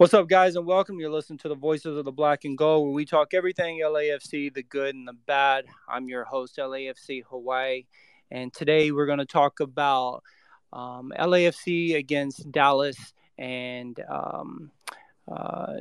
[0.00, 0.98] What's up, guys, and welcome.
[0.98, 4.50] You're listening to the Voices of the Black and Gold, where we talk everything LAFC,
[4.50, 5.66] the good and the bad.
[5.86, 7.84] I'm your host, LAFC Hawaii,
[8.30, 10.22] and today we're going to talk about
[10.72, 12.96] um, LAFC against Dallas
[13.36, 14.70] and um,
[15.30, 15.74] uh,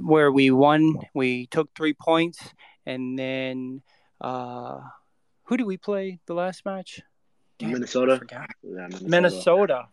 [0.00, 0.98] where we won.
[1.14, 2.40] We took three points,
[2.84, 3.82] and then
[4.20, 4.80] uh,
[5.44, 7.00] who did we play the last match?
[7.60, 8.20] Damn, Minnesota.
[8.28, 9.08] Yeah, Minnesota.
[9.08, 9.88] Minnesota.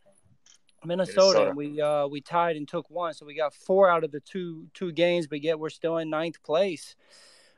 [0.86, 1.56] Minnesota, Minnesota.
[1.56, 4.68] we uh, we tied and took one, so we got four out of the two
[4.74, 6.96] two games, but yet we're still in ninth place.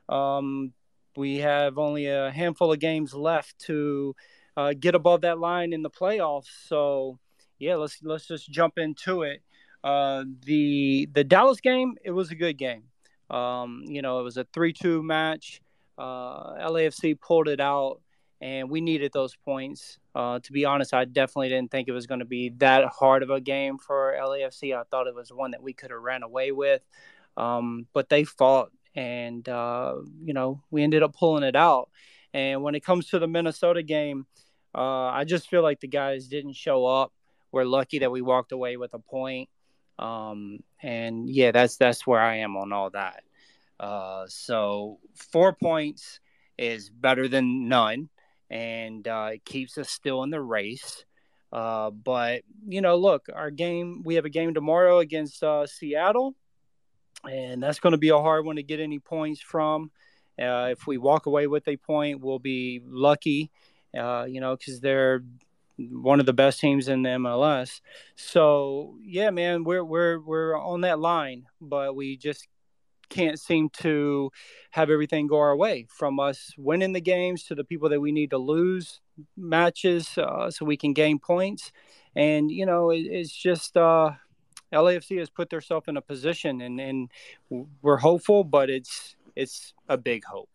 [0.08, 0.72] Um,
[1.16, 4.14] we have only a handful of games left to
[4.56, 6.48] uh, get above that line in the playoffs.
[6.66, 7.18] So
[7.58, 9.42] yeah, let's let's just jump into it.
[9.84, 12.84] Uh, the the Dallas game, it was a good game.
[13.30, 15.60] Um, you know, it was a three two match.
[15.98, 18.00] Uh, LAFC pulled it out
[18.42, 19.98] and we needed those points.
[20.16, 23.22] Uh, to be honest, I definitely didn't think it was going to be that hard
[23.22, 24.76] of a game for LAFC.
[24.76, 26.82] I thought it was one that we could have ran away with,
[27.36, 31.88] um, but they fought, and uh, you know we ended up pulling it out.
[32.34, 34.26] And when it comes to the Minnesota game,
[34.74, 37.12] uh, I just feel like the guys didn't show up.
[37.52, 39.50] We're lucky that we walked away with a point.
[40.00, 43.22] Um, and yeah, that's that's where I am on all that.
[43.78, 46.18] Uh, so four points
[46.58, 48.08] is better than none
[48.52, 51.04] and uh, it keeps us still in the race.
[51.50, 54.02] Uh, but you know, look, our game.
[54.04, 56.34] We have a game tomorrow against uh, Seattle,
[57.24, 59.90] and that's going to be a hard one to get any points from.
[60.40, 63.50] Uh, if we walk away with a point, we'll be lucky.
[63.98, 65.22] Uh, you know, because they're
[65.76, 67.80] one of the best teams in the MLS.
[68.16, 72.48] So yeah, man, we're we're we're on that line, but we just
[73.12, 74.30] can't seem to
[74.70, 78.12] have everything go our way from us winning the games to the people that we
[78.12, 79.00] need to lose
[79.36, 81.72] matches uh, so we can gain points.
[82.16, 84.12] And, you know, it, it's just uh,
[84.72, 87.10] LAFC has put themselves in a position and, and
[87.82, 90.50] we're hopeful, but it's it's a big hope.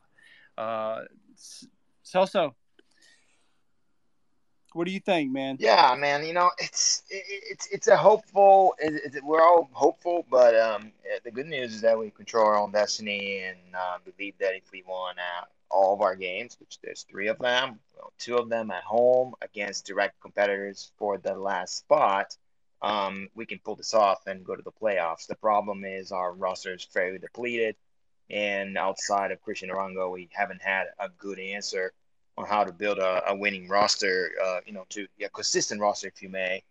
[0.57, 1.01] Uh,
[2.05, 2.53] Celso,
[4.77, 5.57] what do you think, man?
[5.59, 6.23] Yeah, man.
[6.23, 8.75] You know, it's it's it's a hopeful.
[9.23, 10.91] We're all hopeful, but um,
[11.25, 14.71] the good news is that we control our own destiny and uh, believe that if
[14.71, 18.49] we won uh, all of our games, which there's three of them, well, two of
[18.49, 22.37] them at home against direct competitors for the last spot,
[22.83, 25.25] um, we can pull this off and go to the playoffs.
[25.25, 27.75] The problem is our roster is fairly depleted,
[28.29, 31.93] and outside of Cristian Arango, we haven't had a good answer
[32.37, 36.07] on how to build a, a winning roster, uh, you know, to a consistent roster,
[36.07, 36.61] if you may,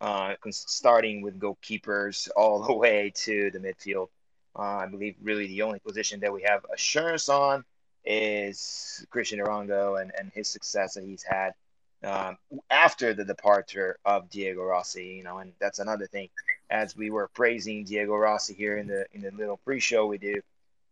[0.00, 4.08] uh, starting with goalkeepers all the way to the midfield.
[4.56, 7.64] Uh, I believe really the only position that we have assurance on
[8.04, 11.52] is Cristian Arango and, and his success that he's had
[12.02, 12.38] um,
[12.70, 15.04] after the departure of Diego Rossi.
[15.06, 16.30] You know, and that's another thing.
[16.70, 20.40] As we were praising Diego Rossi here in the in the little pre-show we do,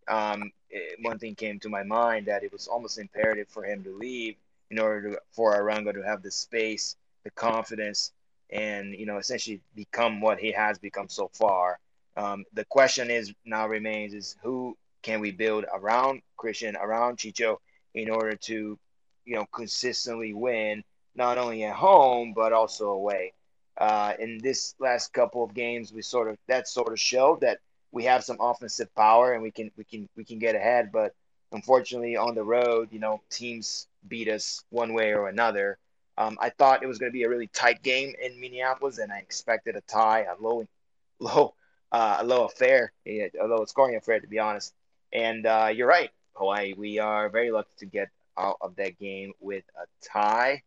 [0.06, 3.83] um, it, one thing came to my mind that it was almost imperative for him
[3.84, 4.37] to leave
[4.71, 8.12] in order to, for Arango to have the space, the confidence,
[8.51, 11.79] and you know essentially become what he has become so far.
[12.17, 17.59] Um, the question is now remains is who can we build around Cristian, around Chicho,
[17.95, 18.79] in order to
[19.25, 20.83] you know consistently win
[21.15, 23.33] not only at home but also away.
[23.77, 27.59] Uh, in this last couple of games, we sort of that sort of showed that
[27.93, 30.91] we have some offensive power and we can we can we can get ahead.
[30.93, 31.15] But
[31.53, 35.78] unfortunately, on the road, you know, teams beat us one way or another.
[36.16, 39.12] Um, I thought it was going to be a really tight game in Minneapolis, and
[39.12, 40.67] I expected a tie, a low,
[41.20, 41.55] low,
[41.93, 44.75] uh, a low affair, a low scoring affair, to be honest.
[45.12, 46.75] And uh, you're right, Hawaii.
[46.76, 50.62] We are very lucky to get out of that game with a tie.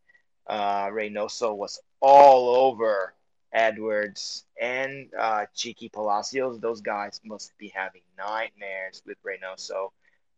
[0.48, 3.14] Uh, Reynoso was all over
[3.54, 9.90] Edwards and uh, Chiqui Palacios, those guys must be having nightmares with Reynoso.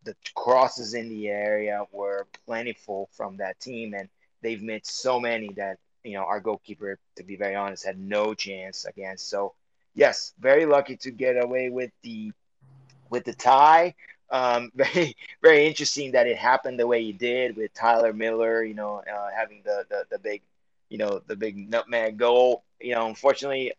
[0.04, 4.10] The crosses in the area were plentiful from that team, and
[4.42, 8.34] they've missed so many that you know our goalkeeper, to be very honest, had no
[8.34, 9.30] chance against.
[9.30, 9.54] So,
[9.94, 12.32] yes, very lucky to get away with the
[13.10, 13.96] with the tie.
[14.30, 18.64] Um, very very interesting that it happened the way it did with Tyler Miller.
[18.64, 20.42] You know, uh, having the, the the big
[20.94, 22.64] you know, the big nutmeg goal.
[22.84, 23.74] You know, unfortunately,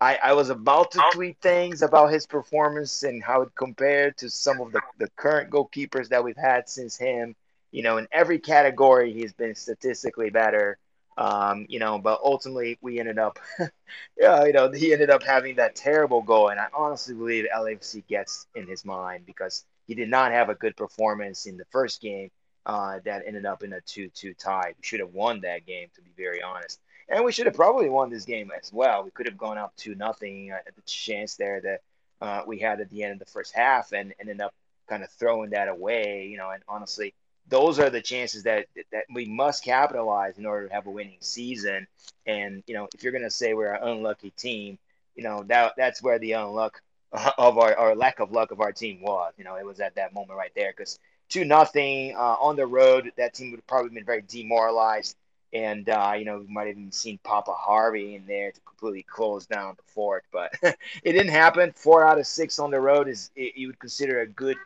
[0.00, 4.30] I, I was about to tweet things about his performance and how it compared to
[4.30, 7.34] some of the, the current goalkeepers that we've had since him.
[7.72, 10.78] You know, in every category, he's been statistically better.
[11.18, 13.38] Um, you know, but ultimately we ended up,
[14.18, 18.06] yeah, you know, he ended up having that terrible goal, and I honestly believe LAFC
[18.06, 22.00] gets in his mind because he did not have a good performance in the first
[22.00, 22.30] game,
[22.64, 24.74] uh, that ended up in a 2-2 tie.
[24.76, 26.80] We should have won that game, to be very honest.
[27.10, 29.02] And we should have probably won this game as well.
[29.02, 31.80] We could have gone up 2 nothing uh, at the chance there that
[32.20, 34.54] uh, we had at the end of the first half and, and ended up
[34.88, 36.28] kind of throwing that away.
[36.30, 37.14] You know, and honestly,
[37.48, 41.18] those are the chances that that we must capitalize in order to have a winning
[41.20, 41.86] season.
[42.26, 44.78] And you know, if you're gonna say we're an unlucky team,
[45.16, 46.80] you know that that's where the unluck
[47.38, 49.32] of our or lack of luck of our team was.
[49.36, 50.98] You know, it was at that moment right there because
[51.28, 55.16] two nothing uh, on the road, that team would have probably been very demoralized.
[55.52, 59.02] And uh, you know, we might have even seen Papa Harvey in there to completely
[59.02, 60.76] close down the fort, but it
[61.12, 61.72] didn't happen.
[61.72, 64.56] Four out of six on the road is you would consider a good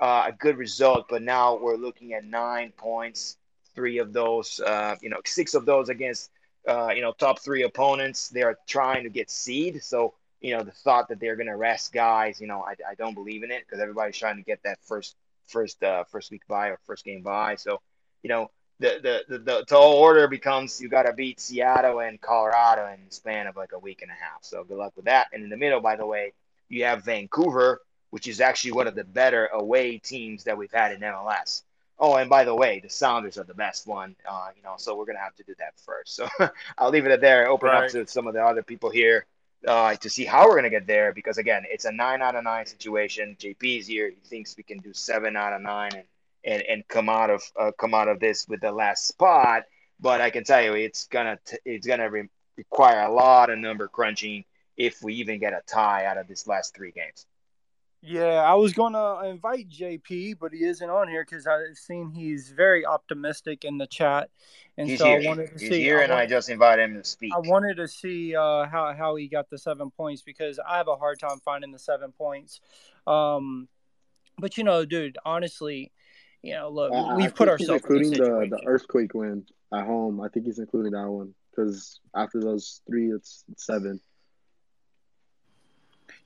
[0.00, 1.06] uh, a good result.
[1.08, 3.36] But now we're looking at nine points,
[3.74, 6.30] three of those, uh, you know, six of those against,
[6.68, 8.28] uh, you know, top three opponents.
[8.28, 9.82] They are trying to get seed.
[9.82, 12.94] So, you know, the thought that they're going to rest guys, you know, I, I
[12.96, 15.16] don't believe in it because everybody's trying to get that first,
[15.46, 17.54] first, uh, first week buy or first game buy.
[17.56, 17.80] So,
[18.22, 18.50] you know,
[18.82, 23.14] the, the, the, whole order becomes you got to beat Seattle and Colorado in the
[23.14, 24.42] span of like a week and a half.
[24.42, 25.28] So good luck with that.
[25.32, 26.32] And in the middle, by the way,
[26.68, 27.80] you have Vancouver,
[28.10, 31.62] which is actually one of the better away teams that we've had in MLS.
[31.98, 34.16] Oh, and by the way, the Sounders are the best one.
[34.28, 36.16] Uh, you know, so we're gonna have to do that first.
[36.16, 36.28] So
[36.78, 37.48] I'll leave it at there.
[37.48, 37.84] Open right.
[37.84, 39.26] up to some of the other people here
[39.68, 42.44] uh, to see how we're gonna get there because again, it's a nine out of
[42.44, 43.36] nine situation.
[43.38, 44.10] JP's here.
[44.10, 46.04] He thinks we can do seven out of nine and
[46.44, 49.64] and, and come out of uh, come out of this with the last spot.
[50.00, 53.58] But I can tell you, it's gonna t- it's gonna re- require a lot of
[53.58, 54.44] number crunching
[54.76, 57.26] if we even get a tie out of this last three games.
[58.04, 62.10] Yeah, I was going to invite JP, but he isn't on here because I've seen
[62.10, 64.28] he's very optimistic in the chat,
[64.76, 65.20] and he's so here.
[65.22, 65.80] I wanted to he's see.
[65.82, 67.32] here, I and wanted, I just invited him to speak.
[67.32, 70.88] I wanted to see uh, how how he got the seven points because I have
[70.88, 72.60] a hard time finding the seven points.
[73.06, 73.68] Um,
[74.36, 75.92] but you know, dude, honestly,
[76.42, 80.20] you know, look, uh, we've put ourselves including the the earthquake win at home.
[80.20, 84.00] I think he's including that one because after those three, it's, it's seven.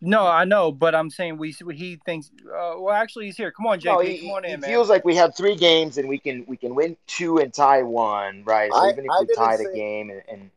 [0.01, 2.31] No, I know, but I'm saying we he thinks.
[2.47, 3.51] Uh, well, actually, he's here.
[3.51, 3.85] Come on, JP.
[3.85, 4.71] No, he, come on in, man.
[4.71, 7.83] feels like we have three games and we can we can win two and tie
[7.83, 8.71] one, right?
[8.71, 9.65] So I, even if I we tie say...
[9.65, 10.51] the game and, and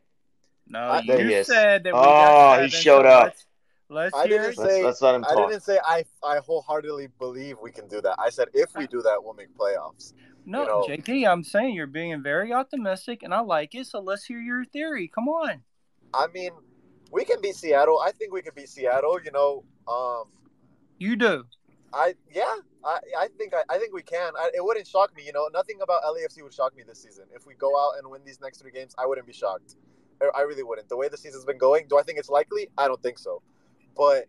[0.68, 1.94] no, I, you said that.
[1.94, 3.34] oh, he showed up.
[3.90, 4.84] Let's, let's I didn't say.
[4.84, 5.36] Let's, let's let him talk.
[5.36, 8.14] I didn't say I I wholeheartedly believe we can do that.
[8.18, 10.12] I said if we do that, we'll make playoffs.
[10.46, 11.02] No, you know?
[11.02, 13.88] JP, I'm saying you're being very optimistic, and I like it.
[13.88, 15.08] So let's hear your theory.
[15.12, 15.62] Come on.
[16.14, 16.52] I mean,
[17.10, 17.98] we can beat Seattle.
[17.98, 19.18] I think we can beat Seattle.
[19.24, 20.24] You know, um,
[20.98, 21.44] you do.
[21.92, 22.54] I yeah.
[22.84, 24.32] I, I think I, I think we can.
[24.38, 25.24] I, it wouldn't shock me.
[25.26, 27.24] You know, nothing about LAFC would shock me this season.
[27.34, 29.74] If we go out and win these next three games, I wouldn't be shocked.
[30.34, 30.88] I really wouldn't.
[30.88, 32.68] The way the season's been going, do I think it's likely?
[32.76, 33.42] I don't think so.
[33.96, 34.26] But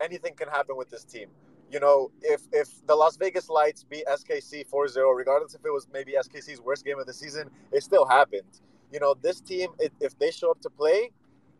[0.00, 1.28] anything can happen with this team.
[1.70, 5.86] You know, if if the Las Vegas Lights beat SKC 4-0, regardless if it was
[5.92, 8.60] maybe SKC's worst game of the season, it still happened.
[8.92, 11.12] You know, this team, if they show up to play,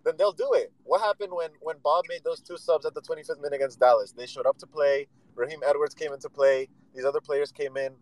[0.04, 0.72] then they'll do it.
[0.84, 4.12] What happened when when Bob made those two subs at the 25th minute against Dallas?
[4.12, 5.06] They showed up to play.
[5.34, 6.68] Raheem Edwards came into play.
[6.94, 7.92] These other players came in,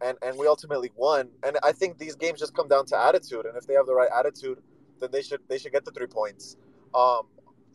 [0.00, 1.30] and and we ultimately won.
[1.42, 3.46] And I think these games just come down to attitude.
[3.46, 4.58] And if they have the right attitude,
[5.00, 6.56] then they should they should get the three points.
[6.94, 7.22] Um,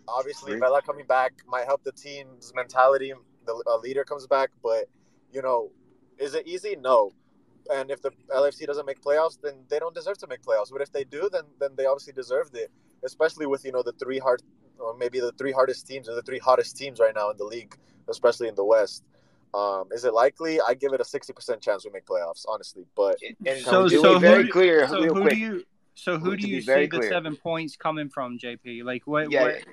[0.08, 3.14] obviously, Vela coming back might help the team's mentality.
[3.46, 4.86] The leader comes back, but
[5.32, 5.72] you know,
[6.18, 6.76] is it easy?
[6.80, 7.12] No.
[7.72, 10.72] And if the LFC doesn't make playoffs, then they don't deserve to make playoffs.
[10.72, 12.72] But if they do, then then they obviously deserved it
[13.04, 14.42] especially with you know the three hard,
[14.80, 17.44] or maybe the three hardest teams or the three hottest teams right now in the
[17.44, 17.76] league,
[18.10, 19.04] especially in the West.
[19.54, 20.60] Um, is it likely?
[20.62, 22.86] I give it a sixty percent chance we make playoffs, honestly.
[22.96, 24.88] But and so, so very who, clear.
[24.88, 25.34] So who quick.
[25.34, 25.64] do you?
[25.96, 28.84] So who do you see the seven points coming from, JP?
[28.84, 29.32] Like what?
[29.32, 29.64] Yeah, what?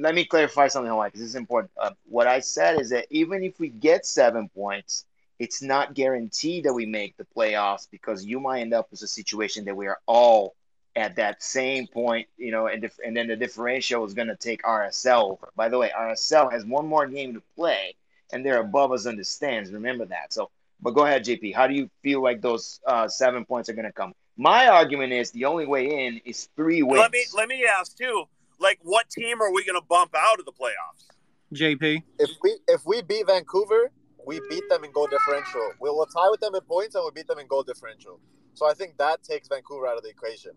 [0.00, 1.70] let me clarify something, Hawaii, because this is important.
[1.76, 5.04] Uh, what I said is that even if we get seven points,
[5.38, 9.06] it's not guaranteed that we make the playoffs because you might end up with a
[9.06, 10.54] situation that we are all
[10.94, 14.36] at that same point, you know, and dif- and then the differential is going to
[14.36, 15.52] take RSL over.
[15.54, 17.94] By the way, RSL has one more game to play,
[18.32, 19.70] and they're above us in the stands.
[19.70, 20.32] Remember that.
[20.32, 21.54] So, but go ahead, JP.
[21.54, 24.14] How do you feel like those uh, seven points are going to come?
[24.36, 27.00] My argument is the only way in is three wins.
[27.00, 28.24] Let me let me ask too.
[28.58, 31.06] Like, what team are we going to bump out of the playoffs?
[31.54, 32.02] JP.
[32.18, 33.90] If we if we beat Vancouver,
[34.26, 35.72] we beat them in goal differential.
[35.80, 38.20] We will tie with them in points, and we beat them in goal differential.
[38.54, 40.52] So I think that takes Vancouver out of the equation.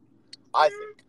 [0.53, 1.05] I think.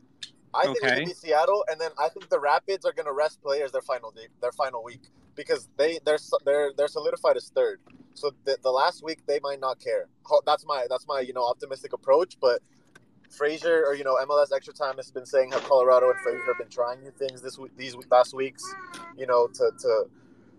[0.52, 0.90] I think okay.
[0.90, 3.70] we can beat Seattle, and then I think the Rapids are going to rest players
[3.70, 5.02] their final day, their final week
[5.40, 7.80] because they they're they're they're solidified as third.
[8.14, 10.06] So the, the last week they might not care.
[10.44, 12.36] That's my that's my you know optimistic approach.
[12.40, 12.60] But
[13.30, 16.58] Fraser or you know MLS Extra Time has been saying how Colorado and Fraser have
[16.58, 18.62] been trying new things this week these last weeks,
[19.16, 20.04] you know to to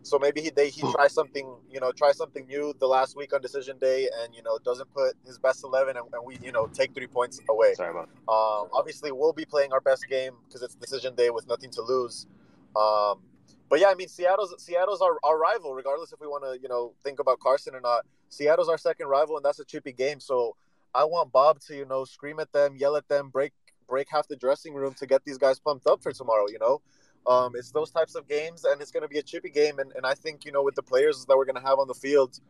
[0.04, 3.34] so maybe he they, he tries something, you know, try something new the last week
[3.34, 6.52] on decision day, and you know doesn't put his best eleven, and, and we you
[6.52, 7.74] know take three points away.
[7.76, 8.10] Sorry about.
[8.28, 11.82] Um, obviously, we'll be playing our best game because it's decision day with nothing to
[11.82, 12.26] lose.
[12.76, 13.20] Um,
[13.72, 16.68] but yeah, I mean Seattle's Seattle's our, our rival, regardless if we want to you
[16.68, 18.06] know think about Carson or not.
[18.28, 20.20] Seattle's our second rival, and that's a chippy game.
[20.20, 20.58] So
[20.94, 23.54] I want Bob to you know scream at them, yell at them, break
[23.88, 26.48] break half the dressing room to get these guys pumped up for tomorrow.
[26.50, 26.82] You know,
[27.26, 29.80] um, it's those types of games, and it's going to be a chippy game.
[29.80, 31.88] And, and I think you know with the players that we're going to have on
[31.88, 32.42] the field,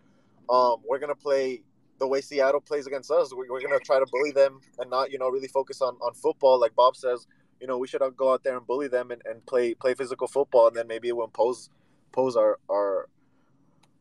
[0.50, 1.62] um, we're going to play
[2.00, 3.32] the way Seattle plays against us.
[3.32, 5.98] We're, we're going to try to bully them and not you know really focus on
[6.02, 7.28] on football, like Bob says
[7.62, 10.28] you know, we should go out there and bully them and, and play play physical
[10.28, 11.70] football, and then maybe it will pose
[12.12, 13.08] pose our our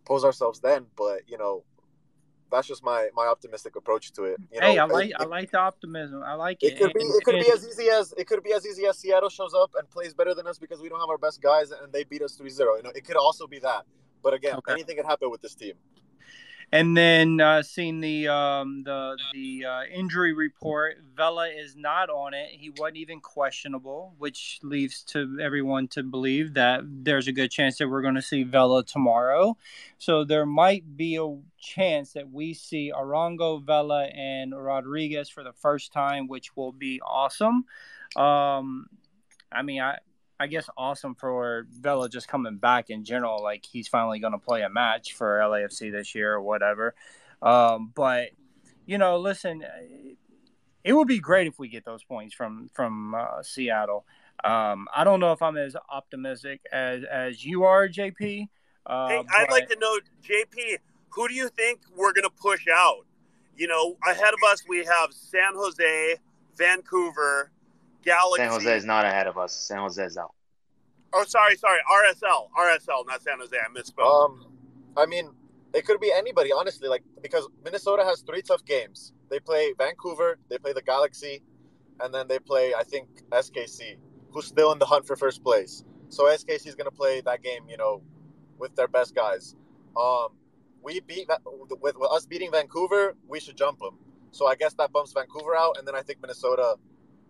[0.06, 0.86] pose ourselves then.
[0.96, 1.62] But you know,
[2.50, 4.38] that's just my my optimistic approach to it.
[4.50, 6.22] You know, hey, I like it, I like the optimism.
[6.24, 6.72] I like it.
[6.72, 8.98] It could be it could be as easy as it could be as easy as
[8.98, 11.70] Seattle shows up and plays better than us because we don't have our best guys
[11.70, 12.58] and they beat us 3-0.
[12.58, 13.84] You know, it could also be that.
[14.22, 14.72] But again, okay.
[14.72, 15.74] anything could happen with this team.
[16.72, 22.32] And then uh, seeing the um, the the uh, injury report, Vela is not on
[22.32, 22.50] it.
[22.50, 27.78] He wasn't even questionable, which leaves to everyone to believe that there's a good chance
[27.78, 29.56] that we're going to see Vela tomorrow.
[29.98, 35.52] So there might be a chance that we see Arango, Vela, and Rodriguez for the
[35.52, 37.64] first time, which will be awesome.
[38.14, 38.88] Um,
[39.50, 39.98] I mean, I
[40.40, 43.42] I guess awesome for Vela just coming back in general.
[43.42, 46.94] Like he's finally going to play a match for LAFC this year or whatever.
[47.42, 48.30] Um, but
[48.86, 49.62] you know, listen,
[50.82, 54.06] it would be great if we get those points from from uh, Seattle.
[54.42, 58.48] Um, I don't know if I'm as optimistic as as you are, JP.
[58.86, 59.50] Uh, hey, I'd but...
[59.50, 60.78] like to know, JP,
[61.10, 63.04] who do you think we're going to push out?
[63.58, 66.16] You know, ahead of us we have San Jose,
[66.56, 67.50] Vancouver,
[68.04, 68.42] Galaxy.
[68.42, 69.54] San Jose is not ahead of us.
[69.54, 70.34] San Jose is out.
[71.12, 71.80] Oh, sorry, sorry.
[71.90, 73.56] RSL, RSL, not San Jose.
[73.56, 74.24] I misspoke.
[74.24, 74.46] Um,
[74.96, 75.30] I mean,
[75.74, 76.88] it could be anybody, honestly.
[76.88, 79.12] Like because Minnesota has three tough games.
[79.28, 81.42] They play Vancouver, they play the Galaxy,
[82.00, 83.96] and then they play, I think, SKC,
[84.32, 85.84] who's still in the hunt for first place.
[86.08, 88.02] So SKC is going to play that game, you know,
[88.58, 89.54] with their best guys.
[89.96, 90.28] Um,
[90.82, 91.28] we beat
[91.80, 93.98] with, with us beating Vancouver, we should jump them.
[94.32, 96.76] So I guess that bumps Vancouver out, and then I think Minnesota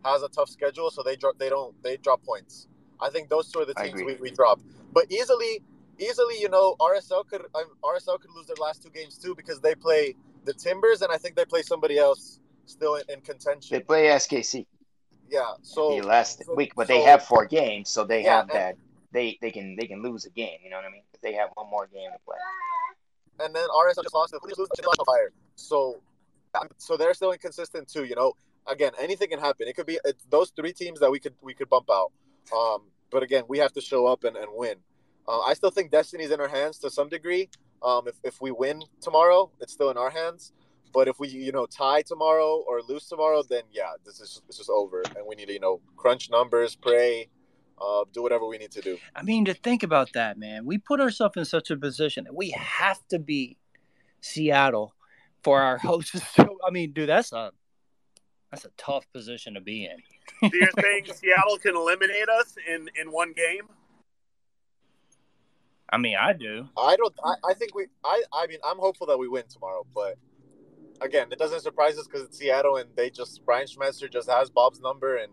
[0.04, 2.69] has a tough schedule, so they drop they don't they drop points.
[3.00, 4.61] I think those two are the teams we, we drop.
[4.92, 5.62] But easily,
[5.99, 9.61] easily, you know, RSL could um, RSL could lose their last two games too because
[9.61, 10.14] they play
[10.45, 13.76] the Timbers and I think they play somebody else still in, in contention.
[13.76, 14.66] They play SKC.
[15.28, 15.52] Yeah.
[15.62, 18.49] So the last so, week, but so, they have four games, so they yeah, have
[18.49, 18.76] that.
[19.12, 20.59] They they can they can lose a game.
[20.62, 21.02] You know what I mean?
[21.23, 22.37] They have one more game to play.
[23.45, 24.35] And then RSL just lost.
[24.42, 25.33] Please lose the fire.
[25.57, 26.00] So
[26.78, 28.04] so they're still inconsistent too.
[28.04, 28.35] You know,
[28.66, 29.68] again, anything can happen.
[29.68, 29.98] It could be
[30.30, 32.12] those three teams that we could we could bump out.
[32.56, 34.76] Um, but again, we have to show up and, and win.
[35.28, 37.50] Uh, I still think destiny's in our hands to some degree.
[37.82, 40.52] Um, if, if we win tomorrow, it's still in our hands.
[40.92, 44.58] But if we, you know, tie tomorrow or lose tomorrow, then yeah, this is this
[44.58, 47.28] is over, and we need to, you know, crunch numbers, pray,
[47.80, 48.98] uh, do whatever we need to do.
[49.14, 52.34] I mean, to think about that, man, we put ourselves in such a position that
[52.34, 53.56] we have to beat
[54.20, 54.94] Seattle
[55.44, 56.20] for our hosts.
[56.38, 57.52] I mean, dude, that's a
[58.50, 60.50] that's a tough position to be in.
[60.50, 63.69] Do you think Seattle can eliminate us in in one game?
[65.92, 66.69] I mean, I do.
[66.76, 67.14] I don't.
[67.25, 67.87] I, I think we.
[68.04, 68.23] I.
[68.33, 70.16] I mean, I'm hopeful that we win tomorrow, but
[71.00, 74.50] again, it doesn't surprise us because it's Seattle and they just Brian Schmetzer just has
[74.50, 75.33] Bob's number and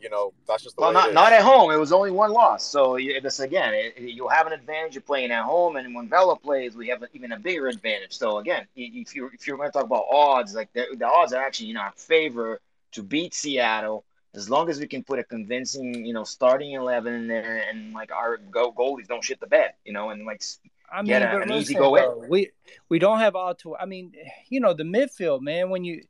[0.00, 1.70] you know that's just the well, way not not at home.
[1.70, 5.30] It was only one loss, so this again, it, you'll have an advantage of playing
[5.30, 8.16] at home, and when Vela plays, we have even a bigger advantage.
[8.16, 11.32] So again, if you if you're going to talk about odds, like the, the odds
[11.32, 12.60] are actually in our favor
[12.92, 14.04] to beat Seattle
[14.34, 17.92] as long as we can put a convincing, you know, starting eleven in there, and
[17.92, 20.42] like our go goalies don't shit the bed, you know, and like
[20.92, 22.28] I mean, get a, an easy go in.
[22.28, 22.50] We
[22.88, 23.76] we don't have all to.
[23.76, 24.12] I mean,
[24.48, 25.70] you know, the midfield, man.
[25.70, 26.02] When you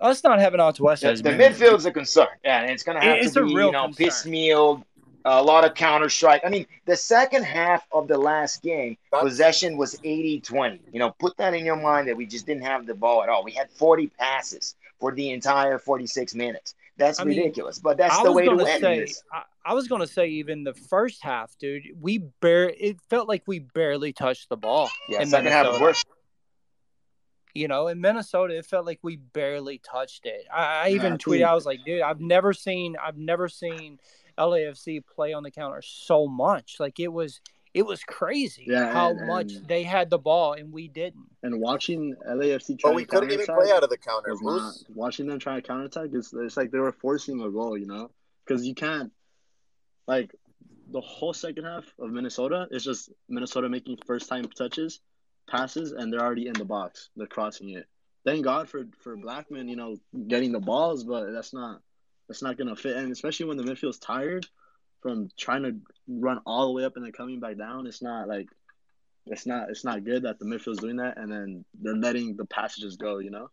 [0.00, 2.28] us not having Atuesta, the, the midfield's a concern.
[2.44, 3.94] Yeah, and it's gonna have it's to be, you know, concern.
[3.94, 4.86] piecemeal,
[5.24, 6.42] a lot of counter strike.
[6.44, 9.24] I mean, the second half of the last game, That's...
[9.24, 10.80] possession was 80-20.
[10.92, 13.28] You know, put that in your mind that we just didn't have the ball at
[13.28, 13.44] all.
[13.44, 16.74] We had 40 passes for the entire 46 minutes.
[16.96, 18.80] That's I ridiculous, mean, but that's I the way to win.
[18.80, 23.00] Say, I, I, was going to say even the first half, dude, we bare it
[23.08, 24.90] felt like we barely touched the ball.
[25.08, 25.50] Yeah, second Minnesota.
[25.50, 26.04] half was worse.
[27.54, 30.46] You know, in Minnesota, it felt like we barely touched it.
[30.52, 33.98] I, I even tweeted, I was like, dude, I've never seen, I've never seen
[34.38, 36.76] LAFC play on the counter so much.
[36.78, 37.40] Like it was,
[37.72, 41.26] it was crazy yeah, how and, much and, they had the ball and we didn't.
[41.42, 44.34] And watching LAFC try but we couldn't even play out of the counter.
[44.40, 47.86] Not, watching them try to counterattack, it's, it's like they were forcing a goal, you
[47.86, 48.10] know?
[48.44, 49.12] Because you can't,
[50.08, 50.34] like,
[50.92, 55.00] the whole second half of Minnesota is just Minnesota making first time touches,
[55.50, 57.10] passes, and they're already in the box.
[57.16, 57.86] They're crossing it.
[58.24, 59.96] Thank God for for Blackman, you know,
[60.28, 61.80] getting the balls, but that's not
[62.28, 62.96] that's not gonna fit.
[62.96, 64.46] And especially when the midfield's tired,
[65.02, 65.76] from trying to
[66.08, 67.86] run all the way up and then coming back down.
[67.86, 68.48] It's not like
[69.26, 72.44] it's not it's not good that the midfield's doing that and then they're letting the
[72.44, 73.18] passages go.
[73.18, 73.50] You know,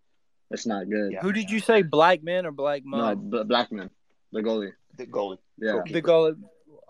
[0.51, 1.13] it's not good.
[1.13, 1.21] Yeah.
[1.21, 2.99] Who did you say, Blackman or Blackman?
[2.99, 3.89] No, B- Blackman,
[4.31, 4.73] the goalie.
[4.97, 5.37] The goalie.
[5.57, 6.37] Yeah, the goalie.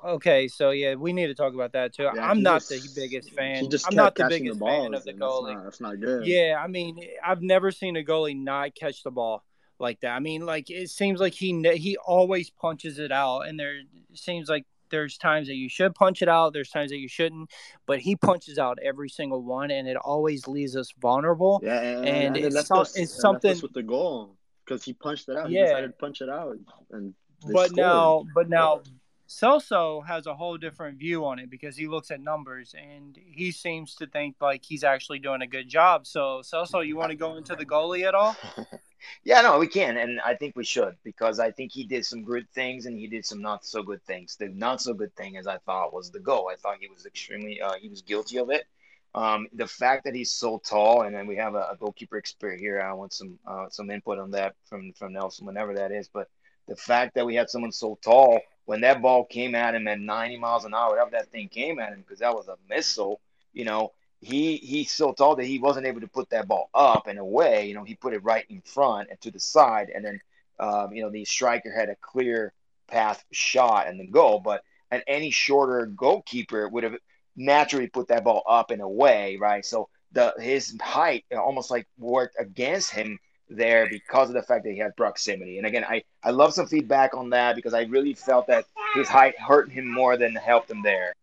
[0.04, 2.04] Okay, so yeah, we need to talk about that too.
[2.04, 3.68] Yeah, I'm not just, the biggest fan.
[3.88, 5.62] I'm not the biggest the fan of the goalie.
[5.64, 6.26] That's not, not good.
[6.26, 9.44] Yeah, I mean, I've never seen a goalie not catch the ball
[9.80, 10.16] like that.
[10.16, 13.80] I mean, like it seems like he he always punches it out, and there
[14.14, 17.50] seems like there's times that you should punch it out, there's times that you shouldn't,
[17.88, 21.60] but he punches out every single one, and it always leaves us vulnerable.
[21.64, 25.38] Yeah, and, and, and it's, so, it's something with the goal because he punched it
[25.38, 25.50] out.
[25.50, 26.56] Yeah, he decided to punch it out,
[26.92, 27.16] and
[27.52, 27.78] but scored.
[27.78, 28.82] now, but now.
[29.28, 33.52] Celso has a whole different view on it because he looks at numbers and he
[33.52, 36.08] seems to think like he's actually doing a good job.
[36.08, 38.38] So, Celso, you want to go into the goalie at all?
[39.26, 42.24] yeah, no, we can, and I think we should because I think he did some
[42.24, 44.38] good things and he did some not so good things.
[44.38, 46.50] The not so good thing, as I thought, was the goal.
[46.52, 48.66] I thought he was extremely, uh, he was guilty of it.
[49.14, 52.60] Um, the fact that he's so tall, and then we have a, a goalkeeper expert
[52.60, 52.80] here.
[52.80, 56.08] I want some uh, some input on that from from Nelson, whenever that is.
[56.08, 56.30] But
[56.68, 59.98] the fact that we had someone so tall when that ball came at him at
[60.00, 63.22] 90 miles an hour, whatever that thing came at him, because that was a missile,
[63.54, 67.08] you know, he he's so tall that he wasn't able to put that ball up
[67.08, 67.68] and away.
[67.68, 70.20] You know, he put it right in front and to the side, and then
[70.60, 72.52] um, you know the striker had a clear
[72.88, 74.40] path shot and the goal.
[74.40, 76.96] But an any shorter goalkeeper would have
[77.38, 79.66] naturally put that ball up and away, right?
[79.66, 83.18] So the his height almost like worked against him
[83.50, 85.58] there because of the fact that he had proximity.
[85.58, 89.08] And again, I, I love some feedback on that because I really felt that his
[89.08, 91.14] height hurt him more than helped him there.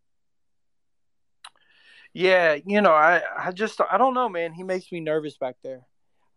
[2.13, 4.53] Yeah, you know, I, I just I don't know, man.
[4.53, 5.83] He makes me nervous back there.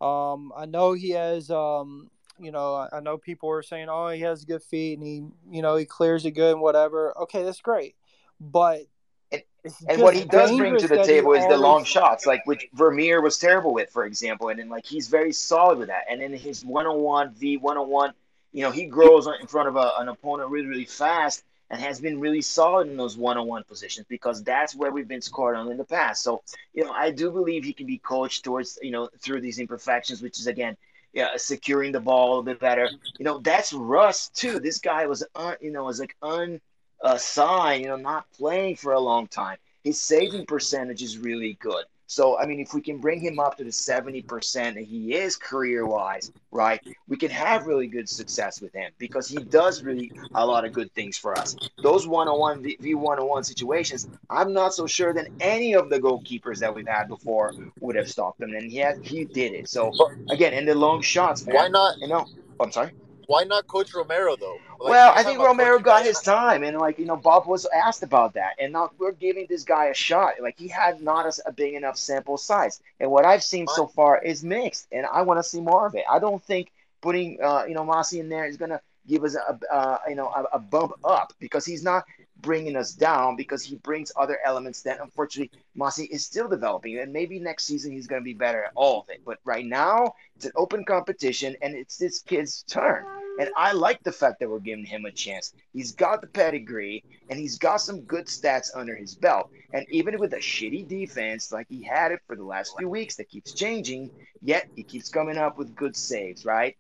[0.01, 4.21] Um, I know he has um, you know, I know people are saying, "Oh, he
[4.21, 7.61] has good feet and he, you know, he clears it good and whatever." Okay, that's
[7.61, 7.95] great.
[8.39, 8.81] But
[9.31, 13.21] and what he does bring to the table is the long shots, like which Vermeer
[13.21, 14.49] was terrible with, for example.
[14.49, 16.05] And then like he's very solid with that.
[16.09, 18.13] And then his one on one v one on one,
[18.51, 21.99] you know, he grows in front of a, an opponent really really fast and has
[21.99, 25.57] been really solid in those one on one positions because that's where we've been scored
[25.57, 26.23] on in the past.
[26.23, 29.59] So you know, I do believe he can be coached towards you know through these
[29.59, 30.77] imperfections, which is again.
[31.13, 32.91] Yeah, securing the ball a little bit better.
[33.17, 34.59] You know, that's Russ too.
[34.59, 36.61] This guy was, un, you know, was like un,
[37.01, 39.57] a sign, you know, not playing for a long time.
[39.83, 41.85] His saving percentage is really good.
[42.09, 45.35] So, I mean, if we can bring him up to the 70% that he is
[45.35, 50.13] career wise, right, we can have really good success with him because he does really
[50.33, 51.57] a lot of good things for us.
[51.83, 55.73] Those one on one, v one on one situations, I'm not so sure that any
[55.75, 58.53] of the goalkeepers that we've had before would have stopped him.
[58.53, 59.67] And he, had, he did it.
[59.67, 59.91] So,
[60.29, 61.97] again, in the long shots, man, why not?
[61.99, 62.25] You know,
[62.61, 62.91] I'm sorry.
[63.27, 64.57] Why not Coach Romero though?
[64.79, 68.01] Like, well, I think Romero got his time, and like you know, Bob was asked
[68.01, 70.35] about that, and now we're giving this guy a shot.
[70.41, 73.85] Like he had not a, a big enough sample size, and what I've seen so
[73.85, 76.05] far is mixed, and I want to see more of it.
[76.09, 79.59] I don't think putting uh, you know Masi in there is gonna give us a
[79.73, 82.05] uh, you know a, a bump up because he's not
[82.41, 86.99] bringing us down because he brings other elements that unfortunately Masi is still developing.
[86.99, 89.21] And maybe next season he's going to be better at all of it.
[89.25, 93.05] But right now, it's an open competition and it's this kid's turn.
[93.39, 95.53] And I like the fact that we're giving him a chance.
[95.73, 99.51] He's got the pedigree and he's got some good stats under his belt.
[99.73, 103.15] And even with a shitty defense like he had it for the last few weeks
[103.17, 104.09] that keeps changing,
[104.41, 106.75] yet he keeps coming up with good saves, right?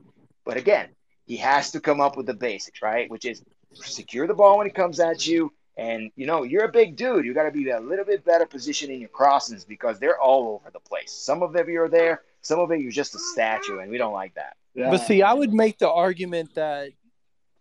[0.45, 0.89] But again,
[1.25, 3.09] he has to come up with the basics, right?
[3.09, 3.43] Which is
[3.73, 5.51] secure the ball when it comes at you.
[5.77, 7.25] And you know, you're a big dude.
[7.25, 10.71] You got to be a little bit better positioning your crossings because they're all over
[10.71, 11.11] the place.
[11.11, 14.13] Some of them you're there, some of it you're just a statue, and we don't
[14.13, 14.57] like that.
[14.77, 14.91] Yeah.
[14.91, 16.91] But see, I would make the argument that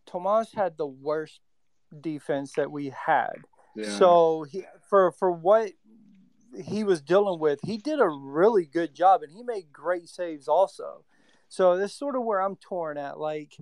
[0.04, 1.40] Tomas had the worst
[1.98, 3.32] defense that we had.
[3.74, 3.88] Yeah.
[3.88, 5.72] So he, for for what
[6.62, 10.46] he was dealing with, he did a really good job, and he made great saves
[10.46, 11.04] also.
[11.48, 13.18] So that's sort of where I'm torn at.
[13.18, 13.56] Like,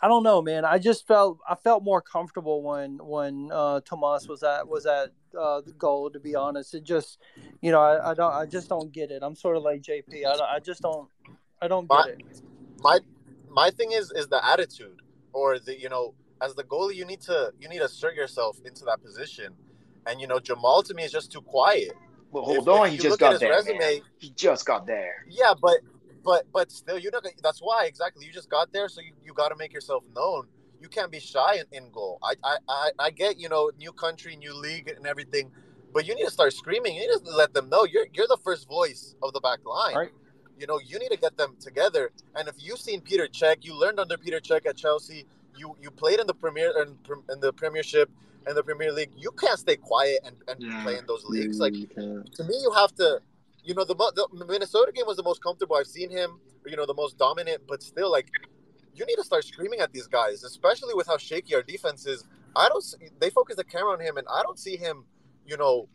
[0.00, 0.64] I don't know, man.
[0.64, 5.10] I just felt I felt more comfortable when when uh, Tomas was at was at
[5.36, 6.10] uh, the goal.
[6.10, 7.18] To be honest, it just
[7.60, 9.24] you know I, I don't I just don't get it.
[9.24, 10.24] I'm sort of like JP.
[10.24, 11.08] I, I just don't
[11.62, 12.42] I don't get my, it.
[12.78, 12.98] My
[13.50, 17.20] my thing is is the attitude or the you know as the goalie you need
[17.22, 19.52] to you need to assert yourself into that position,
[20.06, 21.92] and you know Jamal to me is just too quiet.
[22.30, 23.50] Well, hold if, on, if he just got there.
[23.50, 25.26] Resume, he just got there.
[25.28, 25.78] Yeah, but
[26.24, 29.34] but but still, you know that's why exactly you just got there, so you, you
[29.34, 30.46] got to make yourself known.
[30.80, 32.18] You can't be shy in, in goal.
[32.22, 35.50] I, I I I get you know new country, new league, and everything,
[35.92, 36.94] but you need to start screaming.
[36.94, 39.94] You need to let them know you're you're the first voice of the back line.
[39.94, 40.10] Right.
[40.60, 42.10] You know, you need to get them together.
[42.36, 45.24] And if you've seen Peter Cech, you learned under Peter Cech at Chelsea.
[45.56, 46.88] you you played in the Premier in,
[47.32, 48.08] in the Premiership
[48.46, 49.10] and the Premier League.
[49.16, 50.82] You can't stay quiet and, and Yeah.
[50.82, 51.58] play in those leagues.
[51.58, 52.30] Like you can't.
[52.36, 53.20] to me, you have to,
[53.64, 56.86] you know, the, the Minnesota game was the most comfortable I've seen him, you know,
[56.86, 58.28] the most dominant, but still, like,
[58.94, 62.24] you need to start screaming at these guys, especially with how shaky our defense is.
[62.54, 65.04] I don't, see, they focus the camera on him, and I don't see him,
[65.46, 65.88] you know,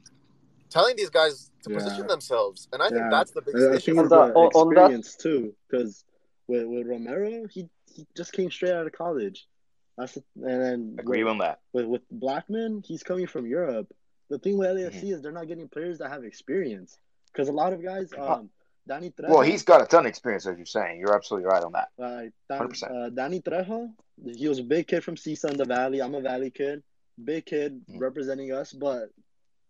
[0.70, 1.78] telling these guys to Yeah.
[1.78, 2.68] position themselves.
[2.74, 3.96] And I think that's the biggest I, I issue.
[3.96, 6.04] think for it's On the that- on- on that- experience too, because
[6.48, 9.48] with, with Romero, he, he just came straight out of college.
[9.98, 11.60] That's the, and then Agree with, on that.
[11.74, 13.88] with with Blackman, he's coming from Europe.
[14.30, 15.08] The thing with LAFC Mm-hmm.
[15.14, 16.98] is they're not getting players that have experience
[17.32, 18.50] because a lot of guys, um,
[18.88, 21.00] Danny Trejo, Well, he's got a ton of experience, as you're saying.
[21.00, 21.90] You're absolutely right on that.
[21.98, 22.92] uh, Dan, 100%.
[22.92, 23.90] uh, Danny Trejo,
[24.36, 26.02] he was a big kid from CISA in the Valley.
[26.02, 26.84] I'm a Valley kid,
[27.24, 28.00] big kid Mhm.
[28.00, 29.10] representing us, but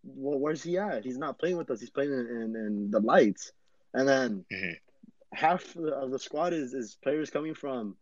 [0.06, 1.04] well, where's he at?
[1.04, 1.80] He's not playing with us.
[1.80, 3.52] He's playing in, in, in the lights,
[3.92, 4.78] and then Mhm.
[5.32, 7.96] half of the squad is, is players coming from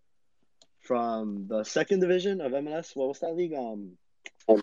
[0.81, 2.95] from the second division of MLS.
[2.95, 3.55] What was that league?
[3.55, 3.97] Um,
[4.49, 4.57] uh,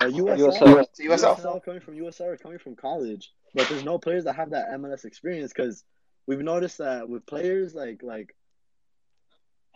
[0.00, 0.36] USL.
[0.36, 0.86] USL.
[1.00, 1.36] USL.
[1.36, 4.70] USL coming from USL or coming from college, but there's no players that have that
[4.72, 5.82] MLS experience because
[6.26, 8.34] we've noticed that with players like like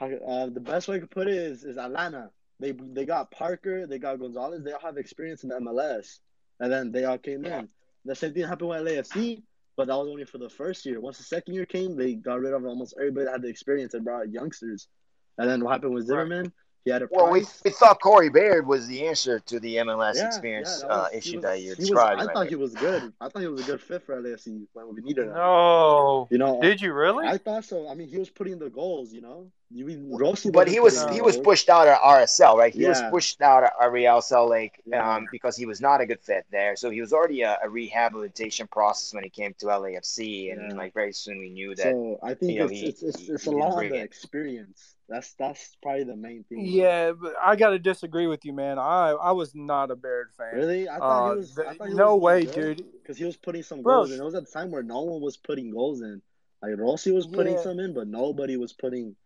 [0.01, 2.31] uh, the best way I could put it is is Atlanta.
[2.61, 6.19] They they got Parker, they got Gonzalez, they all have experience in the MLS,
[6.61, 7.69] and then they all came in.
[8.05, 9.43] The same thing happened with LAFC,
[9.77, 11.01] but that was only for the first year.
[11.01, 13.95] Once the second year came, they got rid of almost everybody that had the experience
[13.95, 14.89] and brought youngsters.
[15.37, 16.53] And then what happened with Zimmerman?
[16.85, 20.15] He had a Well, we, we thought Corey Baird was the answer to the MLS
[20.17, 22.35] Yeah, experience yeah, that was- uh, issue was- that you're he was- I right thought
[22.35, 22.45] there.
[22.47, 23.13] he was good.
[23.21, 25.35] I thought he was a good fit for LAFC when we needed him.
[25.35, 26.29] No.
[26.31, 27.27] You know, Did you really?
[27.27, 27.89] I thought so.
[27.89, 29.13] I mean, he was putting the goals.
[29.13, 32.73] You know, you Rossi but he was he the was pushed out of RSL, right?
[32.73, 35.17] He was pushed out of Real Salt Lake Yeah.
[35.17, 36.75] um, because he was not a good fit there.
[36.77, 40.77] So he was already a, a rehabilitation process when he came to LAFC, and Yeah.
[40.79, 41.83] like very soon we knew that.
[41.93, 43.75] So I think you know, it's, he- it's it's it's he a didn't lot of
[43.77, 44.05] bring the it.
[44.05, 44.95] experience.
[45.09, 46.61] That's that's probably the main thing.
[46.67, 48.79] Yeah, but I got to disagree with you, man.
[48.79, 50.55] I I was not a Baird fan.
[50.55, 50.89] Really?
[50.89, 51.55] I thought Uh, he was.
[51.55, 52.77] thought he no was way, good.
[52.77, 52.93] dude.
[53.03, 54.21] Because he was putting some Bro, goals in.
[54.21, 56.21] It was at a time where no one was putting goals in.
[56.63, 57.63] Like Rossi was putting Yeah.
[57.63, 59.17] some in, but nobody was putting.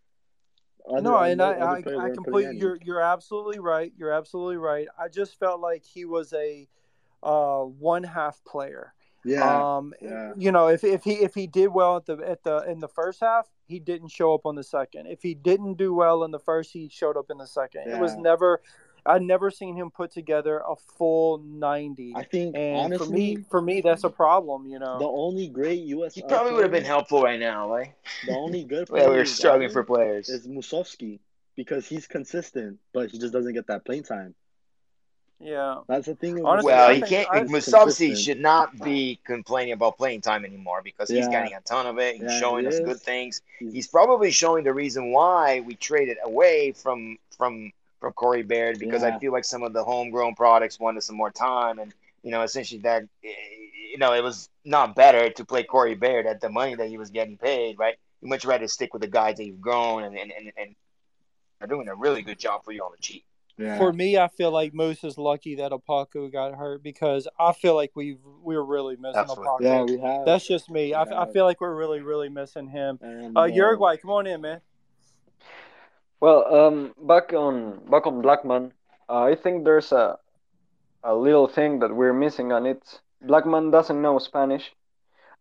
[0.88, 2.58] Other, no, and other- I, other I, I completely.
[2.58, 3.92] You're you're absolutely right.
[3.96, 4.86] You're absolutely right.
[4.98, 6.68] I just felt like he was a
[7.24, 8.94] uh, one half player.
[9.24, 10.32] Yeah, um, yeah.
[10.36, 12.88] you know, if, if he if he did well at the at the in the
[12.88, 15.06] first half, he didn't show up on the second.
[15.06, 17.88] If he didn't do well in the first, he showed up in the second.
[17.90, 18.60] It was never.
[19.04, 22.12] I'd never seen him put together a full ninety.
[22.14, 24.66] I think and honestly, for me, for me, that's a problem.
[24.66, 24.98] You know.
[24.98, 26.14] the only great U.S.
[26.14, 27.94] He probably would have been helpful right now, right?
[28.26, 30.28] The only good Yeah, we player were struggling for players.
[30.28, 31.18] is Musovski
[31.56, 34.34] because he's consistent, but he just doesn't get that playing time.
[35.42, 35.80] Yeah.
[35.88, 36.44] That's the thing.
[36.44, 37.28] Honestly, Well, he can't.
[37.30, 37.44] I-
[38.14, 42.14] should not be complaining about playing time anymore because he's getting a ton of it.
[42.16, 42.80] He's Yeah, showing he us is.
[42.80, 43.42] good things.
[43.58, 48.78] He's- He's probably showing the reason why we traded away from from from Corey Baird
[48.78, 52.30] because I feel like some of the homegrown products wanted some more time, and you
[52.30, 53.28] know, essentially that eh,
[53.92, 56.98] you know it was not better to play Corey Baird at the money that he
[56.98, 57.96] was getting paid, right?
[58.20, 60.74] You much rather stick with the guys that you've grown and and and, and
[61.60, 63.24] are doing a really good job for you on the cheap.
[63.62, 63.78] Yeah.
[63.78, 67.76] For me, I feel like Moose is lucky that Opoku got hurt because I feel
[67.76, 69.46] like we we're really missing Absolutely.
[69.46, 69.60] Opoku.
[69.62, 70.24] yeah, we have.
[70.26, 70.94] That's just me.
[70.94, 72.98] I, I feel like we're really, really missing him.
[73.00, 74.60] and, Uh, Uruguay, come on in, man.
[76.20, 78.72] Well, um, back on back on Blackman,
[79.08, 80.18] uh, I think there's a
[81.04, 84.72] a little thing that we're missing, and it's Blackman doesn't know Spanish.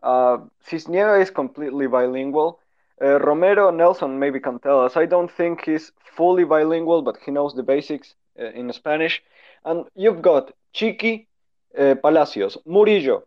[0.04, 2.60] Uh, Sisniega is completely bilingual.
[3.02, 4.96] Uh, Romero Nelson maybe can tell us.
[4.96, 9.24] I don't think he's fully bilingual, but he knows the basics uh, in Spanish.
[9.66, 11.26] And you've got Chiqui,
[11.78, 13.24] uh, Palacios, Murillo,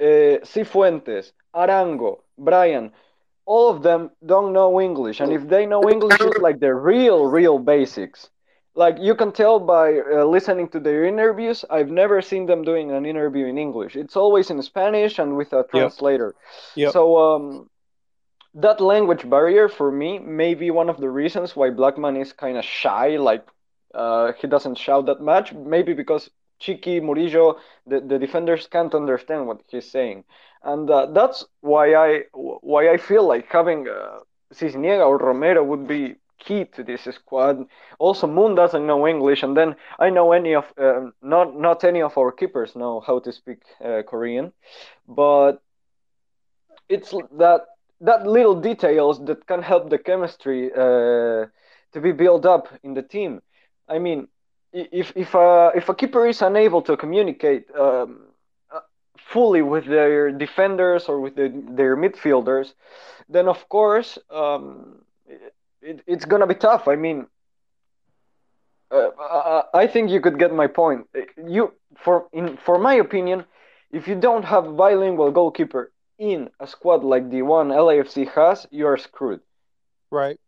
[0.00, 2.92] uh, Cifuentes, Arango, Brian.
[3.44, 7.26] All of them don't know English, and if they know English, it's like the real,
[7.26, 8.30] real basics.
[8.74, 11.64] Like you can tell by uh, listening to their interviews.
[11.68, 13.96] I've never seen them doing an interview in English.
[13.96, 16.34] It's always in Spanish and with a translator.
[16.76, 16.92] Yep.
[16.92, 17.68] So um,
[18.54, 22.56] that language barrier for me may be one of the reasons why Blackman is kind
[22.56, 23.16] of shy.
[23.16, 23.46] Like
[23.94, 25.52] uh, he doesn't shout that much.
[25.52, 30.24] Maybe because Chiqui, Murillo, the, the defenders can't understand what he's saying,
[30.62, 34.20] and uh, that's why I why I feel like having uh,
[34.54, 37.66] Sisniega or Romero would be key to this squad.
[37.98, 42.02] Also, Moon doesn't know English, and then I know any of uh, not not any
[42.02, 44.52] of our keepers know how to speak uh, Korean,
[45.08, 45.62] but
[46.88, 47.62] it's that
[48.02, 51.46] that little details that can help the chemistry uh,
[51.92, 53.40] to be built up in the team.
[53.88, 54.28] I mean,
[54.72, 58.26] if if a if a keeper is unable to communicate um,
[58.74, 58.80] uh,
[59.16, 62.74] fully with their defenders or with the, their midfielders,
[63.28, 65.04] then of course um,
[65.80, 66.88] it, it's gonna be tough.
[66.88, 67.26] I mean,
[68.90, 71.06] uh, I think you could get my point.
[71.46, 73.44] You, for in for my opinion,
[73.92, 78.64] if you don't have a bilingual goalkeeper in a squad like the one LAFC has,
[78.70, 79.40] you are screwed.
[80.08, 80.38] Right,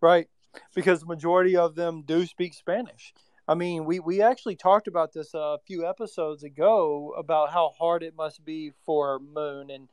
[0.00, 0.26] right,
[0.74, 3.12] because the majority of them do speak Spanish.
[3.46, 8.02] I mean, we, we actually talked about this a few episodes ago about how hard
[8.02, 9.68] it must be for Moon.
[9.68, 9.88] And,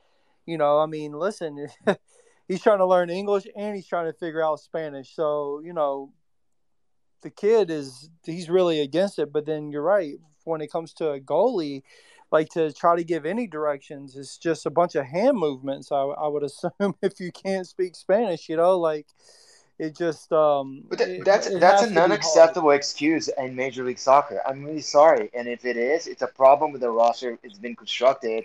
[0.46, 1.68] you know, I mean, listen,
[2.48, 5.14] he's trying to learn English and he's trying to figure out Spanish.
[5.14, 6.14] So, you know,
[7.24, 9.34] the kid is, he's really against it.
[9.34, 10.14] But then you're right.
[10.46, 11.82] When it comes to a goalie,
[12.32, 15.98] like to try to give any directions, it's just a bunch of hand movements, I,
[15.98, 19.08] I would assume, if you can't speak Spanish, you know, like
[19.78, 24.42] it just um but that's it that's an unacceptable excuse in major league soccer.
[24.46, 27.78] I'm really sorry and if it is it's a problem with the roster it's been
[27.78, 28.44] constructed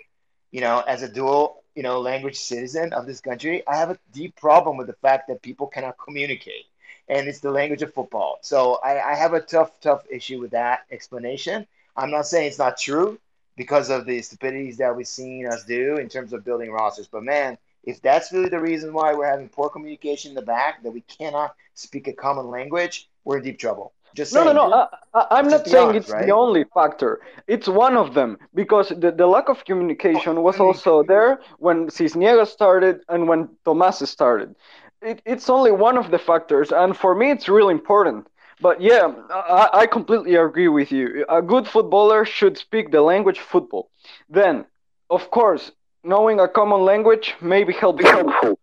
[0.51, 3.99] you know as a dual you know language citizen of this country i have a
[4.13, 6.67] deep problem with the fact that people cannot communicate
[7.07, 8.39] and it's the language of football.
[8.41, 11.67] So i, I have a tough tough issue with that explanation.
[11.95, 13.19] I'm not saying it's not true
[13.55, 17.23] because of the stupidities that we've seen us do in terms of building rosters but
[17.23, 20.91] man if that's really the reason why we're having poor communication in the back, that
[20.91, 23.93] we cannot speak a common language, we're in deep trouble.
[24.15, 24.55] Just no, saying.
[24.55, 24.87] no, no.
[25.13, 26.25] I, am not saying honest, it's right?
[26.25, 27.19] the only factor.
[27.47, 32.47] It's one of them because the, the lack of communication was also there when Sisniega
[32.47, 34.55] started and when Tomas started.
[35.01, 38.27] It, it's only one of the factors, and for me, it's really important.
[38.61, 41.25] But yeah, I, I completely agree with you.
[41.27, 43.89] A good footballer should speak the language football.
[44.29, 44.65] Then,
[45.09, 45.71] of course,
[46.03, 48.57] knowing a common language may be helpful.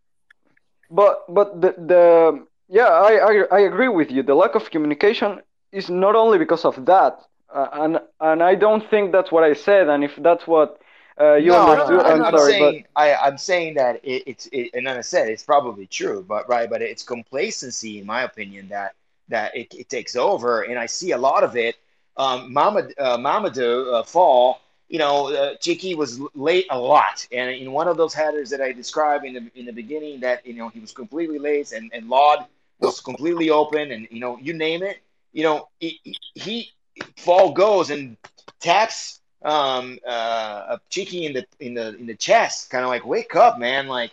[0.91, 4.23] But but the, the yeah, I, I I agree with you.
[4.23, 5.41] The lack of communication
[5.73, 7.19] is not only because of that,
[7.53, 9.89] uh, and and I don't think that's what I said.
[9.89, 10.81] And if that's what
[11.21, 14.23] uh, you no, understood, no, no, I'm, I'm, sorry, saying I, I'm saying that it,
[14.27, 18.07] it's it, and then I said it's probably true, but right, but it's complacency, in
[18.07, 18.95] my opinion, that
[19.33, 21.77] that it, it takes over, and I see a lot of it.
[22.17, 24.61] Um, Mama, uh, Mamadou uh, Fall
[24.93, 25.55] you know, uh,
[25.97, 29.51] was late a lot, and in one of those headers that I described in the
[29.59, 32.45] in the beginning, that you know he was completely late, and and Lod
[32.79, 34.99] was completely open, and you know, you name it,
[35.33, 35.99] you know, he,
[36.35, 36.71] he
[37.17, 38.19] fall goes and
[38.61, 43.59] taps um uh in the in the in the chest, kind of like wake up,
[43.59, 44.13] man, like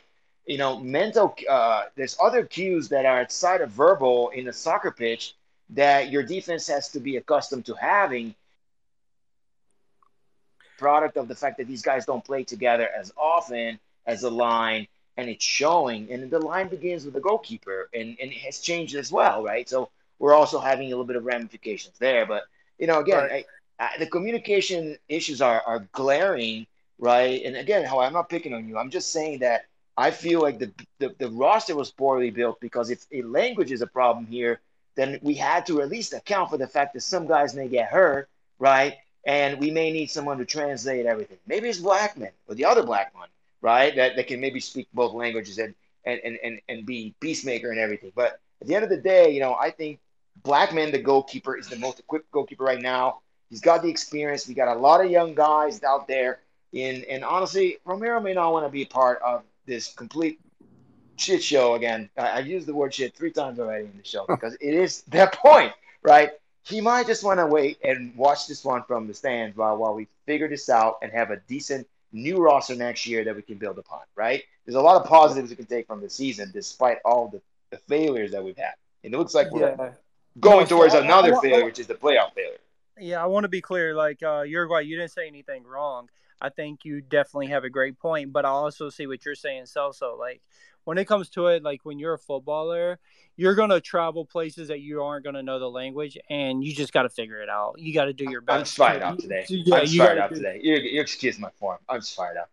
[0.50, 1.36] you know, mental.
[1.48, 5.36] Uh, there's other cues that are outside of verbal in a soccer pitch
[5.70, 8.34] that your defense has to be accustomed to having
[10.80, 14.88] product of the fact that these guys don't play together as often as a line,
[15.18, 16.12] and it's showing.
[16.12, 19.70] And the line begins with the goalkeeper, and, and it has changed as well, right?
[19.70, 22.26] So we're also having a little bit of ramifications there.
[22.26, 22.46] But,
[22.80, 23.46] you know, again, right.
[23.80, 26.66] I, I, the communication issues are, are glaring,
[26.98, 27.40] right?
[27.46, 29.66] And again, how I'm not picking on you, I'm just saying that
[30.00, 33.82] I feel like the, the, the roster was poorly built because if a language is
[33.82, 34.62] a problem here,
[34.96, 37.90] then we had to at least account for the fact that some guys may get
[37.90, 38.98] hurt, right?
[39.26, 41.38] and we may need someone to translate everything.
[41.46, 43.30] Maybe it's Blackman or the other black one,
[43.62, 43.96] right?
[43.96, 47.80] That, that can maybe speak both languages and, and, and, and, and be peacemaker and
[47.80, 48.12] everything.
[48.16, 50.00] But at the end of the day, you know, I think
[50.44, 53.20] Blackman, the goalkeeper, is the most equipped goalkeeper right now.
[53.50, 54.48] He's got the experience.
[54.48, 56.40] We got a lot of young guys out there.
[56.72, 60.40] In, and honestly, Romero may not want to be part of this complete
[61.16, 62.10] shit show again.
[62.18, 65.02] I, I used the word shit three times already in the show because it is
[65.08, 66.32] their point, right?
[66.70, 69.94] he might just want to wait and watch this one from the stands while while
[69.94, 73.58] we figure this out and have a decent new roster next year that we can
[73.58, 74.02] build upon.
[74.16, 74.44] Right?
[74.66, 77.78] There's a lot of positives we can take from the season, despite all the, the
[77.78, 78.74] failures that we've had.
[79.04, 79.92] And it looks like we're yeah.
[80.40, 82.58] going no, towards so another I, I, failure, I, which is the playoff failure.
[83.00, 83.96] Yeah, I want to be clear.
[83.96, 86.10] Like uh, Uruguay, you didn't say anything wrong.
[86.42, 89.64] I think you definitely have a great point, but I also see what you're saying,
[89.64, 90.18] Celso.
[90.18, 90.42] Like
[90.86, 93.00] when it comes to it, like when you're a footballer,
[93.36, 97.04] you're gonna travel places that you aren't gonna know the language, and you just got
[97.04, 97.76] to figure it out.
[97.78, 98.56] You got to do your best.
[98.56, 99.46] I'm just fired up today.
[99.50, 100.60] Yeah, I'm fired up today.
[100.64, 101.80] You're, you're excuse my form.
[101.88, 102.50] I'm just fired up.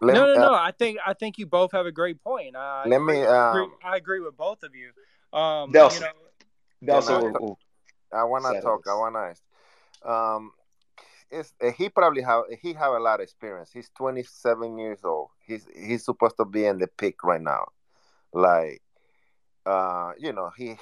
[0.00, 0.54] Let no, no, no.
[0.54, 2.54] Uh, I think I think you both have a great point.
[2.56, 3.22] I let me.
[3.22, 4.90] Um, I, agree, I agree with both of you.
[5.36, 7.56] Um, you know,
[8.12, 8.86] I want to talk.
[8.88, 9.42] I want to ask.
[10.04, 10.52] Um,
[11.32, 13.70] uh, he probably have he have a lot of experience.
[13.72, 15.28] He's 27 years old.
[15.46, 17.66] He's he's supposed to be in the peak right now.
[18.32, 18.82] Like,
[19.66, 20.76] uh, you know, he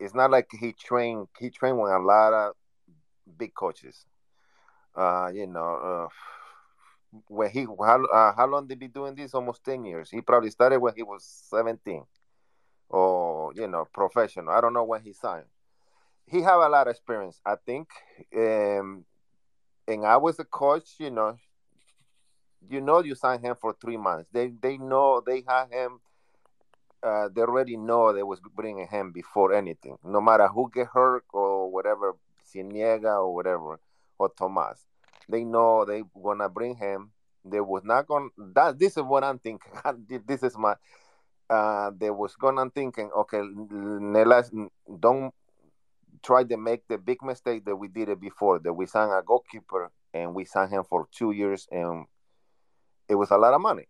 [0.00, 2.54] it's not like he trained he trained with a lot of
[3.38, 4.04] big coaches.
[4.94, 6.08] Uh, you know, uh,
[7.28, 9.34] when he how uh, how long did he be doing this?
[9.34, 10.10] Almost 10 years.
[10.10, 12.04] He probably started when he was 17,
[12.88, 14.50] or you know, professional.
[14.50, 15.46] I don't know when he signed.
[16.26, 17.40] He have a lot of experience.
[17.44, 17.88] I think
[18.36, 19.04] um,
[19.88, 21.36] and I was a coach, you know,
[22.70, 24.28] you know you sign him for three months.
[24.32, 26.00] They they know they have him
[27.02, 31.24] uh, they already know they was bringing him before anything, no matter who get hurt
[31.32, 32.14] or whatever,
[32.50, 33.78] Zuniga or whatever,
[34.18, 34.84] or Tomas.
[35.28, 37.12] They know they gonna bring him.
[37.44, 38.28] They was not gonna.
[38.54, 39.72] That this is what I'm thinking.
[40.26, 40.74] this is my.
[41.48, 43.10] Uh, they was gonna thinking.
[43.16, 44.50] Okay, let's
[45.00, 45.32] don't
[46.22, 48.58] try to make the big mistake that we did it before.
[48.58, 52.06] That we signed a goalkeeper and we signed him for two years, and
[53.08, 53.86] it was a lot of money.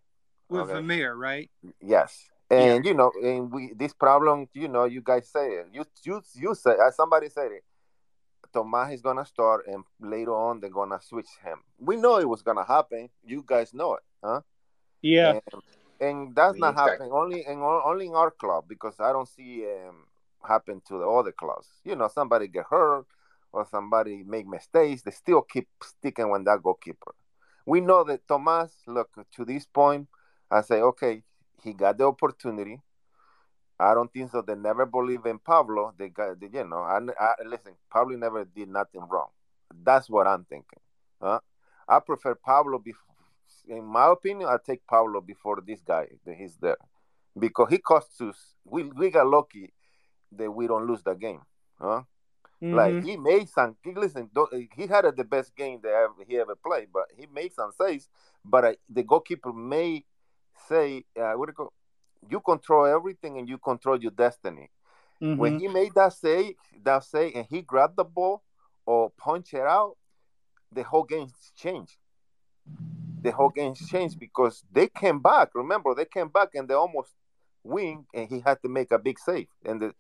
[0.49, 0.75] With okay?
[0.75, 1.51] Vermeer, right?
[1.81, 2.91] Yes, and yeah.
[2.91, 5.67] you know, and we this problem, you know, you guys say it.
[5.73, 7.65] You you you say uh, somebody said it.
[8.53, 11.59] Tomas is gonna start, and later on they're gonna switch him.
[11.79, 13.11] We know it was gonna happen.
[13.25, 14.41] You guys know it, huh?
[15.03, 15.33] Yeah.
[15.33, 15.63] And,
[16.01, 19.67] and that's we not happening only in only in our club because I don't see
[19.67, 20.05] um,
[20.47, 21.69] happen to the other clubs.
[21.85, 23.07] You know, somebody get hurt
[23.53, 27.15] or somebody make mistakes, they still keep sticking with that goalkeeper.
[27.67, 30.09] We know that Tomas, look, to this point,
[30.51, 31.23] I say, okay,
[31.63, 32.81] he got the opportunity.
[33.81, 34.43] I don't think so.
[34.43, 35.95] They never believe in Pablo.
[35.97, 37.73] They got, they, you know, I, I, listen.
[37.91, 39.29] Pablo never did nothing wrong.
[39.85, 40.81] That's what I'm thinking.
[41.23, 41.41] Huh?
[41.89, 42.83] I prefer Pablo.
[43.69, 46.77] In my opinion, I take Pablo before this guy that he's there,
[47.39, 48.55] because he costs us.
[48.65, 49.73] We we got lucky
[50.33, 51.41] that we don't lose the game.
[51.81, 52.03] Huh?
[52.63, 52.75] Mm-hmm.
[52.75, 53.77] Like he made some.
[53.85, 54.29] Listen,
[54.75, 58.09] he had the best game that ever, he ever played, but he made some saves.
[58.45, 60.05] But uh, the goalkeeper may
[60.69, 61.73] say, uh, "What do you call?
[62.29, 64.71] You control everything, and you control your destiny."
[65.23, 65.39] Mm-hmm.
[65.39, 68.43] When he made that say, that say, and he grabbed the ball
[68.87, 69.97] or punched it out,
[70.73, 71.97] the whole game changed.
[73.21, 75.51] The whole game changed because they came back.
[75.55, 77.11] Remember, they came back and they almost
[77.65, 79.49] win, and he had to make a big save.
[79.65, 79.95] And the,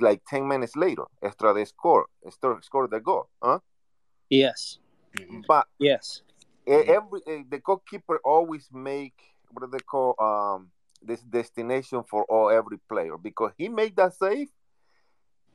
[0.00, 3.28] like 10 minutes later, extra they score, extra score the goal.
[3.42, 3.58] Huh?
[4.30, 4.78] Yes.
[5.18, 5.40] Mm-hmm.
[5.46, 6.22] But yes,
[6.66, 9.14] every the goalkeeper always make
[9.52, 10.70] what do they call um
[11.02, 14.48] this destination for all every player because he made that save.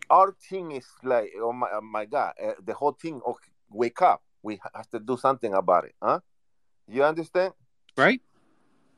[0.10, 4.02] Our team is like, oh my, oh my God, uh, the whole team, okay, wake
[4.02, 4.24] up.
[4.42, 6.22] We have to do something about it, huh?
[6.88, 7.54] You understand?
[7.96, 8.22] Right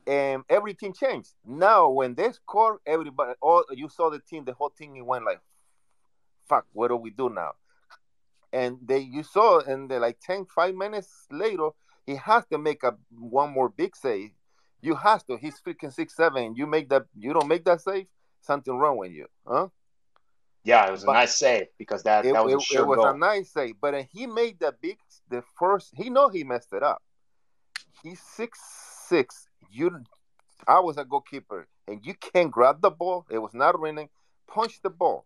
[0.07, 1.31] and everything changed.
[1.45, 5.25] Now, when they score, everybody, all you saw the team, the whole team, it went
[5.25, 5.41] like,
[6.47, 7.53] "Fuck, what do we do now?"
[8.53, 11.69] And they, you saw, and they like 10, five minutes later,
[12.05, 14.31] he has to make a one more big save.
[14.81, 15.37] You have to.
[15.37, 16.55] He's freaking six seven.
[16.55, 17.05] You make that.
[17.17, 18.07] You don't make that save.
[18.41, 19.67] Something wrong with you, huh?
[20.63, 22.81] Yeah, it was but a nice save because that, it, that was it, a sure
[22.81, 23.07] It was goal.
[23.09, 24.97] a nice save, but he made the big,
[25.29, 25.91] the first.
[25.95, 27.01] He know he messed it up.
[28.03, 28.59] He's six
[29.07, 30.03] six you
[30.67, 34.09] I was a goalkeeper and you can't grab the ball, it was not raining,
[34.47, 35.25] punch the ball.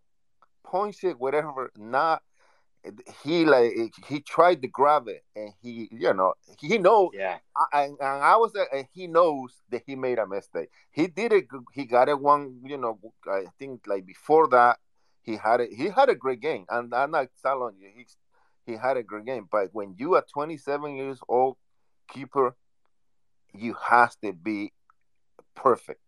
[0.64, 2.24] Punch it, whatever, not
[3.24, 3.74] he like
[4.08, 7.38] he tried to grab it and he you know he knows yeah.
[7.74, 10.70] And, and i was and he knows that he made a mistake.
[10.92, 14.78] He did it he got it one you know i think like before that
[15.24, 16.66] he had it he had a great game.
[16.70, 18.06] And i'm not telling you he
[18.66, 19.48] he had a great game.
[19.52, 21.58] But when you are 27 years old
[22.08, 22.56] keeper
[23.60, 24.72] you has to be
[25.56, 26.02] perfect.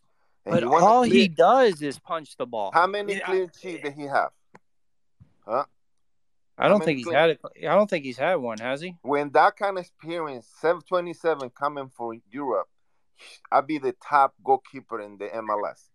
[0.45, 1.13] And but all clear...
[1.13, 2.71] he does is punch the ball.
[2.73, 3.25] How many yeah.
[3.25, 4.29] clean sheets did he have?
[5.45, 5.65] Huh?
[6.57, 7.17] I don't think he's clean...
[7.17, 7.41] had it.
[7.59, 8.95] I don't think he's had one, has he?
[9.01, 12.67] When that kind of experience, 727 coming from Europe,
[13.51, 15.89] I'd be the top goalkeeper in the MLS.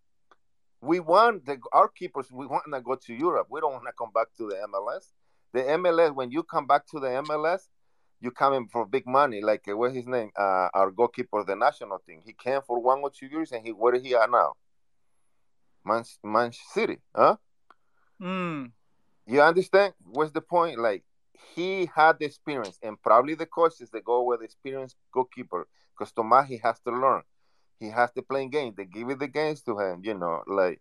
[0.81, 2.31] We want the our keepers.
[2.31, 3.47] We want to go to Europe.
[3.51, 5.13] We don't want to come back to the MLS.
[5.53, 7.69] The MLS, when you come back to the MLS,
[8.23, 9.43] you coming for big money.
[9.43, 10.31] Like uh, what's his name?
[10.39, 12.21] Uh, our goalkeeper, the national team.
[12.25, 14.53] He came for one or two years, and he where he at now?
[15.85, 17.37] Man, Man City, huh?
[18.21, 18.67] Hmm.
[19.27, 19.95] You understand?
[20.05, 20.79] What's the point?
[20.79, 21.03] Like
[21.55, 25.67] he had the experience, and probably the coaches that go with experienced goalkeeper.
[25.93, 27.23] Because Tomas, he has to learn.
[27.81, 28.77] He has to play games.
[28.77, 30.03] They give it the games to him.
[30.05, 30.81] You know, like,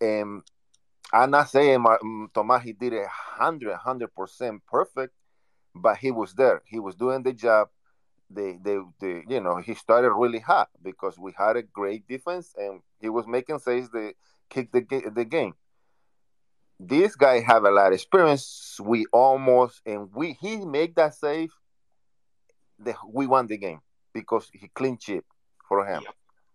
[0.00, 0.42] and
[1.12, 3.06] I'm not saying mm, Tomas he did a
[3.38, 5.14] 100, 100% perfect,
[5.74, 6.62] but he was there.
[6.66, 7.68] He was doing the job.
[8.30, 12.54] They, they, they, you know, he started really hot because we had a great defense
[12.56, 14.14] and he was making saves that
[14.48, 15.54] kick the the game.
[16.80, 18.78] This guy have a lot of experience.
[18.82, 21.52] We almost and we he make that save.
[22.78, 23.80] The, we won the game
[24.12, 25.24] because he clean chip
[25.68, 26.02] for him.
[26.02, 26.14] Yep.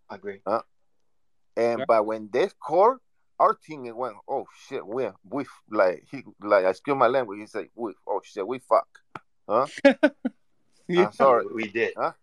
[0.09, 0.41] Agree.
[0.45, 0.61] Uh,
[1.55, 1.87] and yep.
[1.87, 2.99] but when they score,
[3.39, 7.39] our team it went, oh shit, we we like he like I excuse my language.
[7.39, 8.87] He said, we oh shit, we fuck.
[9.47, 9.67] Huh?
[10.87, 11.05] yeah.
[11.05, 11.93] I'm sorry, we did.
[11.97, 12.13] Huh?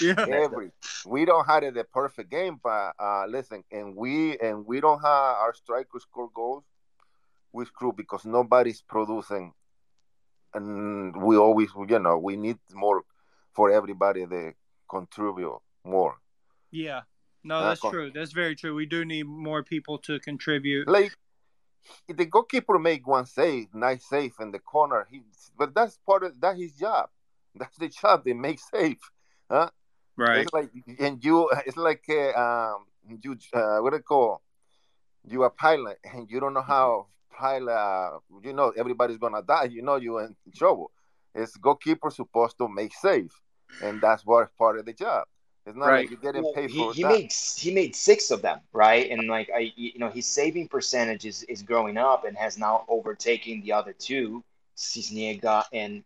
[0.00, 0.26] Yeah.
[0.28, 0.70] Every
[1.06, 5.36] we don't have the perfect game, but uh, listen, and we and we don't have
[5.36, 6.64] our strikers score goals.
[7.52, 9.54] We screw because nobody's producing,
[10.52, 13.02] and we always, you know, we need more
[13.54, 14.52] for everybody to
[14.88, 16.16] contribute more.
[16.70, 17.02] Yeah,
[17.48, 18.10] No, that's uh, true.
[18.14, 18.74] That's very true.
[18.74, 20.86] We do need more people to contribute.
[20.86, 21.16] Like
[22.06, 25.08] the goalkeeper make one save, nice save in the corner.
[25.10, 25.22] He,
[25.56, 27.08] but that's part of that his job.
[27.54, 28.24] That's the job.
[28.24, 28.98] They make save,
[29.50, 29.70] huh?
[30.16, 30.42] Right.
[30.42, 30.70] It's like
[31.00, 31.50] and you.
[31.66, 33.36] It's like uh, um, you.
[33.52, 34.42] Uh, what do you call?
[35.26, 38.20] You a pilot and you don't know how pilot.
[38.44, 39.64] You know everybody's gonna die.
[39.64, 40.92] You know you in trouble.
[41.34, 43.32] It's goalkeeper supposed to make save,
[43.82, 45.26] and that's what part of the job.
[45.68, 46.00] It's not right.
[46.00, 47.12] like you're getting well, paid he, for he that.
[47.12, 49.10] made he made six of them, right?
[49.10, 52.86] And like I, you know, his saving percentage is, is growing up and has now
[52.88, 54.42] overtaken the other two,
[54.76, 56.02] Sisniega and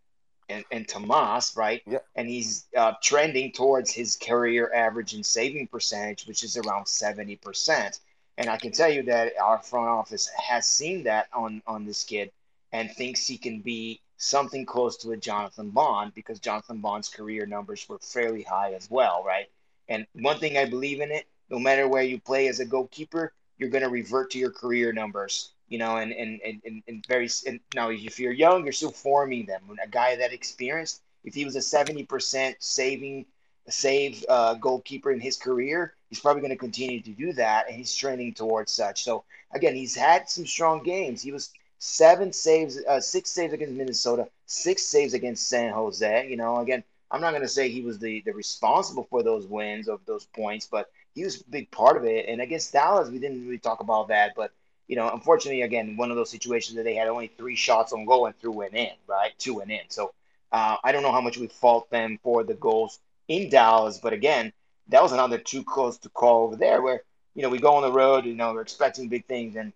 [0.48, 1.80] and, and Tomas, right?
[1.86, 1.98] Yeah.
[2.16, 7.36] And he's uh, trending towards his career average in saving percentage, which is around seventy
[7.36, 8.00] percent.
[8.38, 12.02] And I can tell you that our front office has seen that on on this
[12.02, 12.32] kid
[12.72, 17.44] and thinks he can be something close to a Jonathan Bond because Jonathan Bond's career
[17.44, 19.50] numbers were fairly high as well, right?
[19.88, 23.32] And one thing I believe in it, no matter where you play as a goalkeeper,
[23.58, 27.28] you're going to revert to your career numbers, you know, and, and, and, and very,
[27.48, 29.62] and now if you're young, you're still forming them.
[29.66, 33.26] When A guy that experienced, if he was a 70% saving,
[33.68, 37.66] save uh, goalkeeper in his career, he's probably going to continue to do that.
[37.66, 39.02] And he's trending towards such.
[39.02, 41.22] So again, he's had some strong games.
[41.22, 41.50] He was
[41.84, 46.28] seven saves, uh, six saves against Minnesota, six saves against San Jose.
[46.30, 49.46] You know, again, I'm not going to say he was the, the responsible for those
[49.46, 52.26] wins of those points, but he was a big part of it.
[52.28, 54.52] And against Dallas, we didn't really talk about that, but
[54.86, 58.04] you know, unfortunately, again, one of those situations that they had only three shots on
[58.04, 59.32] goal and threw went in, right?
[59.38, 59.80] Two went in.
[59.88, 60.12] So
[60.52, 64.12] uh, I don't know how much we fault them for the goals in Dallas, but
[64.12, 64.52] again,
[64.88, 67.02] that was another too close to call over there where,
[67.34, 69.72] you know, we go on the road, you know, we're expecting big things and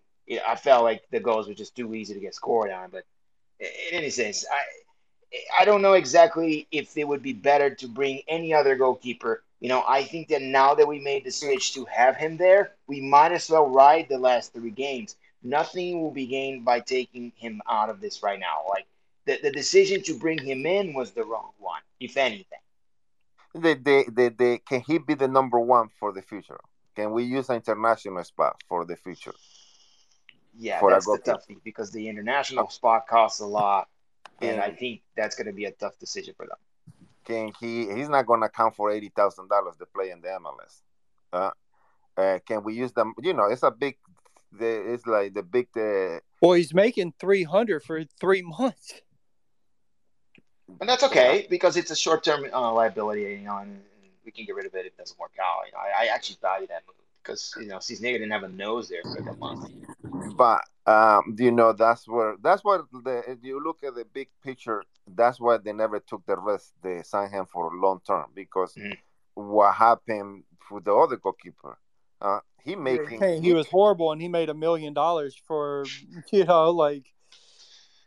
[0.46, 2.90] I felt like the goals were just too easy to get scored on.
[2.90, 3.04] But
[3.60, 4.62] in any sense, I
[5.60, 9.42] I don't know exactly if it would be better to bring any other goalkeeper.
[9.60, 12.72] You know, I think that now that we made the switch to have him there,
[12.86, 15.16] we might as well ride the last three games.
[15.42, 18.64] Nothing will be gained by taking him out of this right now.
[18.68, 18.86] Like
[19.24, 22.58] the, the decision to bring him in was the wrong one, if anything.
[23.54, 26.60] The, the, the, the, can he be the number one for the future?
[26.94, 29.34] Can we use an international spot for the future?
[30.58, 33.88] Yeah, that's the tough thing because the international spot costs a lot,
[34.40, 36.56] and I think that's going to be a tough decision for them.
[37.24, 37.92] Can he?
[37.92, 40.80] He's not going to count for eighty thousand dollars to play in the MLS.
[41.32, 41.50] Uh,
[42.16, 43.14] uh, can we use them?
[43.20, 43.96] You know, it's a big.
[44.52, 45.68] The, it's like the big.
[45.74, 48.94] The well, he's making three hundred for three months,
[50.80, 51.46] and that's okay yeah.
[51.50, 53.22] because it's a short-term uh, liability.
[53.22, 53.82] You know, and
[54.24, 55.66] we can get rid of it if it doesn't work out.
[55.66, 56.96] You know, I, I actually value that move
[57.26, 59.70] because you know Sisniega didn't have a nose there for a month.
[60.36, 64.28] But um, you know that's where that's what the if you look at the big
[64.42, 64.84] picture.
[65.08, 66.72] That's why they never took the risk.
[66.82, 68.92] They signed him for long term because mm-hmm.
[69.34, 71.78] what happened for the other goalkeeper?
[72.20, 75.84] Uh, he making hey, he, he was horrible and he made a million dollars for
[76.32, 77.04] you know like.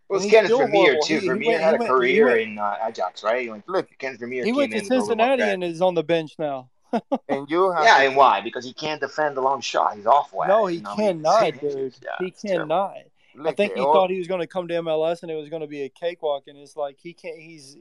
[0.08, 1.20] Well, it's Kenneth Vermeer too.
[1.20, 3.48] He, Vermeer he had a career in uh, Ajax, right?
[3.48, 4.44] Like, Look, Kenneth Vermeer.
[4.44, 6.72] He went to Cincinnati and is on the bench now
[7.30, 8.42] and you have yeah, and why?
[8.42, 9.96] Because he can't defend the long shot.
[9.96, 10.48] He's off whack.
[10.48, 11.96] No, he cannot, dude.
[12.04, 12.98] Yeah, he cannot.
[13.46, 15.62] I think he thought he was going to come to MLS and it was going
[15.62, 17.38] to be a cakewalk, and it's like he can't.
[17.38, 17.78] He's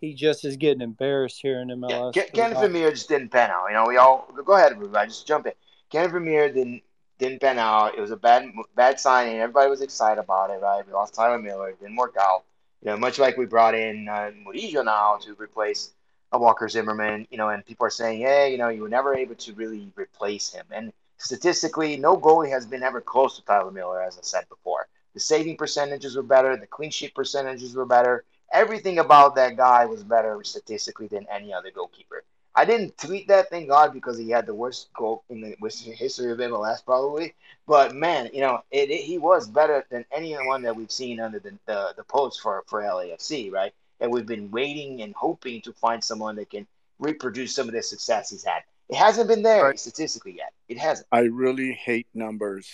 [0.00, 2.16] he just is getting embarrassed here in MLS.
[2.16, 3.66] Yeah, Ken, Vermeer just didn't pan out.
[3.68, 5.52] You know, we all go ahead, everybody, just jump in.
[5.90, 6.82] Ken Vermeer didn't
[7.18, 7.96] didn't pan out.
[7.96, 9.38] It was a bad bad signing.
[9.38, 10.86] Everybody was excited about it, right?
[10.86, 11.70] We lost Tyler Miller.
[11.70, 12.44] It didn't work out.
[12.82, 15.92] You know, much like we brought in uh, Murillo now to replace
[16.32, 19.14] a Walker Zimmerman, you know, and people are saying, hey, you know, you were never
[19.14, 20.64] able to really replace him.
[20.70, 24.86] And statistically, no goalie has been ever close to Tyler Miller, as I said before.
[25.14, 28.24] The saving percentages were better, the clean sheet percentages were better.
[28.52, 32.24] Everything about that guy was better statistically than any other goalkeeper.
[32.54, 35.56] I didn't tweet that, thank God, because he had the worst goal in the
[35.96, 37.34] history of MLS, probably.
[37.66, 41.38] But man, you know, it, it, he was better than anyone that we've seen under
[41.38, 43.72] the, the, the post for, for LAFC, right?
[44.00, 46.66] And we've been waiting and hoping to find someone that can
[46.98, 48.62] reproduce some of the success he's had.
[48.88, 49.78] It hasn't been there right.
[49.78, 50.52] statistically yet.
[50.68, 51.06] It hasn't.
[51.12, 52.68] I really hate numbers.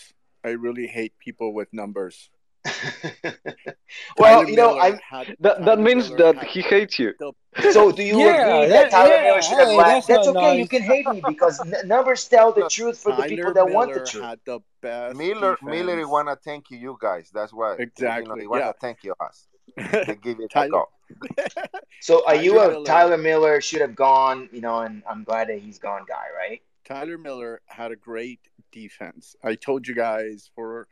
[0.44, 2.30] I really hate people with numbers.
[4.18, 4.98] well, you know, I
[5.40, 7.12] that, that means Miller that he hates you.
[7.72, 10.08] So, do you yeah, agree that, that Tyler yeah, Miller should have hey, left?
[10.08, 10.40] That's, that's okay.
[10.40, 10.58] Nice.
[10.58, 13.64] You can hate me because n- numbers tell the truth for Tyler the people that
[13.64, 14.24] Miller want the truth.
[14.24, 15.62] Had the best Miller, defense.
[15.62, 17.30] Miller, wanna thank you, you guys.
[17.32, 18.24] That's why exactly.
[18.24, 18.72] You know, he wanna yeah.
[18.78, 19.46] thank you us.
[19.76, 20.92] They give you a call.
[22.00, 24.48] so, uh, are you a Tyler Miller should have gone?
[24.52, 26.24] You know, and I'm glad that he's gone, guy.
[26.36, 26.62] Right?
[26.84, 28.40] Tyler Miller had a great
[28.72, 29.36] defense.
[29.42, 30.88] I told you guys for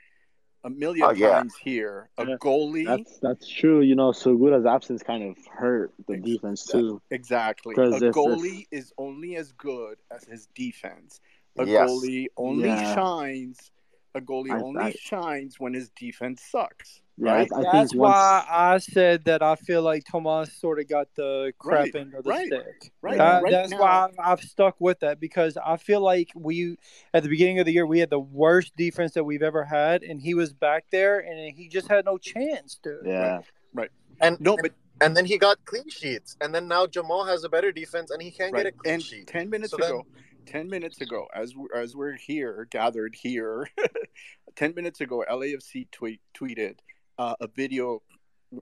[0.64, 1.30] a million oh, yeah.
[1.30, 2.08] times here.
[2.18, 2.86] A yeah, goalie.
[2.86, 3.80] That's that's true.
[3.82, 7.00] You know, Segura's absence kind of hurt the defense too.
[7.10, 7.74] Exactly.
[7.76, 8.78] A if, goalie if...
[8.80, 11.20] is only as good as his defense.
[11.58, 11.88] a yes.
[11.88, 12.94] goalie only yeah.
[12.94, 13.70] shines.
[14.14, 17.00] A goalie I, only I, shines when his defense sucks.
[17.16, 17.48] Right.
[17.54, 21.80] I, That's why I said that I feel like Tomas sort of got the crap
[21.80, 22.92] right, end of the right, stick.
[23.02, 23.20] Right.
[23.20, 26.76] Uh, right that's now, why I've stuck with that because I feel like we
[27.12, 30.02] at the beginning of the year we had the worst defense that we've ever had,
[30.02, 33.02] and he was back there and he just had no chance, dude.
[33.04, 33.40] Yeah.
[33.72, 33.90] Right.
[34.20, 37.48] And no, but and then he got clean sheets, and then now Jamal has a
[37.48, 38.64] better defense, and he can't right.
[38.64, 39.26] get a clean and sheet.
[39.26, 40.22] Ten minutes so ago, then...
[40.46, 43.68] ten minutes ago, as we, as we're here gathered here,
[44.56, 46.76] ten minutes ago, LAFC tweet tweeted
[47.18, 48.02] uh, a video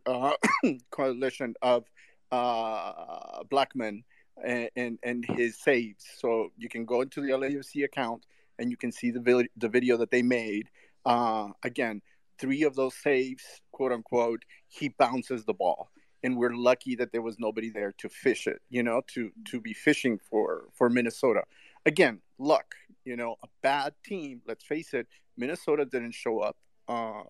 [0.07, 0.33] uh,
[0.91, 1.85] coalition of
[2.31, 4.05] uh, Blackman
[4.45, 6.05] and, and, and his saves.
[6.19, 8.25] So you can go into the LAFC account
[8.59, 10.69] and you can see the vi- the video that they made.
[11.05, 12.01] Uh, again,
[12.39, 15.91] three of those saves, quote unquote, he bounces the ball,
[16.23, 18.61] and we're lucky that there was nobody there to fish it.
[18.71, 21.43] You know, to to be fishing for for Minnesota.
[21.87, 22.75] Again, luck.
[23.05, 24.43] You know, a bad team.
[24.47, 25.09] Let's face it.
[25.37, 26.57] Minnesota didn't show up.
[26.87, 27.23] Uh,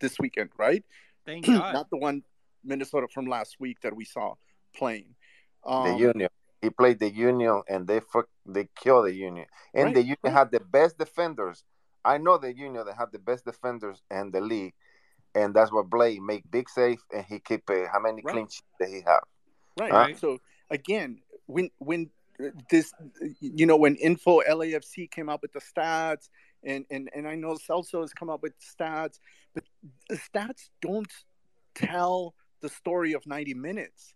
[0.00, 0.84] this weekend, right?
[1.24, 1.72] Thank God.
[1.72, 2.22] Not the one
[2.64, 4.34] Minnesota from last week that we saw
[4.74, 5.14] playing.
[5.64, 6.28] Um, the Union.
[6.62, 9.46] He played the Union, and they fuck, they killed the Union.
[9.74, 10.32] And right, the Union right.
[10.32, 11.64] had the best defenders.
[12.04, 14.74] I know the Union that have the best defenders in the league,
[15.34, 18.32] and that's what Blake make big save, and he keep uh, how many right.
[18.32, 19.22] clean sheets that he have.
[19.78, 19.92] Right.
[19.92, 19.98] Huh?
[19.98, 20.18] right.
[20.18, 20.38] So
[20.70, 22.10] again, when when
[22.70, 22.92] this,
[23.40, 26.28] you know, when Info LAFC came out with the stats
[26.64, 29.18] and and and I know Celso has come up with stats,
[29.54, 29.64] but
[30.08, 31.12] the stats don't
[31.74, 34.14] tell the story of 90 minutes.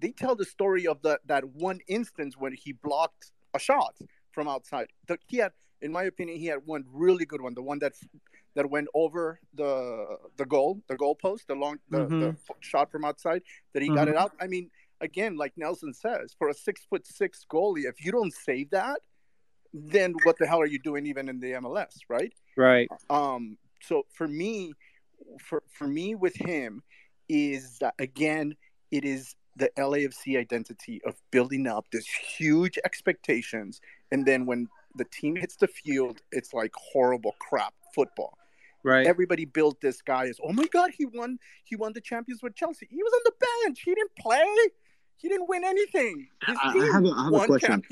[0.00, 3.94] They tell the story of the, that one instance when he blocked a shot
[4.32, 4.88] from outside.
[5.08, 7.54] The, he had, in my opinion, he had one really good one.
[7.54, 7.92] The one that
[8.54, 12.20] that went over the the goal, the goal post, the long the, mm-hmm.
[12.20, 13.96] the shot from outside that he mm-hmm.
[13.96, 14.32] got it out.
[14.40, 14.70] I mean,
[15.00, 19.00] again, like Nelson says, for a six foot six goalie, if you don't save that,
[19.72, 22.32] then what the hell are you doing even in the MLS, right?
[22.56, 22.88] Right.
[23.10, 23.58] Um.
[23.82, 24.72] So for me,
[25.40, 26.82] for for me with him,
[27.28, 28.56] is that again,
[28.90, 35.04] it is the LAFC identity of building up this huge expectations, and then when the
[35.04, 38.36] team hits the field, it's like horrible crap football.
[38.82, 39.06] Right.
[39.06, 42.54] Everybody built this guy as, oh my god, he won, he won the champions with
[42.54, 42.86] Chelsea.
[42.88, 43.32] He was on the
[43.64, 43.82] bench.
[43.84, 44.46] He didn't play.
[45.16, 46.28] He didn't win anything.
[46.46, 47.82] His I, I have a, I have a question.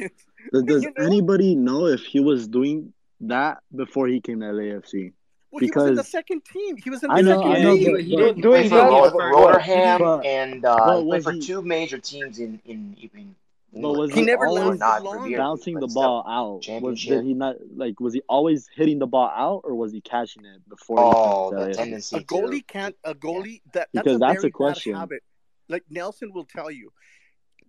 [0.52, 1.04] Does, does you know?
[1.04, 5.12] anybody know if he was doing that before he came to LAFC?
[5.50, 6.76] Well, because he was in the second team.
[6.76, 7.96] He was in the I know, second I know, team.
[7.98, 12.60] He, he didn't do it for Rotherham and uh, played for two major teams in
[12.64, 13.36] in, in
[13.82, 16.82] but was he, he never always bouncing the ball out?
[16.82, 17.98] Was did he not like?
[18.00, 20.98] Was he always hitting the ball out, or was he catching it before?
[21.00, 22.18] Oh, the tendency.
[22.18, 22.94] A goalie can't.
[23.04, 24.94] A goalie that that's because a that's a question.
[24.94, 25.22] habit.
[25.68, 26.92] Like Nelson will tell you,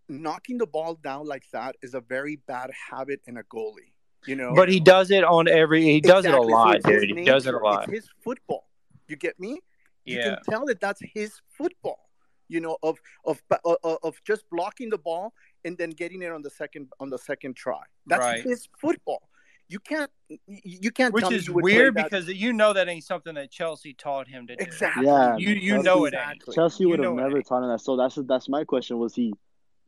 [0.10, 3.94] knocking the ball down like that is a very bad habit in a goalie.
[4.26, 5.84] You know, but he does it on every.
[5.84, 6.48] He does exactly.
[6.48, 7.02] it a lot, so dude.
[7.02, 7.20] Nature.
[7.20, 7.84] He does it a lot.
[7.84, 8.68] It's his football.
[9.08, 9.60] You get me?
[10.04, 10.24] You yeah.
[10.24, 12.10] can tell that that's his football.
[12.48, 15.34] You know, of of of, uh, uh, of just blocking the ball
[15.64, 17.82] and then getting it on the second on the second try.
[18.08, 18.44] That's right.
[18.44, 19.30] his football.
[19.68, 20.12] You can't
[20.48, 24.46] you can't which is weird because you know that ain't something that Chelsea taught him
[24.48, 24.64] to do.
[24.64, 25.08] Exactly.
[25.08, 26.44] Yeah, you you know it ain't.
[26.54, 27.82] Chelsea would have never taught him that.
[27.82, 29.00] So that's that's my question.
[29.00, 29.34] Was he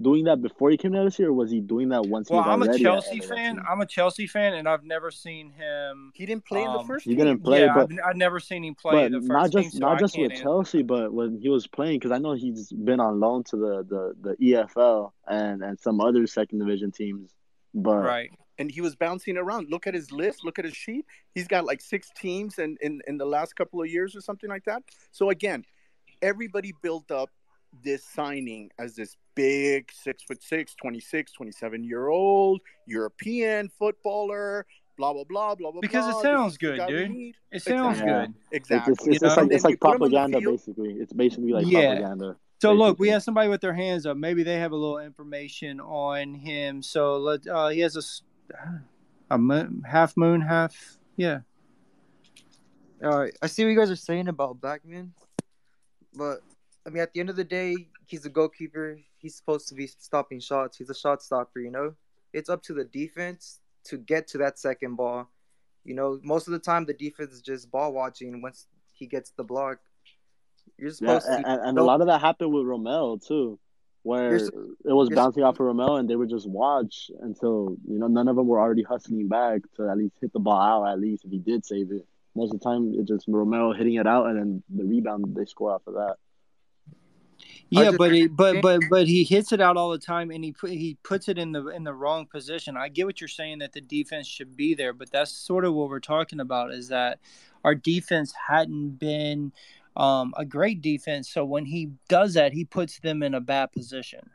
[0.02, 2.30] doing that before he came to LSU, or was he doing that once?
[2.30, 3.60] Well, I'm a Chelsea fan.
[3.68, 6.12] I'm a Chelsea fan, and I've never seen him.
[6.14, 7.06] He didn't play um, in the um, first.
[7.06, 9.72] He didn't play, yeah, but I've, I've, never seen him play the first not just
[9.72, 10.44] team, so not just with answer.
[10.44, 13.86] Chelsea, but when he was playing, because I know he's been on loan to the,
[13.88, 17.32] the the EFL and and some other second division teams.
[17.74, 19.70] But right, and he was bouncing around.
[19.70, 20.44] Look at his list.
[20.44, 21.06] Look at his sheet.
[21.34, 24.50] He's got like six teams in in, in the last couple of years or something
[24.50, 24.84] like that.
[25.12, 25.66] So again,
[26.22, 27.30] everybody built up
[27.84, 34.66] this signing as this big six foot six, 26, 27 year old European footballer,
[34.98, 35.82] blah blah blah blah blah.
[35.82, 36.20] Because blah.
[36.20, 37.34] it sounds good, dude.
[37.52, 38.12] It sounds exactly.
[38.12, 38.34] good.
[38.52, 38.94] Exactly.
[38.94, 40.94] It's, it's, it's like it's like propaganda, basically.
[40.94, 41.96] It's basically like yeah.
[41.96, 42.36] propaganda.
[42.60, 42.78] So basically.
[42.78, 44.18] look, we have somebody with their hands up.
[44.18, 46.82] Maybe they have a little information on him.
[46.82, 48.02] So let uh, he has a
[49.30, 51.40] a moon, half moon, half yeah.
[53.04, 55.14] All right, I see what you guys are saying about Blackman,
[56.16, 56.42] but
[56.84, 57.76] I mean, at the end of the day,
[58.08, 58.98] he's a goalkeeper.
[59.18, 60.78] He's supposed to be stopping shots.
[60.78, 61.96] He's a shot stopper, you know?
[62.34, 65.30] It's up to the defense to get to that second ball.
[65.84, 69.32] You know, most of the time the defense is just ball watching once he gets
[69.32, 69.80] the block.
[70.78, 73.58] You're supposed yeah, to and, and a lot of that happened with Romel too,
[74.04, 74.52] where it
[74.84, 78.36] was bouncing off of Romel and they would just watch until, you know, none of
[78.36, 81.32] them were already hustling back to at least hit the ball out at least if
[81.32, 82.06] he did save it.
[82.36, 85.46] Most of the time it just Romel hitting it out and then the rebound they
[85.46, 86.18] score off of that.
[87.70, 90.54] Yeah, but he, but but but he hits it out all the time, and he
[90.54, 92.78] put, he puts it in the in the wrong position.
[92.78, 95.74] I get what you're saying that the defense should be there, but that's sort of
[95.74, 96.74] what we're talking about.
[96.74, 97.20] Is that
[97.64, 99.52] our defense hadn't been
[99.96, 103.72] um, a great defense, so when he does that, he puts them in a bad
[103.74, 104.30] position.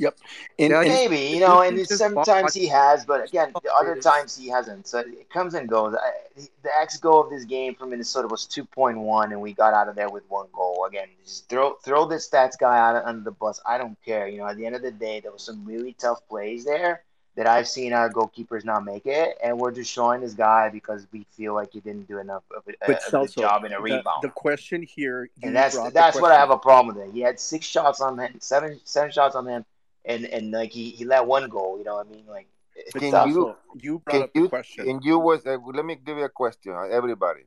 [0.00, 0.18] Yep.
[0.58, 4.48] And, yeah, maybe you know, and sometimes he has, but again, the other times he
[4.48, 4.86] hasn't.
[4.86, 5.94] So it comes and goes.
[6.36, 9.74] the X goal of this game for Minnesota was two point one, and we got
[9.74, 10.86] out of there with one goal.
[10.88, 13.60] Again, just throw throw this stats guy out under the bus.
[13.66, 14.26] I don't care.
[14.26, 17.04] You know, at the end of the day, there was some really tough plays there
[17.36, 21.06] that I've seen our goalkeepers not make it, and we're just showing this guy because
[21.12, 23.80] we feel like he didn't do enough of a, but a, good job in a
[23.80, 24.22] rebound.
[24.22, 27.08] The, the question here, and that's that's what I have a problem with.
[27.08, 27.12] It.
[27.12, 29.64] He had six shots on him, seven seven shots on him
[30.04, 31.76] and and like he, he let one go.
[31.78, 32.26] You know what I mean?
[32.26, 32.48] Like
[32.96, 34.88] can you you brought up you, question.
[34.88, 37.42] And you was uh, let me give you a question, uh, everybody.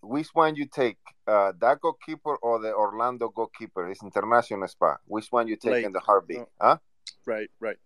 [0.00, 0.96] Which one you take,
[1.26, 3.90] uh, that goalkeeper or the Orlando goalkeeper?
[3.90, 5.00] It's international spot.
[5.06, 6.38] Which one you take in the heartbeat?
[6.38, 6.48] Oh.
[6.60, 6.78] Huh?
[7.26, 7.78] Right, right.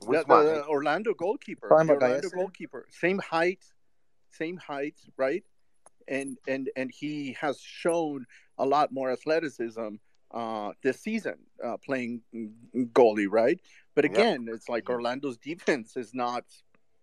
[0.00, 0.44] Which the, one?
[0.44, 1.68] The Orlando goalkeeper.
[1.68, 2.86] The Orlando goalkeeper.
[2.90, 3.64] Same height,
[4.30, 5.42] same height, right?
[6.06, 8.26] And and and he has shown
[8.58, 9.96] a lot more athleticism
[10.34, 12.20] uh, this season uh, playing
[12.74, 13.60] goalie, right?
[13.94, 14.56] But again, yep.
[14.56, 16.44] it's like Orlando's defense is not,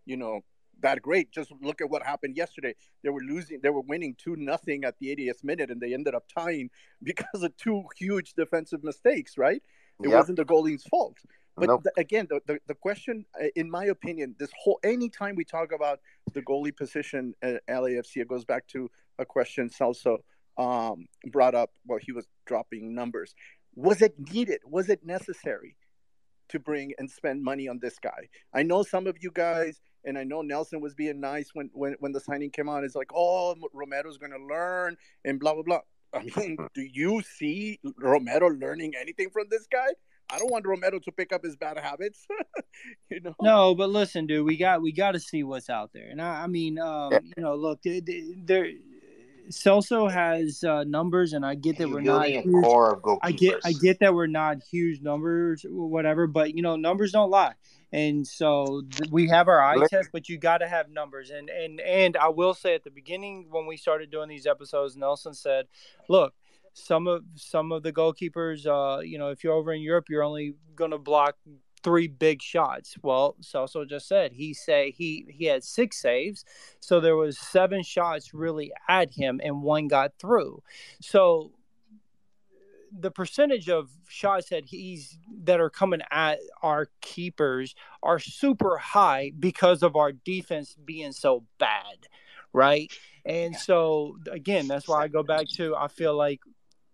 [0.05, 0.41] you know,
[0.81, 1.31] that great.
[1.31, 2.75] Just look at what happened yesterday.
[3.03, 6.13] They were losing, they were winning two nothing at the 80th minute, and they ended
[6.13, 6.69] up tying
[7.03, 9.37] because of two huge defensive mistakes.
[9.37, 9.63] Right?
[10.03, 10.17] It yep.
[10.17, 11.17] wasn't the goalie's fault.
[11.55, 11.83] But nope.
[11.83, 15.71] the, again, the, the, the question, uh, in my opinion, this whole anytime we talk
[15.73, 15.99] about
[16.33, 20.19] the goalie position at LAFC, it goes back to a question Celso
[20.57, 23.33] um, brought up while he was dropping numbers.
[23.75, 24.59] Was it needed?
[24.65, 25.75] Was it necessary
[26.49, 28.29] to bring and spend money on this guy?
[28.53, 31.95] I know some of you guys, and I know Nelson was being nice when when,
[31.99, 32.83] when the signing came out.
[32.83, 35.79] It's like, oh, Romero's going to learn and blah blah blah.
[36.13, 39.87] I mean, do you see Romero learning anything from this guy?
[40.29, 42.25] I don't want Romero to pick up his bad habits.
[43.09, 43.35] you know.
[43.41, 46.43] No, but listen, dude, we got we got to see what's out there, and I,
[46.43, 48.67] I mean, um, you know, look, there
[49.49, 52.27] Celso has uh, numbers, and I get that we're not.
[52.27, 52.45] Huge,
[53.21, 56.27] I get, I get that we're not huge numbers, whatever.
[56.27, 57.53] But you know, numbers don't lie,
[57.91, 60.09] and so th- we have our eye test.
[60.13, 63.47] But you got to have numbers, and and and I will say at the beginning
[63.49, 65.67] when we started doing these episodes, Nelson said,
[66.07, 66.33] "Look,
[66.73, 70.23] some of some of the goalkeepers, uh, you know, if you're over in Europe, you're
[70.23, 71.35] only going to block
[71.83, 72.95] three big shots.
[73.01, 76.45] Well, Celso just said he say he he had six saves,
[76.79, 80.63] so there was seven shots really at him, and one got through.
[81.01, 81.51] So
[82.97, 89.31] the percentage of shots that he's that are coming at our keepers are super high
[89.39, 92.07] because of our defense being so bad,
[92.53, 92.91] right?
[93.25, 96.41] And so again, that's why I go back to I feel like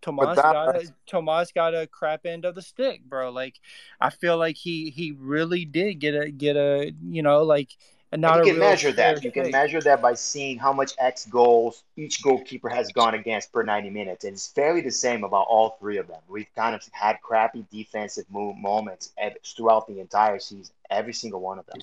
[0.07, 3.29] Tomas that, got a, Tomas got a crap end of the stick, bro.
[3.29, 3.59] Like
[3.99, 7.75] I feel like he he really did get a get a you know like
[8.15, 9.21] not you can measure that.
[9.21, 13.51] You can measure that by seeing how much X goals each goalkeeper has gone against
[13.51, 14.23] per 90 minutes.
[14.23, 16.21] And it's fairly the same about all three of them.
[16.29, 19.11] We've kind of had crappy defensive move moments
[19.57, 21.81] throughout the entire season, every single one of them.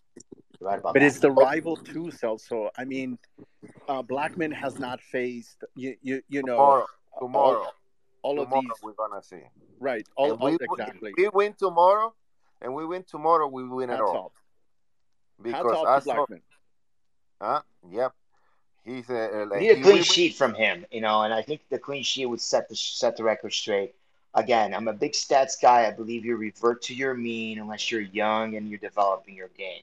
[0.60, 1.06] Right about but that.
[1.06, 3.18] it's the rival too, So I mean,
[3.86, 5.94] uh, Blackman has not faced you.
[6.00, 6.86] You, you know tomorrow.
[7.18, 7.74] tomorrow all
[8.24, 9.42] tomorrow of these we're gonna see.
[9.78, 10.06] Right.
[10.16, 11.12] All, all we, exactly.
[11.16, 12.14] We win tomorrow,
[12.60, 13.46] and we win tomorrow.
[13.46, 14.32] We win it all.
[15.42, 16.26] Because I saw,
[17.40, 17.62] huh?
[17.90, 18.12] Yep.
[18.84, 21.78] He's a, like, need a clean sheet from him, you know, and I think the
[21.78, 23.94] clean sheet would set the set the record straight.
[24.34, 25.86] Again, I'm a big stats guy.
[25.86, 29.82] I believe you revert to your mean unless you're young and you're developing your game.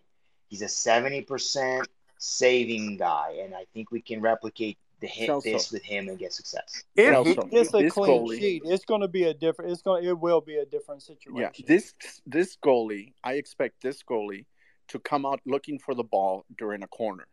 [0.49, 1.85] He's a 70%
[2.17, 5.43] saving guy, and I think we can replicate to hit Celso.
[5.43, 6.83] this with him and get success.
[6.95, 9.71] If he gets a clean goalie, sheet, it's going to be a different.
[9.71, 10.05] It's going.
[10.05, 11.51] It will be a different situation.
[11.57, 11.93] Yeah, this
[12.25, 14.45] this goalie, I expect this goalie
[14.89, 17.27] to come out looking for the ball during a corner.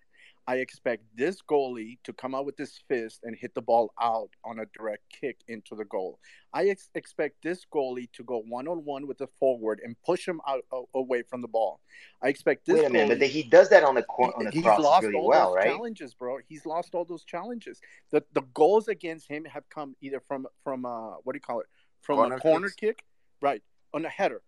[0.48, 4.30] I expect this goalie to come out with his fist and hit the ball out
[4.46, 6.18] on a direct kick into the goal.
[6.54, 10.26] I ex- expect this goalie to go one on one with the forward and push
[10.26, 11.80] him out away from the ball.
[12.22, 12.76] I expect this.
[12.76, 15.16] Wait a minute, but he does that on the cor- on the he's lost really
[15.16, 15.66] all well, those right?
[15.66, 16.38] Challenges, bro.
[16.48, 17.82] He's lost all those challenges.
[18.10, 21.60] The the goals against him have come either from from uh what do you call
[21.60, 21.66] it
[22.00, 22.76] from corner a corner kicks?
[22.76, 23.04] kick,
[23.42, 24.40] right, on a header,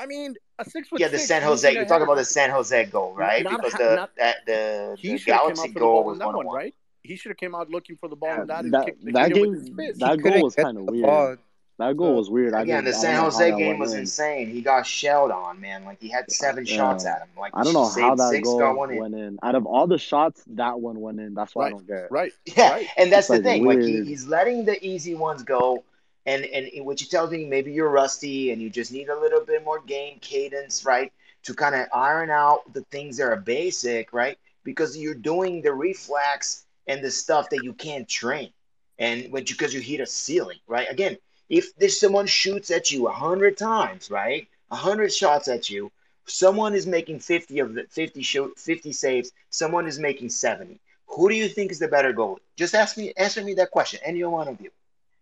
[0.00, 0.98] I mean, a six foot.
[0.98, 1.70] Yeah, the San Jose.
[1.70, 3.44] You're talking about the San Jose goal, right?
[3.44, 6.74] Not because the not, that the, the Galaxy goal was one, one, right?
[7.02, 9.74] He should have came out looking for the ball yeah, and that, that, that game.
[9.98, 11.38] That goal was kind of weird.
[11.80, 12.52] That goal was weird.
[12.54, 14.00] Again, I the San Jose game was in.
[14.00, 14.50] insane.
[14.50, 15.84] He got shelled on, man.
[15.86, 16.76] Like he had seven yeah.
[16.76, 17.28] shots at him.
[17.38, 19.18] Like I don't know how that goal went in.
[19.18, 19.38] in.
[19.42, 21.32] Out of all the shots, that one went in.
[21.32, 21.68] That's why right.
[21.68, 21.96] I don't get.
[21.96, 22.10] It.
[22.10, 22.32] Right.
[22.54, 22.86] Yeah, right.
[22.98, 23.66] and that's it's the like thing.
[23.66, 23.82] Weird.
[23.82, 25.82] Like he, he's letting the easy ones go,
[26.26, 29.64] and and which tells me maybe you're rusty and you just need a little bit
[29.64, 31.12] more game cadence, right,
[31.44, 35.72] to kind of iron out the things that are basic, right, because you're doing the
[35.72, 38.50] reflex and the stuff that you can't train,
[38.98, 40.90] and when because you hit a ceiling, right?
[40.90, 41.16] Again
[41.50, 44.46] if there's someone shoots at you a hundred times, right?
[44.70, 45.90] A hundred shots at you,
[46.24, 50.80] someone is making 50 of the 50 shoot 50 saves, someone is making 70.
[51.08, 52.38] Who do you think is the better goalie?
[52.56, 53.98] Just ask me, answer me that question.
[54.04, 54.70] Any one of you.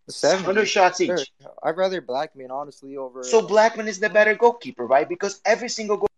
[0.08, 1.08] 100 shots each.
[1.08, 1.52] Sure.
[1.62, 3.22] I'd rather Blackman, honestly, over.
[3.22, 5.08] So Blackman is the better goalkeeper, right?
[5.08, 6.08] Because every single goal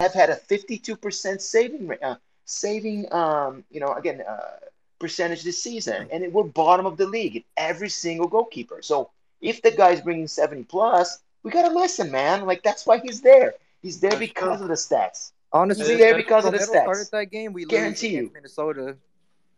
[0.00, 4.66] have had a 52% saving, uh, saving, um, you know, again, uh,
[4.98, 8.80] percentage this season, and it, we're bottom of the league in every single goalkeeper.
[8.82, 9.10] So
[9.40, 12.46] if the guy's bringing 70 plus, we gotta listen, man.
[12.46, 13.54] Like that's why he's there.
[13.82, 15.32] He's there because of the stats.
[15.52, 16.82] Honestly, he's there because of the stats.
[16.82, 18.96] Started that game, we guarantee you Minnesota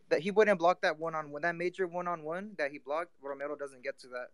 [0.08, 2.78] that he wouldn't block that one on one, that major one on one that he
[2.78, 3.10] blocked.
[3.22, 4.28] Romero doesn't get to that.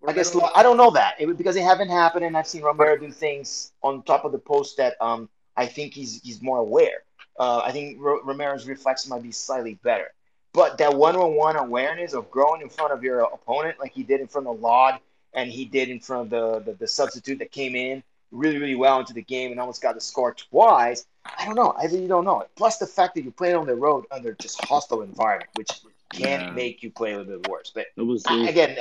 [0.00, 2.62] Romero, I guess I don't know that it, because it haven't happened, and I've seen
[2.62, 6.58] Romero do things on top of the post that um I think he's he's more
[6.58, 7.04] aware.
[7.38, 10.12] Uh, I think Romero's reflex might be slightly better.
[10.52, 14.26] But that one-on-one awareness of growing in front of your opponent, like he did in
[14.26, 15.00] front of Lod
[15.34, 18.74] and he did in front of the, the, the substitute that came in really, really
[18.74, 21.04] well into the game and almost got the score twice.
[21.38, 21.74] I don't know.
[21.78, 22.44] I really don't know.
[22.56, 25.70] Plus the fact that you played on the road under just hostile environment, which
[26.12, 26.50] can yeah.
[26.50, 27.72] make you play a little bit worse.
[27.74, 28.76] But it was, again,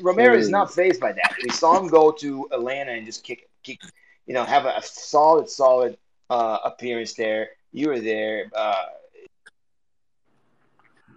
[0.00, 1.36] Romero is not phased by that.
[1.42, 3.80] We saw him go to Atlanta and just kick, kick,
[4.26, 5.98] you know, have a, a solid, solid
[6.30, 7.50] uh, appearance there.
[7.72, 8.50] You were there.
[8.54, 8.84] Uh,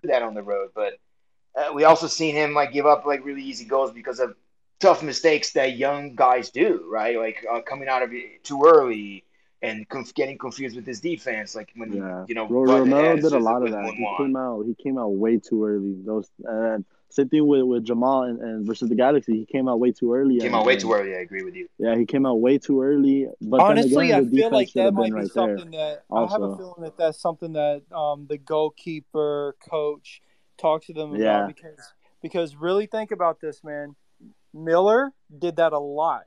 [0.08, 0.70] that on the road.
[0.74, 1.00] But
[1.56, 4.36] uh, we also seen him like give up like really easy goals because of
[4.80, 7.18] tough mistakes that young guys do, right?
[7.18, 9.25] Like uh, coming out of it too early
[9.66, 11.56] and conf- getting confused with his defense.
[11.56, 12.26] Like when yeah.
[12.28, 13.94] you know Romero did a lot of that.
[13.94, 15.96] He came out he came out way too early.
[16.06, 19.38] Those and same thing with, with Jamal and, and versus the Galaxy.
[19.40, 20.40] He came out way too early.
[20.40, 21.16] Came out way too early.
[21.16, 21.70] I agree with you.
[21.78, 23.28] Yeah, he came out way too early.
[23.42, 26.36] But honestly, again, I feel like that might be right something that also.
[26.36, 30.22] I have a feeling that that's something that um, the goalkeeper coach
[30.58, 31.44] talked to them yeah.
[31.44, 33.96] about because because really think about this, man.
[34.54, 36.24] Miller did that a lot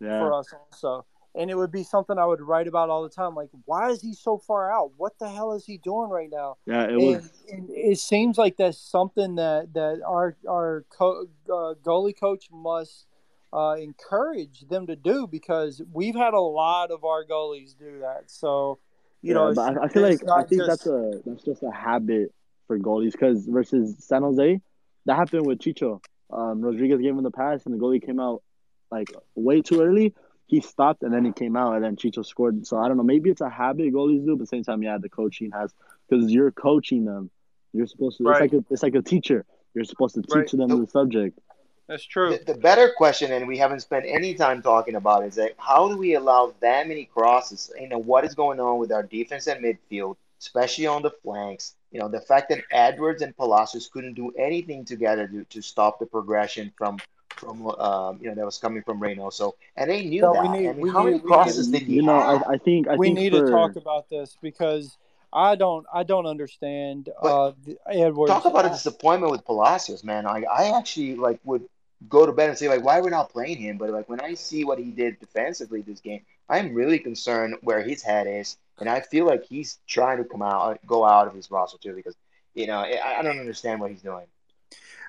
[0.00, 0.20] yeah.
[0.20, 3.34] for us also and it would be something I would write about all the time.
[3.34, 4.92] Like, why is he so far out?
[4.96, 6.56] What the hell is he doing right now?
[6.66, 7.32] Yeah, it and, was.
[7.50, 13.06] And it seems like that's something that that our our co- uh, goalie coach must
[13.52, 18.24] uh, encourage them to do because we've had a lot of our goalies do that.
[18.30, 18.78] So,
[19.22, 20.68] you yeah, know, but I, I feel like I think just...
[20.68, 22.34] that's a that's just a habit
[22.66, 24.60] for goalies because versus San Jose,
[25.06, 26.00] that happened with Chicho.
[26.32, 28.42] Um, Rodriguez gave him the pass and the goalie came out
[28.90, 30.14] like way too early
[30.50, 32.66] he stopped and then he came out and then Chicho scored.
[32.66, 33.04] So I don't know.
[33.04, 35.72] Maybe it's a habit goalies do, but the same time, yeah, the coaching has
[36.08, 37.30] because you're coaching them.
[37.72, 38.24] You're supposed to.
[38.24, 38.42] Right.
[38.42, 39.44] It's like a, it's like a teacher.
[39.74, 40.50] You're supposed to teach right.
[40.50, 41.38] them the, the subject.
[41.86, 42.30] That's true.
[42.30, 45.88] The, the, better question, and we haven't spent any time talking about, is that how
[45.88, 47.70] do we allow that many crosses?
[47.80, 51.74] You know, what is going on with our defense and midfield, especially on the flanks?
[51.92, 56.00] You know, the fact that Edwards and Palacios couldn't do anything together to, to stop
[56.00, 56.98] the progression from
[57.36, 60.50] from um, you know that was coming from Reynoso, and they knew so that.
[60.50, 62.96] Need, I mean, how need, many crosses did he You know, I, I, think I
[62.96, 63.46] we think need for...
[63.46, 64.96] to talk about this because
[65.32, 67.52] I don't I don't understand uh,
[67.86, 68.32] Edwards.
[68.32, 70.26] Talk about a disappointment with Palacios, man.
[70.26, 71.64] I I actually like would
[72.08, 73.78] go to bed and say like why are we not playing him?
[73.78, 77.82] But like when I see what he did defensively this game, I'm really concerned where
[77.82, 81.34] his head is, and I feel like he's trying to come out go out of
[81.34, 82.16] his roster too because
[82.54, 84.26] you know I, I don't understand what he's doing.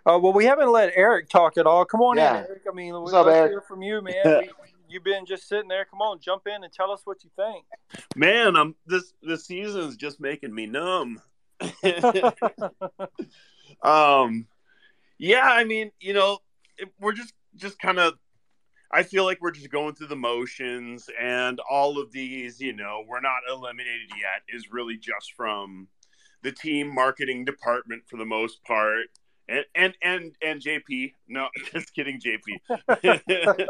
[0.06, 1.86] Uh, well, we haven't let Eric talk at all.
[1.86, 2.40] Come on yeah.
[2.40, 2.64] in, Eric.
[2.70, 4.16] I mean, What's let's up, hear from you, man.
[4.26, 4.50] we,
[4.90, 5.86] you've been just sitting there.
[5.86, 7.66] Come on, jump in and tell us what you think.
[8.16, 11.22] Man, I'm this this season's just making me numb.
[13.84, 14.48] um,
[15.20, 16.40] yeah, I mean, you know,
[17.00, 18.16] we're just just kind of.
[18.94, 23.06] I feel like we're just going through the motions, and all of these, you know,
[23.08, 24.42] we're not eliminated yet.
[24.54, 25.88] Is really just from
[26.44, 29.06] the team marketing department for the most part
[29.52, 31.14] and and and and JP.
[31.28, 32.80] No, just kidding, JP.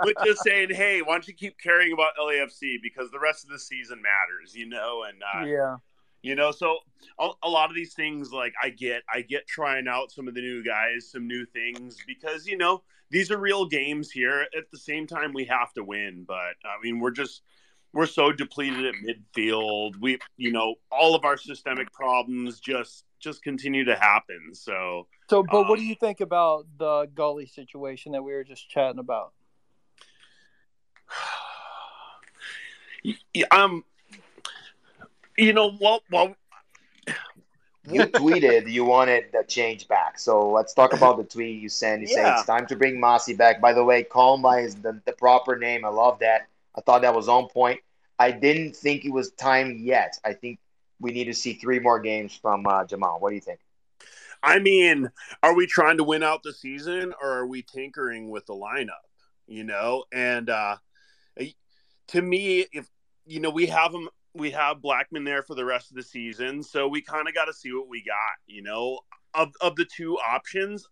[0.00, 3.50] but just saying, hey, why don't you keep caring about LAFC because the rest of
[3.50, 5.04] the season matters, you know?
[5.08, 5.76] And uh, yeah,
[6.22, 6.78] you know, so
[7.18, 10.34] a, a, lot of these things, like I get, I get trying out some of
[10.34, 14.42] the new guys, some new things because you know these are real games here.
[14.56, 17.42] At the same time, we have to win, but I mean, we're just
[17.92, 19.94] we're so depleted at midfield.
[20.00, 24.50] We, you know, all of our systemic problems just just continue to happen.
[24.52, 28.44] So So, but um, what do you think about the Gully situation that we were
[28.44, 29.32] just chatting about?
[33.50, 33.84] Um,
[35.36, 36.34] you know, well, well,
[37.86, 40.18] you tweeted you wanted the change back.
[40.18, 42.02] So let's talk about the tweet you sent.
[42.02, 42.14] You yeah.
[42.14, 43.60] say it's time to bring Mossy back.
[43.60, 45.84] By the way, Kalma is the, the proper name.
[45.84, 46.48] I love that.
[46.74, 47.80] I thought that was on point.
[48.18, 50.18] I didn't think it was time yet.
[50.24, 50.58] I think
[51.00, 53.18] we need to see three more games from uh, Jamal.
[53.20, 53.60] What do you think?
[54.44, 55.10] I mean,
[55.42, 58.90] are we trying to win out the season or are we tinkering with the lineup?
[59.46, 60.76] You know, and uh,
[62.08, 62.88] to me, if
[63.26, 66.62] you know, we have him, we have Blackman there for the rest of the season,
[66.62, 68.36] so we kind of got to see what we got.
[68.46, 69.00] You know,
[69.32, 70.86] of of the two options,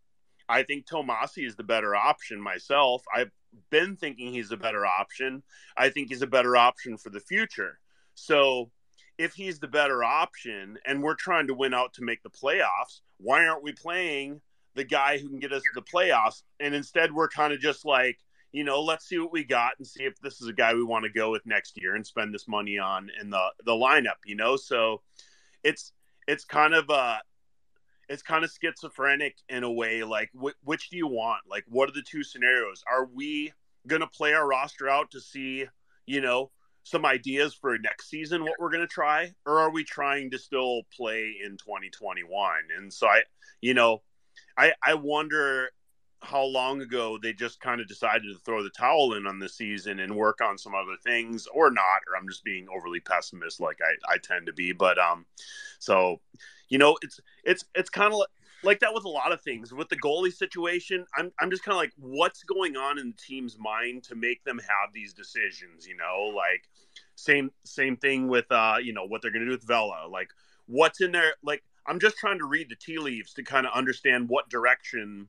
[0.49, 3.05] I think Tomasi is the better option myself.
[3.15, 3.31] I've
[3.71, 5.43] been thinking he's a better option.
[5.77, 7.79] I think he's a better option for the future.
[8.15, 8.71] So
[9.23, 13.03] if he's the better option and we're trying to win out to make the playoffs,
[13.19, 14.41] why aren't we playing
[14.75, 16.43] the guy who can get us to the playoffs?
[16.59, 18.19] And instead, we're kind of just like,
[18.51, 20.83] you know, let's see what we got and see if this is a guy we
[20.83, 24.19] want to go with next year and spend this money on in the the lineup.
[24.27, 25.03] You know, so
[25.63, 25.93] it's
[26.27, 27.19] it's kind of uh
[28.09, 30.03] it's kind of schizophrenic in a way.
[30.03, 31.43] Like, wh- which do you want?
[31.49, 32.83] Like, what are the two scenarios?
[32.91, 33.53] Are we
[33.87, 35.67] gonna play our roster out to see,
[36.07, 36.51] you know,
[36.85, 40.39] some ideas for next season what we're going to try or are we trying to
[40.39, 43.23] still play in 2021 and so i
[43.61, 44.03] you know
[44.57, 45.71] i i wonder
[46.23, 49.49] how long ago they just kind of decided to throw the towel in on the
[49.49, 53.61] season and work on some other things or not or i'm just being overly pessimist
[53.61, 55.25] like i i tend to be but um
[55.79, 56.21] so
[56.69, 58.21] you know it's it's it's kind of
[58.63, 59.73] like that with a lot of things.
[59.73, 63.17] With the goalie situation, I'm I'm just kind of like, what's going on in the
[63.17, 65.87] team's mind to make them have these decisions?
[65.87, 66.69] You know, like
[67.17, 70.07] same same thing with uh, you know, what they're gonna do with Vela.
[70.11, 70.29] Like,
[70.67, 71.35] what's in there?
[71.43, 75.29] Like, I'm just trying to read the tea leaves to kind of understand what direction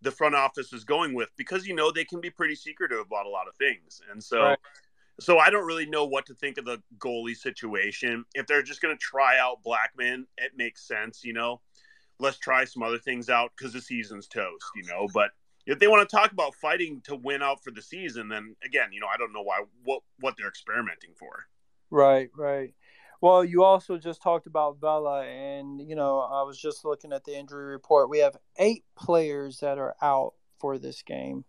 [0.00, 3.26] the front office is going with because you know they can be pretty secretive about
[3.26, 4.42] a lot of things, and so.
[4.42, 4.58] Right.
[5.20, 8.24] So I don't really know what to think of the goalie situation.
[8.34, 11.60] If they're just going to try out Blackman, it makes sense, you know
[12.20, 15.08] let's try some other things out because the season's toast, you know.
[15.12, 15.30] But
[15.66, 18.88] if they want to talk about fighting to win out for the season, then again,
[18.92, 21.46] you know, I don't know why what what they're experimenting for.
[21.90, 22.74] Right, right.
[23.20, 27.24] Well, you also just talked about Vela, and you know, I was just looking at
[27.24, 28.10] the injury report.
[28.10, 31.44] We have eight players that are out for this game.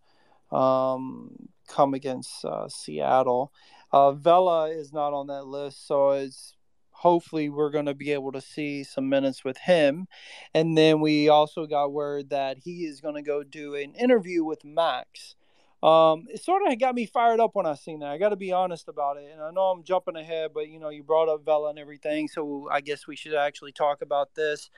[0.50, 3.52] Um, come against uh, Seattle.
[3.92, 6.56] Uh, Vela is not on that list, so it's
[7.00, 10.06] hopefully we're going to be able to see some minutes with him.
[10.52, 14.44] And then we also got word that he is going to go do an interview
[14.44, 15.34] with Max.
[15.82, 18.10] Um, it sort of got me fired up when I seen that.
[18.10, 19.30] I got to be honest about it.
[19.32, 22.28] And I know I'm jumping ahead, but you know, you brought up Vela and everything,
[22.28, 24.68] so I guess we should actually talk about this.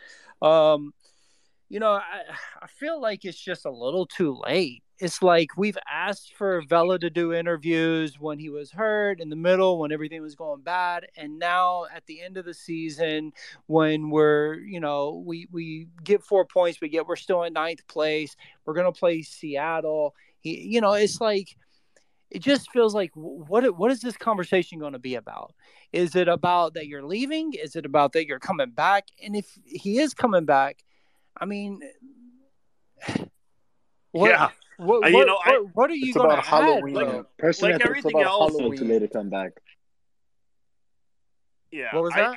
[0.41, 0.95] Um,
[1.69, 2.23] you know, I,
[2.63, 6.97] I feel like it's just a little too late it's like we've asked for Vela
[6.97, 11.09] to do interviews when he was hurt in the middle when everything was going bad
[11.17, 13.33] and now at the end of the season
[13.67, 17.85] when we're you know we we get four points we get we're still in ninth
[17.89, 20.15] place we're gonna play Seattle.
[20.39, 21.49] He you know it's like
[22.31, 25.53] it just feels like what what is this conversation going to be about?
[25.93, 27.55] Is it about that you're leaving?
[27.55, 29.09] Is it about that you're coming back?
[29.21, 30.85] And if he is coming back
[31.37, 31.81] I mean
[34.13, 34.51] what, yeah
[34.85, 36.95] what, you know, what, I, what are you going to Halloween.
[36.95, 39.53] Like, Personally, like everything it's about else, Halloween to later come back.
[41.71, 41.95] Yeah.
[41.95, 42.37] What was I, that?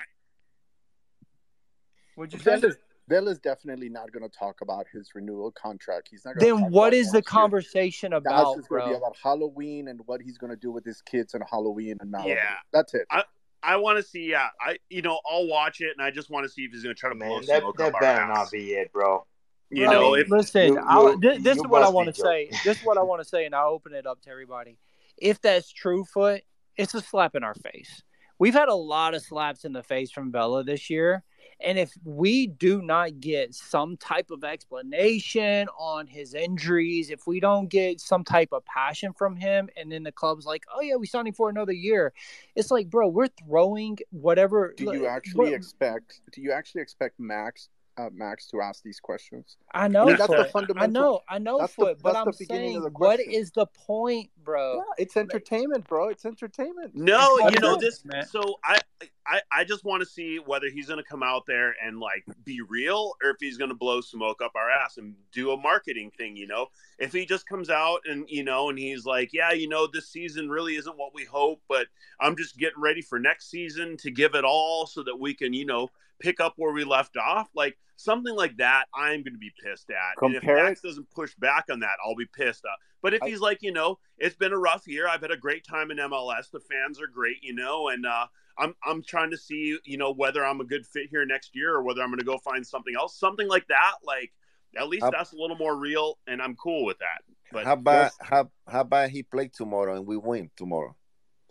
[2.18, 2.62] Would you say?
[3.08, 6.08] Bill is definitely not going to talk about his renewal contract.
[6.10, 6.40] He's not.
[6.40, 8.18] Then what is the conversation year.
[8.18, 11.02] about, That's going to be about Halloween and what he's going to do with his
[11.02, 12.30] kids on Halloween and Malibu.
[12.30, 13.06] Yeah, that's it.
[13.12, 13.24] I,
[13.62, 14.32] I want to see.
[14.32, 16.84] Yeah, I you know I'll watch it and I just want to see if he's
[16.84, 18.92] going to try to Man, blow that, smoke that up better our not be it,
[18.92, 19.26] bro.
[19.70, 22.50] You know, if, listen, you, you, this, this is what I want to say.
[22.64, 24.78] This is what I want to say, and I'll open it up to everybody.
[25.18, 26.44] If that's true, foot,
[26.78, 28.04] it's a slap in our face.
[28.38, 31.24] We've had a lot of slaps in the face from Vela this year.
[31.62, 37.40] And if we do not get some type of explanation on his injuries, if we
[37.40, 40.96] don't get some type of passion from him, and then the club's like, oh, yeah,
[40.96, 42.12] we signed him for another year,
[42.56, 44.74] it's like, bro, we're throwing whatever.
[44.76, 49.58] Do you actually expect, do you actually expect Max uh, Max to ask these questions.
[49.74, 50.06] I know.
[50.06, 50.84] that's the fundamental.
[50.84, 51.22] I know.
[51.30, 51.60] I know.
[51.60, 54.76] That's Foot, the, but I'm saying, what is the point, bro?
[54.76, 56.10] Yeah, it's entertainment, bro.
[56.10, 56.96] It's entertainment.
[56.96, 58.04] No, it's you know this.
[58.06, 58.26] Man.
[58.26, 58.80] So I,
[59.28, 62.24] I, I just want to see whether he's going to come out there and like
[62.44, 65.58] be real, or if he's going to blow smoke up our ass and do a
[65.58, 66.36] marketing thing.
[66.36, 66.68] You know,
[67.00, 70.10] if he just comes out and you know, and he's like, yeah, you know, this
[70.10, 71.88] season really isn't what we hope, but
[72.20, 75.54] I'm just getting ready for next season to give it all so that we can,
[75.54, 77.50] you know, pick up where we left off.
[77.56, 80.18] Like something like that, I'm going to be pissed at.
[80.18, 82.80] Compare and if Max doesn't push back on that, I'll be pissed off.
[83.02, 85.08] But if he's like, you know, it's been a rough year.
[85.08, 86.50] I've had a great time in MLS.
[86.52, 88.26] The fans are great, you know, and uh,
[88.58, 91.74] I'm I'm trying to see, you know, whether I'm a good fit here next year
[91.74, 93.96] or whether I'm going to go find something else, something like that.
[94.04, 94.32] Like
[94.78, 97.24] at least that's a little more real, and I'm cool with that.
[97.52, 100.96] But how about how how about he play tomorrow and we win tomorrow?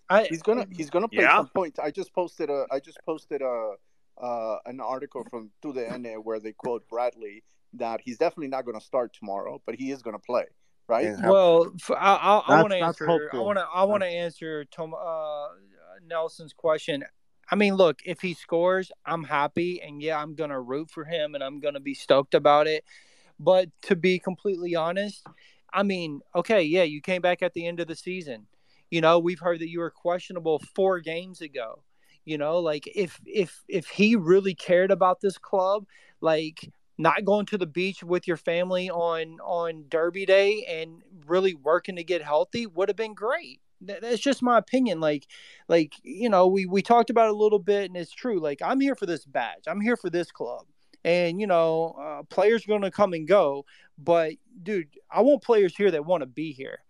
[0.08, 1.36] I, he's gonna he's gonna play yeah.
[1.38, 1.78] some points.
[1.78, 3.74] I just posted a I just posted a
[4.20, 7.42] uh, an article from To the End where they quote Bradley
[7.74, 10.44] that he's definitely not going to start tomorrow, but he is going to play,
[10.88, 11.16] right?
[11.22, 13.06] Well, I, I, I want to answer.
[13.06, 13.40] Hopeful.
[13.40, 13.66] I want to.
[13.74, 15.48] I want to answer Tom uh,
[16.06, 17.04] Nelson's question.
[17.50, 21.34] I mean, look, if he scores, I'm happy, and yeah, I'm to root for him,
[21.34, 22.84] and I'm to be stoked about it.
[23.38, 25.26] But to be completely honest,
[25.72, 28.46] I mean, okay, yeah, you came back at the end of the season.
[28.90, 31.82] You know, we've heard that you were questionable four games ago.
[32.24, 35.84] You know, like if if if he really cared about this club,
[36.20, 41.54] like not going to the beach with your family on on Derby Day and really
[41.54, 43.60] working to get healthy would have been great.
[43.80, 45.00] That's just my opinion.
[45.00, 45.26] Like,
[45.68, 48.38] like you know, we we talked about it a little bit, and it's true.
[48.38, 49.64] Like, I'm here for this badge.
[49.66, 50.66] I'm here for this club,
[51.04, 53.64] and you know, uh, players going to come and go.
[53.98, 56.80] But dude, I want players here that want to be here.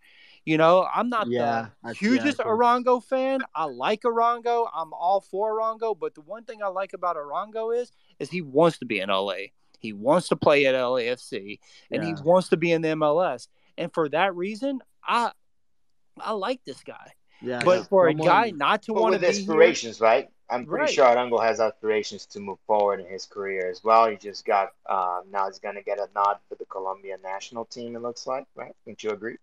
[0.45, 3.41] You know, I'm not yeah, the hugest yeah, Arango fan.
[3.55, 4.67] I like Arango.
[4.73, 5.97] I'm all for Arango.
[5.97, 9.09] But the one thing I like about Arango is, is he wants to be in
[9.09, 9.49] LA.
[9.79, 11.59] He wants to play at LAFC,
[11.91, 12.15] and yeah.
[12.15, 13.47] he wants to be in the MLS.
[13.77, 15.31] And for that reason, I
[16.19, 17.11] I like this guy.
[17.41, 17.61] Yeah.
[17.63, 20.29] But for a guy not to want to aspirations, here, right?
[20.49, 20.93] I'm pretty right.
[20.93, 24.09] sure Arango has aspirations to move forward in his career as well.
[24.09, 27.65] He just got uh, now he's going to get a nod for the Colombia national
[27.65, 27.95] team.
[27.95, 28.73] It looks like, right?
[28.85, 29.37] Don't you agree?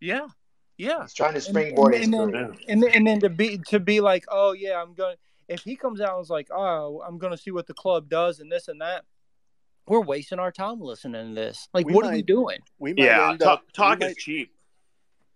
[0.00, 0.28] Yeah,
[0.76, 1.02] yeah.
[1.02, 3.80] He's trying to springboard and, and, and then, and, then, and then to be to
[3.80, 5.16] be like, oh yeah, I'm going.
[5.48, 8.08] If he comes out and is like, oh, I'm going to see what the club
[8.08, 9.04] does and this and that,
[9.86, 11.68] we're wasting our time listening to this.
[11.72, 12.58] Like, we what might, are we doing?
[12.78, 14.52] We might yeah, end talk, up, talk is might, cheap.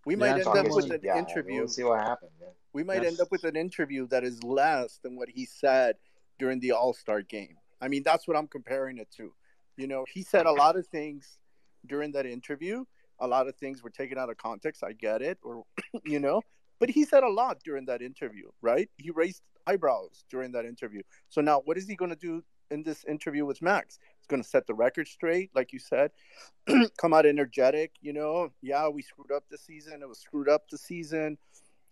[0.07, 1.59] We might yeah, end up with an yeah, interview.
[1.59, 2.33] We'll see what happens.
[2.41, 2.49] Yeah.
[2.73, 3.13] We might yes.
[3.13, 5.97] end up with an interview that is less than what he said
[6.39, 7.57] during the All Star game.
[7.81, 9.33] I mean, that's what I'm comparing it to.
[9.77, 11.39] You know, he said a lot of things
[11.87, 12.85] during that interview
[13.21, 14.83] a lot of things were taken out of context.
[14.83, 15.65] I get it, or
[16.05, 16.43] you know,
[16.81, 18.89] but he said a lot during that interview, right?
[18.97, 21.03] He raised eyebrows during that interview.
[21.29, 23.99] So now, what is he going to do in this interview with Max?
[24.19, 26.11] He's going to set the record straight, like you said,
[26.99, 27.93] come out energetic.
[28.01, 30.01] You know, yeah, we screwed up the season.
[30.03, 31.39] It was screwed up the season.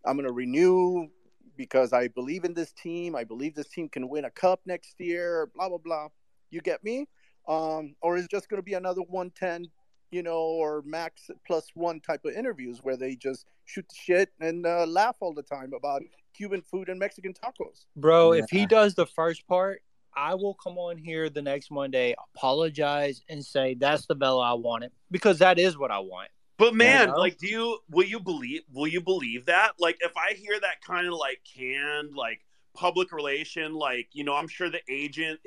[0.05, 1.09] I'm going to renew
[1.57, 3.15] because I believe in this team.
[3.15, 5.51] I believe this team can win a cup next year.
[5.55, 6.09] Blah blah blah.
[6.51, 7.07] You get me?
[7.47, 9.71] Um, or is it just going to be another 110
[10.11, 14.31] you know, or max plus one type of interviews where they just shoot the shit
[14.41, 16.03] and uh, laugh all the time about
[16.35, 17.87] Cuban food and Mexican tacos.
[17.97, 18.43] Bro, yeah.
[18.43, 19.83] if he does the first part,
[20.17, 24.55] I will come on here the next Monday, apologize, and say that's the Vela I
[24.55, 26.31] wanted because that is what I want.
[26.59, 29.73] But man, like, do you will you believe will you believe that?
[29.79, 32.41] Like, if I hear that kind of like canned like
[32.75, 35.39] public relation, like you know, I'm sure the agent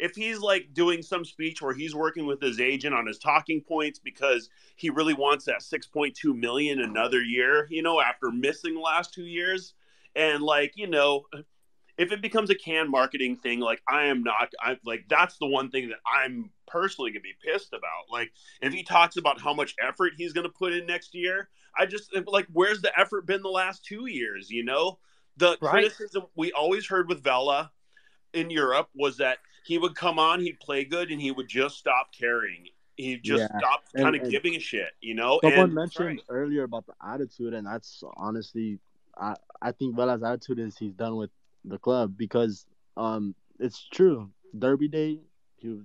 [0.00, 3.60] if he's like doing some speech where he's working with his agent on his talking
[3.60, 8.80] points because he really wants that 6.2 million another year, you know, after missing the
[8.80, 9.74] last two years,
[10.16, 11.26] and like you know,
[11.98, 15.46] if it becomes a can marketing thing, like I am not, I like that's the
[15.46, 18.10] one thing that I'm personally gonna be pissed about.
[18.10, 18.32] Like
[18.62, 22.10] if he talks about how much effort he's gonna put in next year, I just
[22.26, 24.50] like where's the effort been the last two years?
[24.50, 24.98] You know,
[25.36, 25.70] the right.
[25.70, 27.70] criticism we always heard with Vela
[28.32, 31.76] in Europe was that he would come on, he'd play good, and he would just
[31.76, 32.68] stop caring.
[32.96, 33.58] He just yeah.
[33.58, 35.40] stopped kind of giving a shit, you know.
[35.42, 36.20] Someone and, mentioned right.
[36.28, 38.78] earlier about the attitude, and that's honestly,
[39.16, 41.30] I I think Vela's attitude is he's done with
[41.64, 44.30] the club because um it's true.
[44.58, 45.20] Derby day,
[45.56, 45.80] he was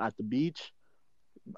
[0.00, 0.72] at the beach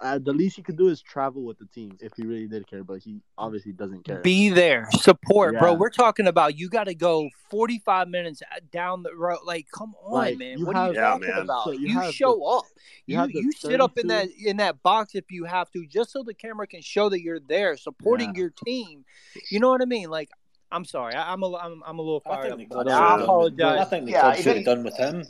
[0.02, 2.66] uh, the least he could do is travel with the team if he really did
[2.66, 4.20] care, but he obviously doesn't care.
[4.20, 5.60] Be there, support, yeah.
[5.60, 5.74] bro.
[5.74, 9.38] We're talking about you got to go 45 minutes down the road.
[9.44, 10.64] Like, come on, like, man.
[10.64, 11.38] What have, are you yeah, talking man.
[11.38, 11.64] about?
[11.64, 12.64] So you, you show the, up.
[13.06, 16.10] You you, you sit up in that in that box if you have to, just
[16.10, 18.40] so the camera can show that you're there supporting yeah.
[18.40, 19.04] your team.
[19.50, 20.10] You know what I mean?
[20.10, 20.30] Like,
[20.72, 22.58] I'm sorry, I, am a I'm, I'm a little fired up.
[22.88, 23.78] I apologize.
[23.80, 25.24] I think the yeah, club should have done with him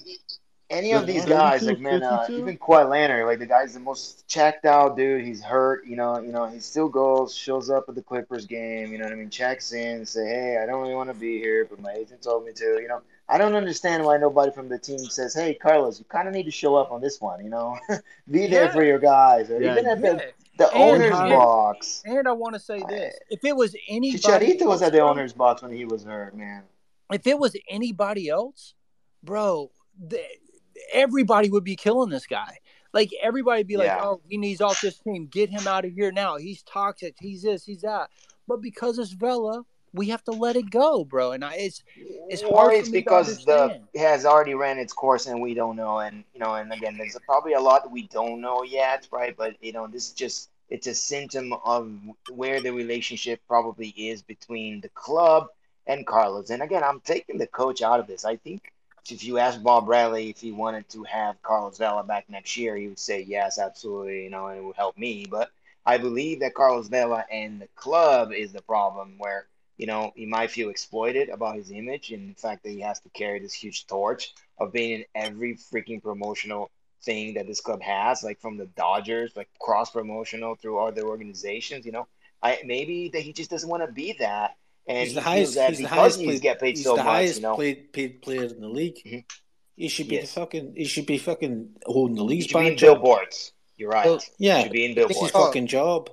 [0.69, 4.27] any of these guys, like man, uh, even Kawhi Leonard, like the guy's the most
[4.27, 5.25] checked out dude.
[5.25, 6.21] He's hurt, you know.
[6.21, 8.91] You know, he still goes, shows up at the Clippers game.
[8.91, 9.31] You know what I mean?
[9.31, 12.45] Checks in, say, hey, I don't really want to be here, but my agent told
[12.45, 12.79] me to.
[12.81, 16.27] You know, I don't understand why nobody from the team says, hey, Carlos, you kind
[16.27, 17.45] of need to show up on this one.
[17.45, 17.79] You know,
[18.31, 18.73] be there yeah.
[18.73, 19.73] for your guys, or yeah.
[19.73, 22.03] even at the the and, owner's and, box.
[22.05, 25.33] And I want to say this: if it was anybody, Chicharito was at the owner's
[25.33, 26.65] box when he was hurt, man.
[27.13, 28.75] If it was anybody else,
[29.23, 29.71] bro.
[29.99, 30.21] The,
[30.93, 32.59] everybody would be killing this guy.
[32.93, 34.01] Like everybody be like, yeah.
[34.03, 35.27] "Oh, he needs off this team.
[35.27, 36.37] Get him out of here now.
[36.37, 37.17] He's toxic.
[37.19, 37.65] He's this.
[37.65, 38.11] He's that."
[38.49, 41.33] But because it's Vela, we have to let it go, bro.
[41.33, 41.83] And I, it's
[42.29, 42.73] it's hard.
[42.73, 45.99] Or it's because the has already ran its course and we don't know.
[45.99, 49.37] And you know, and again, there's probably a lot that we don't know yet, right?
[49.37, 51.93] But you know, this is just it's a symptom of
[52.31, 55.49] where the relationship probably is between the club
[55.87, 56.51] and Carlos.
[56.51, 58.25] And again, I'm taking the coach out of this.
[58.25, 58.73] I think
[59.13, 62.77] if you ask Bob Bradley if he wanted to have Carlos Vela back next year,
[62.77, 65.27] he would say yes, absolutely, you know, it would help me.
[65.29, 65.51] But
[65.85, 69.47] I believe that Carlos Vela and the club is the problem where,
[69.77, 73.01] you know, he might feel exploited about his image and the fact that he has
[73.01, 76.71] to carry this huge torch of being in every freaking promotional
[77.03, 81.87] thing that this club has, like from the Dodgers, like cross promotional through other organizations,
[81.87, 82.07] you know.
[82.43, 84.57] I maybe that he just doesn't want to be that
[84.89, 85.59] and he's the highest.
[85.59, 87.57] He's the highest paid, get paid so the much, highest you know?
[87.57, 88.97] paid, paid player in the league.
[89.05, 89.19] Mm-hmm.
[89.77, 90.33] He should be yes.
[90.33, 90.75] the fucking.
[90.77, 92.49] He should be fucking holding the league.
[92.49, 93.53] Should be in billboards.
[93.77, 94.07] You're right.
[94.07, 95.17] Well, yeah, he should be in billboards.
[95.17, 96.11] It's his fucking job.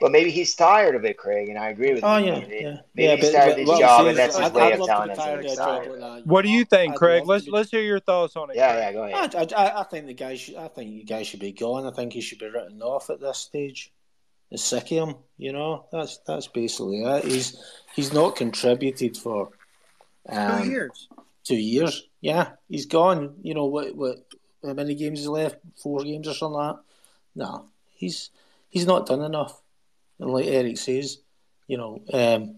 [0.00, 2.26] But maybe he's tired of it, Craig, and I agree with oh, you.
[2.26, 2.76] yeah, maybe, yeah.
[2.94, 4.86] maybe yeah, he's but, tired of his job, and that's his I'd, way I'd of
[4.86, 6.26] telling us he's tired.
[6.26, 7.26] What do you think, Craig?
[7.26, 8.56] Let's let's hear your thoughts on it.
[8.56, 9.34] Yeah, yeah, go ahead.
[9.36, 10.56] I, I, I think the guy should.
[10.56, 11.86] I think the guy should be gone.
[11.86, 13.92] I think he should be written off at this stage
[14.50, 15.14] is sick of him.
[15.36, 17.24] You know, that's that's basically it.
[17.24, 17.62] He's
[17.94, 19.50] he's not contributed for
[20.28, 21.08] um, two years.
[21.44, 22.50] Two years, yeah.
[22.68, 23.36] He's gone.
[23.42, 23.94] You know what?
[23.94, 24.18] What?
[24.64, 25.56] How many games is left?
[25.82, 26.82] Four games or something like that.
[27.34, 28.30] No, he's
[28.68, 29.60] he's not done enough.
[30.18, 31.18] And like Eric says,
[31.66, 32.56] you know, um,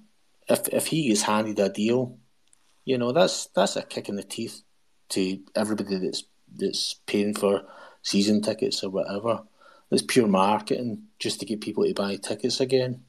[0.49, 2.18] if if he gets handed a deal,
[2.84, 4.62] you know, that's that's a kick in the teeth
[5.11, 6.24] to everybody that's
[6.57, 7.62] that's paying for
[8.03, 9.43] season tickets or whatever.
[9.91, 13.05] It's pure marketing just to get people to buy tickets again.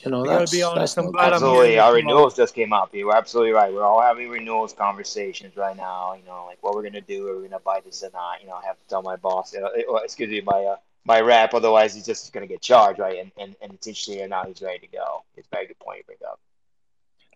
[0.00, 0.96] You know, that's, be honest.
[0.96, 1.78] That's absolutely.
[1.78, 2.94] Our renewals just came up.
[2.94, 3.72] You're absolutely right.
[3.72, 6.14] We're all having renewals conversations right now.
[6.14, 7.28] You know, like what we're gonna do.
[7.28, 8.40] Are we gonna buy this or not?
[8.40, 9.52] You know, I have to tell my boss.
[9.52, 9.70] You know,
[10.02, 11.52] excuse me, my uh, my rep.
[11.52, 13.18] Otherwise, he's just gonna get charged, right?
[13.18, 14.20] And and and it's interesting.
[14.20, 15.24] And now he's ready to go.
[15.36, 16.40] It's a very good point you bring up.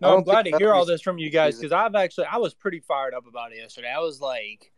[0.01, 2.55] No, I'm glad to hear all this from you guys because I've actually I was
[2.55, 3.93] pretty fired up about it yesterday.
[3.95, 4.73] I was like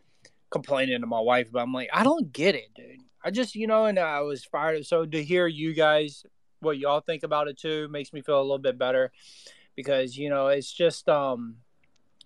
[0.50, 3.00] complaining to my wife, but I'm like, I don't get it, dude.
[3.22, 4.86] I just, you know, and I was fired.
[4.86, 6.24] So to hear you guys,
[6.60, 9.12] what y'all think about it too, makes me feel a little bit better
[9.76, 11.56] because, you know, it's just, um,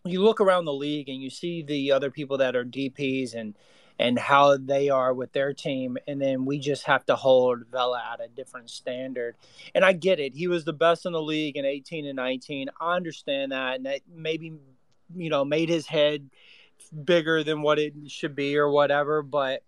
[0.04, 3.56] you look around the league and you see the other people that are DPs and,
[3.98, 5.96] and how they are with their team.
[6.06, 9.36] And then we just have to hold Vela at a different standard.
[9.74, 10.34] And I get it.
[10.34, 12.68] He was the best in the league in 18 and 19.
[12.80, 13.76] I understand that.
[13.76, 14.52] And that maybe,
[15.14, 16.28] you know, made his head
[17.04, 19.22] bigger than what it should be or whatever.
[19.22, 19.62] But,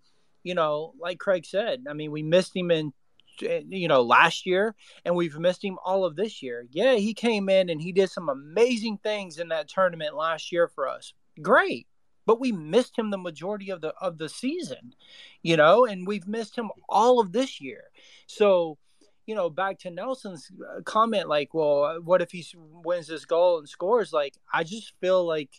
[0.46, 2.92] you know, like Craig said, I mean, we missed him in
[3.40, 4.74] you know last year
[5.04, 6.66] and we've missed him all of this year.
[6.70, 10.68] Yeah, he came in and he did some amazing things in that tournament last year
[10.68, 11.12] for us.
[11.42, 11.88] Great.
[12.26, 14.94] But we missed him the majority of the of the season,
[15.42, 17.82] you know, and we've missed him all of this year.
[18.28, 18.78] So,
[19.26, 23.58] you know, back to Nelson's uh, comment like, well, what if he wins this goal
[23.58, 25.50] and scores like I just feel like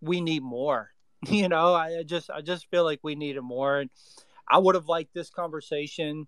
[0.00, 0.93] we need more
[1.30, 3.90] You know, I just I just feel like we needed more, and
[4.48, 6.26] I would have liked this conversation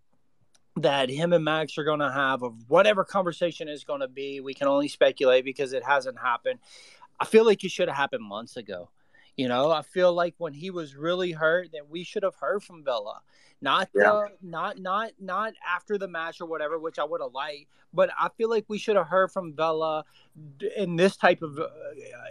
[0.76, 4.40] that him and Max are going to have of whatever conversation is going to be.
[4.40, 6.60] We can only speculate because it hasn't happened.
[7.18, 8.90] I feel like it should have happened months ago.
[9.36, 12.62] You know, I feel like when he was really hurt, that we should have heard
[12.62, 13.20] from Vela,
[13.60, 14.02] not yeah.
[14.05, 17.66] the, not not not after the match or whatever, which I would have liked.
[17.93, 20.05] But I feel like we should have heard from Vela
[20.77, 21.68] in this type of uh,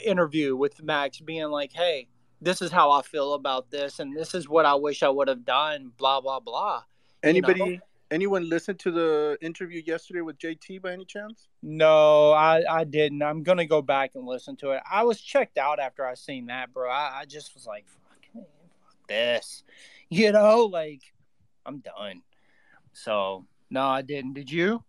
[0.04, 2.08] interview with Max, being like, "Hey,
[2.42, 5.28] this is how I feel about this, and this is what I wish I would
[5.28, 5.92] have done.
[5.98, 6.84] Blah blah blah.
[7.24, 7.82] Anybody, you know?
[8.12, 11.48] anyone listen to the interview yesterday with JT by any chance?
[11.64, 13.22] No, I I didn't.
[13.22, 14.82] I'm gonna go back and listen to it.
[14.90, 16.90] I was checked out after I seen that, bro.
[16.90, 18.44] I, I just was like, fuck
[19.08, 19.64] this,
[20.10, 21.02] you know, like
[21.66, 22.22] I'm done.
[22.94, 24.34] So no, I didn't.
[24.34, 24.84] Did you?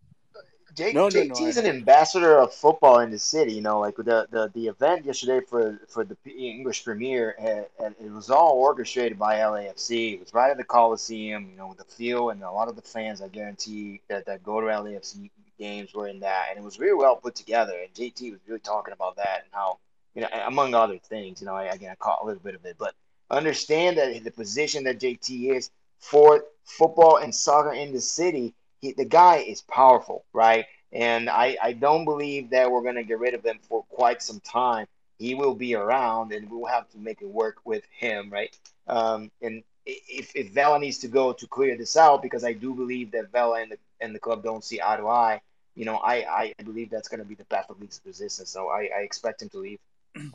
[0.76, 3.54] J- no, no, no, an ambassador of football in the city.
[3.54, 8.12] You know, like the the, the event yesterday for for the English Premier, had, it
[8.12, 10.14] was all orchestrated by LAFC.
[10.14, 11.48] It was right at the Coliseum.
[11.50, 13.22] You know, with the feel and a lot of the fans.
[13.22, 16.94] I guarantee that that go to LAFC games were in that, and it was really
[16.94, 17.72] well put together.
[17.82, 19.78] And JT was really talking about that and how
[20.14, 21.40] you know, among other things.
[21.40, 22.94] You know, I, again, I caught a little bit of it, but
[23.30, 28.92] understand that the position that JT is for football and soccer in the city he,
[28.92, 30.66] the guy is powerful, right?
[30.92, 34.22] And I, I don't believe that we're going to get rid of him for quite
[34.22, 34.86] some time.
[35.18, 38.56] He will be around, and we'll have to make it work with him, right?
[38.86, 42.74] Um, and if, if Vela needs to go to clear this out, because I do
[42.74, 45.40] believe that Vela and the and the club don't see eye to eye,
[45.74, 48.50] you know, I, I believe that's going to be the path of least resistance.
[48.50, 49.78] So I, I expect him to leave.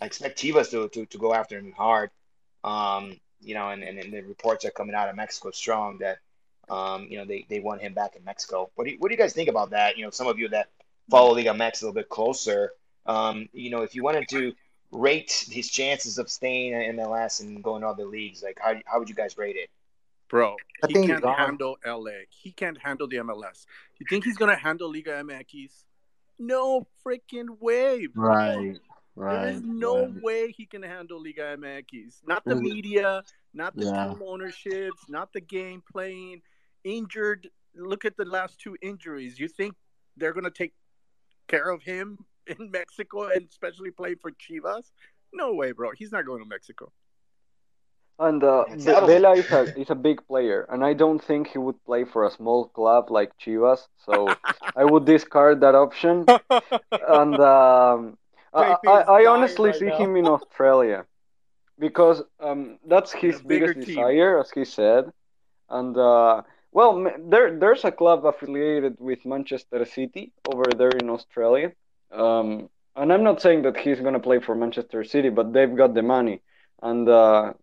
[0.02, 2.12] I expect Chivas to, to, to go after him hard.
[2.64, 6.20] Um, you know, and, and, and, the reports are coming out of Mexico strong that,
[6.72, 8.72] um, you know, they, they want him back in Mexico.
[8.76, 9.98] What do you, what do you guys think about that?
[9.98, 10.70] You know, some of you that
[11.10, 12.72] follow Liga MX a little bit closer,
[13.06, 14.54] um, you know, if you wanted to
[14.92, 19.00] rate his chances of staying in MLS and going to other leagues, like how, how
[19.00, 19.70] would you guys rate it?
[20.30, 20.56] Bro,
[20.88, 22.12] he can't handle LA.
[22.30, 23.66] He can't handle the MLS.
[24.00, 25.84] You think he's gonna handle Liga MX?
[26.40, 28.30] No freaking way, bro.
[28.30, 28.80] Right.
[29.14, 29.42] Right.
[29.42, 30.24] There is no right.
[30.24, 32.26] way he can handle Liga MX.
[32.26, 33.24] Not the media,
[33.54, 34.08] not the Yeah.
[34.08, 36.42] team ownerships, not the game playing.
[36.84, 37.50] Injured.
[37.76, 39.40] Look at the last two injuries.
[39.40, 39.76] You think
[40.18, 40.74] they're gonna take
[41.48, 44.92] care of him in Mexico and especially play for Chivas?
[45.34, 45.92] No way, bro.
[45.96, 46.92] He's not going to Mexico.
[48.20, 51.48] And uh, It's Ve- Vela is a is a big player, and I don't think
[51.48, 53.88] he would play for a small club like Chivas.
[53.98, 54.40] So
[54.76, 56.30] I would discard that option.
[57.00, 58.18] And um,
[58.54, 59.98] I, I, I honestly right see now.
[59.98, 61.06] him in Australia
[61.80, 63.84] because um, that's his A bigger biggest team.
[63.86, 65.12] desire, as he said.
[65.70, 71.72] And uh, well, there there's a club affiliated with Manchester City over there in Australia.
[72.12, 75.94] Um, and I'm not saying that he's gonna play for Manchester City, but they've got
[75.94, 76.42] the money.
[76.82, 77.54] And uh,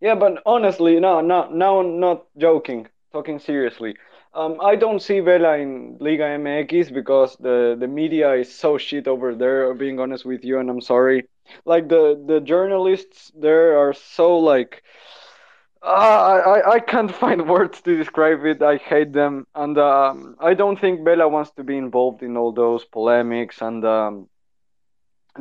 [0.00, 2.88] yeah, but honestly, no, no, now I'm not joking.
[3.12, 3.96] Talking seriously,
[4.34, 9.08] um, I don't see Vela in Liga MX because the the media is so shit
[9.08, 9.72] over there.
[9.74, 11.26] Being honest with you, and I'm sorry.
[11.64, 14.82] Like the the journalists there are so like.
[15.82, 15.86] Uh,
[16.64, 18.62] I, I can't find words to describe it.
[18.62, 22.52] I hate them, and um, I don't think Vela wants to be involved in all
[22.52, 24.28] those polemics and um,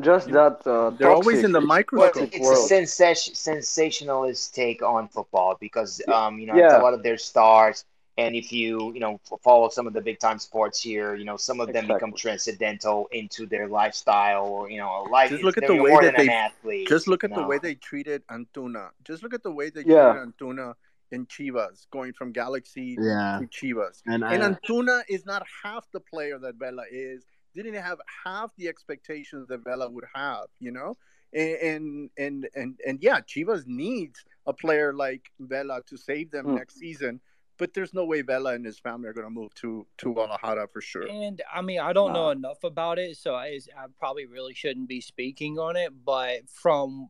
[0.02, 0.66] just that.
[0.66, 1.62] Uh, They're always in the
[1.94, 2.16] Well, microscope.
[2.16, 2.58] it's, it's a world.
[2.58, 6.72] sensation, sensationalist take on football because um, you know Yeah.
[6.72, 7.86] it's a lot of their stars,
[8.18, 11.38] and if you you know follow some of the big time sports here, you know
[11.38, 15.30] some of them become transcendental into their lifestyle or you know a life.
[15.30, 16.88] Just look at the way that they- athlete.
[16.88, 17.48] Just look at the No.
[17.48, 18.90] way they treated Antuna.
[19.04, 20.14] Just look at the way they Yeah.
[20.14, 20.74] treated Antuna
[21.12, 23.40] in Chivas, going from Galaxy Yeah.
[23.40, 24.02] to Chivas.
[24.06, 27.26] And I, Antuna is not half the player that Vela is.
[27.56, 30.98] Didn't have half the expectations that Vela would have, you know.
[31.34, 36.46] And and and and, and yeah, Chivas needs a player like Vela to save them
[36.48, 36.56] Mm.
[36.56, 37.20] next season.
[37.58, 40.68] But there's no way Vela and his family are going to move to to Guadalajara
[40.68, 41.08] for sure.
[41.08, 44.88] And I mean, I don't know enough about it, so I, I probably really shouldn't
[44.88, 45.92] be speaking on it.
[46.06, 47.10] But from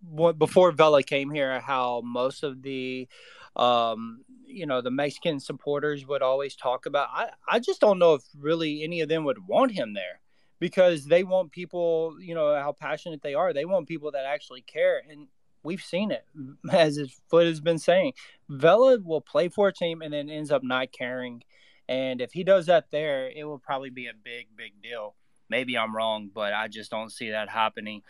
[0.00, 3.08] what before Vela came here, how most of the,
[3.56, 7.08] um, you know, the Mexican supporters would always talk about.
[7.12, 10.20] I I just don't know if really any of them would want him there
[10.60, 13.52] because they want people, you know, how passionate they are.
[13.52, 15.26] They want people that actually care, and
[15.64, 16.24] we've seen it
[16.70, 18.12] as his foot has been saying.
[18.48, 21.42] Vela will play for a team and then ends up not caring.
[21.88, 25.14] And if he does that there, it will probably be a big, big deal.
[25.50, 28.02] Maybe I'm wrong, but I just don't see that happening.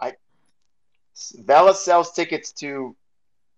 [0.00, 0.14] I
[1.40, 2.96] Vela sells tickets to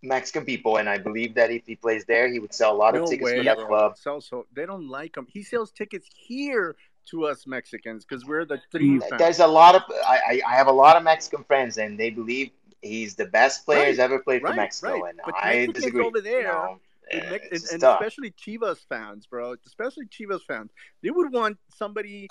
[0.02, 2.96] Mexican people, and I believe that if he plays there, he would sell a lot
[2.96, 3.66] of tickets way, for that bro.
[3.66, 3.98] club.
[3.98, 5.26] Sells so they don't like him.
[5.30, 6.76] He sells tickets here
[7.10, 9.12] to us Mexicans because we're the mm, three fans.
[9.18, 12.10] There's a lot of I, I I have a lot of Mexican friends, and they
[12.10, 12.50] believe
[12.82, 15.10] he's the best player he's Right, ever played for Mexico, right.
[15.10, 16.04] and But I Mexicans disagree.
[16.04, 16.80] over there, You know,
[17.12, 19.56] And, eh, Mex- it's and, and especially Chivas fans, bro.
[19.66, 20.70] Especially Chivas fans,
[21.02, 22.28] they would want somebody,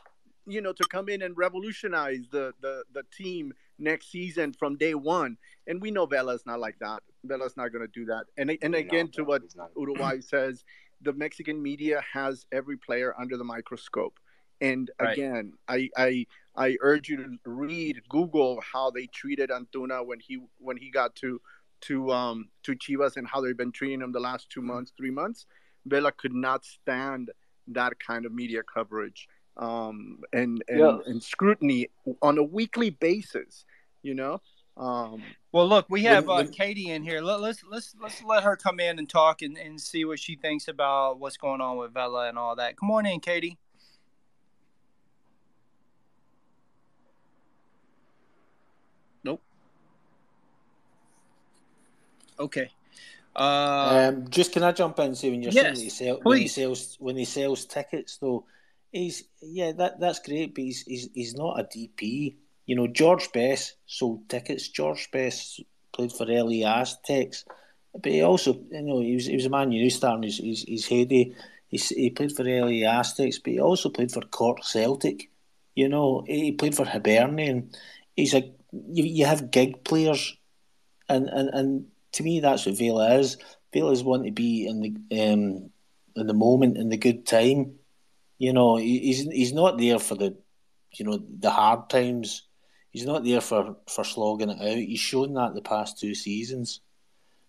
[0.48, 4.96] you know, to come in and revolutionize the the, the team next season from day
[4.96, 5.38] one.
[5.68, 7.02] And we know Vela's not like that.
[7.24, 8.26] Vela's not going to do that.
[8.38, 9.56] And and No, again, to no, what he's.
[9.76, 10.64] Uruguay says,
[11.02, 14.20] the Mexican media has every player under the microscope.
[14.62, 15.14] And Right.
[15.14, 16.26] again, I, I
[16.60, 21.16] I urge you to read, Google how they treated Antuna when he when he got
[21.16, 21.42] to
[21.82, 25.10] to um to Chivas and how they've been treating him the last two months, three
[25.10, 25.46] months.
[25.86, 27.32] Vela could not stand
[27.70, 29.28] that kind of media coverage
[29.58, 30.98] um and and, Yeah.
[31.06, 31.88] and scrutiny
[32.22, 33.64] on a weekly basis.
[34.02, 34.42] You know,
[34.78, 37.22] um, Well, look, we have When- uh, when- Katie in here.
[37.22, 40.36] Let, let's let's let's let her come in and talk and, and see what she
[40.36, 42.76] thinks about what's going on with Vela and all that.
[42.76, 43.58] Come on in, Katie.
[49.24, 49.42] Nope.
[52.40, 52.72] Okay.
[53.36, 55.90] Uh, Um, just can I jump in and say when you're Yes, saying that he
[55.90, 58.46] sell, when he sells when he sells tickets though,
[58.92, 62.36] he's yeah that that's great, but he's he's, he's not a DP.
[62.66, 64.68] You know, George Best sold tickets.
[64.70, 65.62] George Best
[65.94, 67.46] played for LA Aztecs,
[67.94, 70.38] but he also you know he was he was a Man U star in his
[70.38, 71.34] his, his heyday.
[71.68, 75.30] He, he played for LA Aztecs, but he also played for Cork Celtic.
[75.76, 77.72] You know, he played for Hibernian.
[78.16, 78.42] He's a
[78.72, 80.36] you, you have gig players
[81.08, 83.38] and, and and to me that's what Vela is.
[83.74, 85.70] Vela's want to be in the um,
[86.16, 87.76] in the moment in the good time.
[88.38, 90.38] You know, he, he's he's not there for the
[90.94, 92.44] you know the hard times.
[92.92, 94.78] He's not there for for slogging it out.
[94.78, 96.82] He's shown that the past two seasons.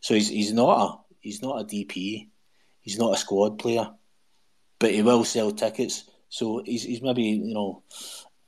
[0.00, 2.28] So he's he's not a he's not a DP,
[2.80, 3.90] he's not a squad player,
[4.78, 6.04] but he will sell tickets.
[6.28, 7.82] So he's he's maybe you know.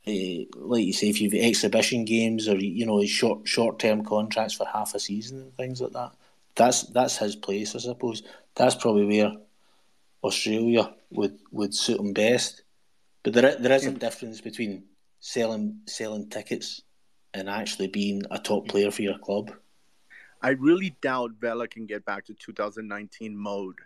[0.06, 4.54] Uh, like you say, if you've exhibition games or you know short short term contracts
[4.54, 6.12] for half a season and things like that,
[6.56, 8.22] that's that's his place, I suppose.
[8.54, 9.36] That's probably where
[10.24, 12.62] Australia would, would suit him best.
[13.22, 14.84] But there there is a difference between
[15.20, 16.82] selling selling tickets
[17.34, 19.52] and actually being a top player for your club.
[20.42, 23.76] I really doubt Vela can get back to 2019 mode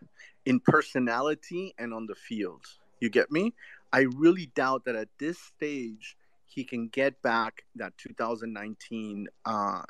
[0.46, 2.62] in personality and on the field.
[3.00, 3.52] You get me?
[3.92, 9.82] I really doubt that at this stage he can get back that 2019 uh,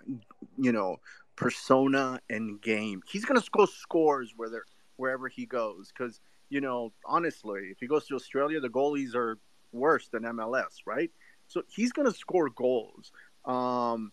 [0.59, 0.97] you know
[1.37, 3.03] persona and game.
[3.09, 4.65] He's gonna score scores whether
[4.97, 9.39] wherever he goes because you know honestly, if he goes to Australia, the goalies are
[9.73, 11.11] worse than MLS, right?
[11.49, 13.13] So he's gonna score goals.
[13.45, 14.13] Um,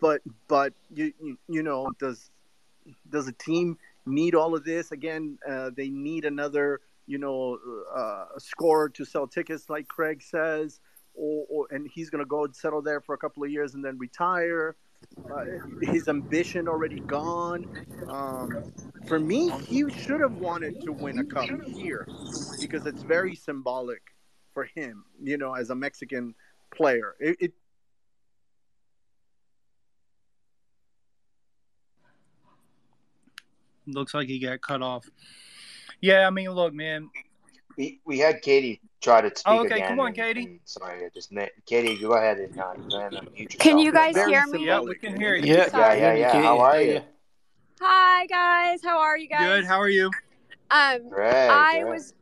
[0.00, 2.30] but but you, you you know does
[3.10, 5.38] does a team need all of this again?
[5.48, 7.58] Uh, they need another you know
[7.94, 10.80] uh, scorer to sell tickets, like Craig says.
[11.18, 13.72] Or, or, and he's going to go and settle there for a couple of years
[13.72, 14.76] and then retire
[15.32, 15.44] uh,
[15.82, 17.86] his ambition already gone.
[18.08, 18.72] Um,
[19.06, 22.06] for me, he should have wanted to win a cup here
[22.60, 24.02] because it's very symbolic
[24.52, 26.34] for him, you know, as a Mexican
[26.74, 27.14] player.
[27.20, 27.52] It, it
[33.86, 35.08] looks like he got cut off.
[36.00, 37.10] Yeah, I mean, look, man.
[37.76, 39.88] We we had Katie try to speak Oh, okay, again.
[39.88, 40.44] come on, and- Katie.
[40.44, 41.96] and sorry, I just met Katie.
[41.96, 44.66] Go ahead and uh, go ahead Can you guys very hear me?
[44.66, 45.54] Yeah, we can hear you.
[45.54, 46.42] Yeah, Yeah, yeah, yeah.
[46.42, 47.00] How are you?
[47.80, 49.40] Hi guys, how are you guys?
[49.40, 49.64] Good.
[49.66, 50.10] How are you?
[50.70, 51.48] Um, Great.
[51.50, 51.84] I great.
[51.92, 52.14] was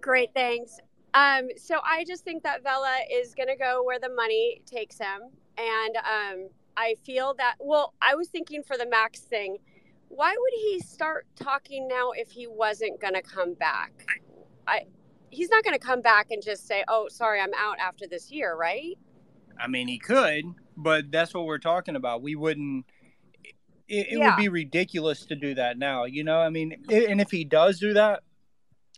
[0.00, 0.78] great, thanks.
[1.14, 5.22] Um, so I just think that Vela is gonna go where the money takes him,
[5.56, 7.54] and um, I feel that.
[7.60, 9.58] Well, I was thinking for the Max thing,
[10.16, 13.92] why would he start talking now if he wasn't gonna come back?
[14.66, 14.86] I,
[15.30, 18.56] he's not gonna come back and just say, "Oh, sorry, I'm out after this year,"
[18.56, 18.98] right?
[19.58, 20.44] I mean, he could,
[20.76, 22.22] but that's what we're talking about.
[22.22, 22.86] We wouldn't.
[23.88, 24.26] It, it Yeah.
[24.26, 26.04] would be ridiculous to do that now.
[26.04, 28.22] You know, I mean, i- and if he does do that,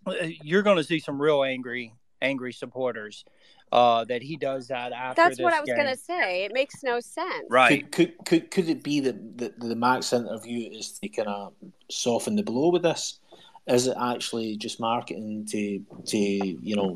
[0.06, 0.12] uh,
[0.42, 1.92] you're going to see some real angry,
[2.22, 3.24] angry supporters.
[3.70, 5.22] Uh, that he does that after.
[5.22, 6.44] That's what I was gonna say.
[6.44, 7.44] It makes no sense.
[7.50, 7.90] Right.
[7.92, 11.52] Could, could could could it be that the, the Max interview is to kind of
[11.90, 13.20] soften the blow with this?
[13.66, 16.94] Is it actually just marketing to to you know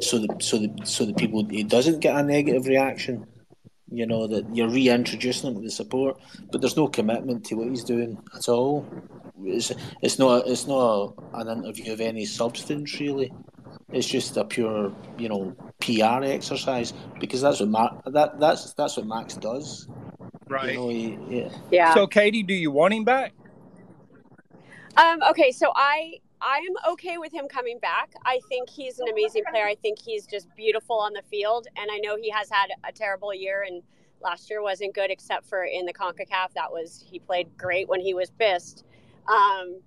[0.00, 3.26] so that so that so that people it doesn't get a negative reaction?
[3.90, 6.20] You know that you're reintroducing him to the support,
[6.52, 8.86] but there's no commitment to what he's doing at all.
[9.42, 9.72] It's
[10.02, 13.32] it's not it's not an interview of any substance really.
[13.92, 18.96] It's just a pure you know PR exercise because that's what Mar- that that's that's
[18.96, 19.88] what Max does.
[20.48, 20.72] Right.
[20.72, 21.48] You know, he, yeah.
[21.70, 21.94] Yeah.
[21.94, 23.32] So, Katie, do you want him back?
[24.96, 28.12] Um, okay, so I I am okay with him coming back.
[28.24, 29.66] I think he's an amazing player.
[29.66, 32.92] I think he's just beautiful on the field, and I know he has had a
[32.92, 33.82] terrible year, and
[34.22, 36.52] last year wasn't good except for in the Concacaf.
[36.54, 38.84] That was he played great when he was pissed.
[39.28, 39.80] Um,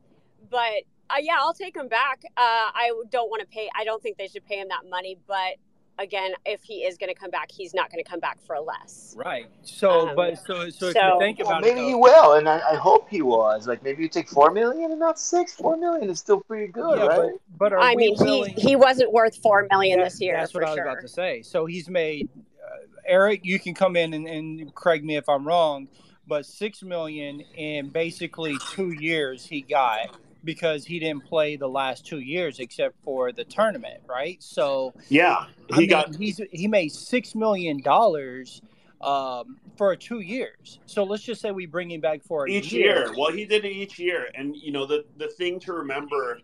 [0.49, 2.21] but uh, yeah, I'll take him back.
[2.25, 3.69] Uh, I don't want to pay.
[3.77, 5.55] I don't think they should pay him that money, but
[5.99, 8.57] again, if he is going to come back, he's not going to come back for
[8.59, 9.13] less.
[9.17, 9.47] Right.
[9.61, 12.33] So, Um, but so so if so- you think Well, about maybe it, he will,
[12.33, 13.67] and I, I hope he was.
[13.67, 15.53] Like maybe you take four million and not six.
[15.53, 17.31] Four million is still pretty good, yeah, right?
[17.57, 18.53] but but are I we mean, he willing?
[18.57, 20.85] he wasn't worth four million That- this year That's for what I was sure.
[20.85, 21.41] about to say.
[21.43, 22.29] So he's made
[22.65, 23.41] uh, Eric.
[23.43, 25.87] You can come in and, and correct me if I'm wrong,
[26.25, 32.05] but six million in basically two years he got because he didn't play the last
[32.05, 34.41] two years except for the tournament, right?
[34.41, 38.61] So Yeah, I he mean, got he's he made six million dollars
[39.01, 40.79] um, for two years.
[40.85, 43.05] So let's just say we bring him back for a each year.
[43.05, 43.13] year.
[43.17, 46.39] Well, he did it each year, and you know the the thing to remember,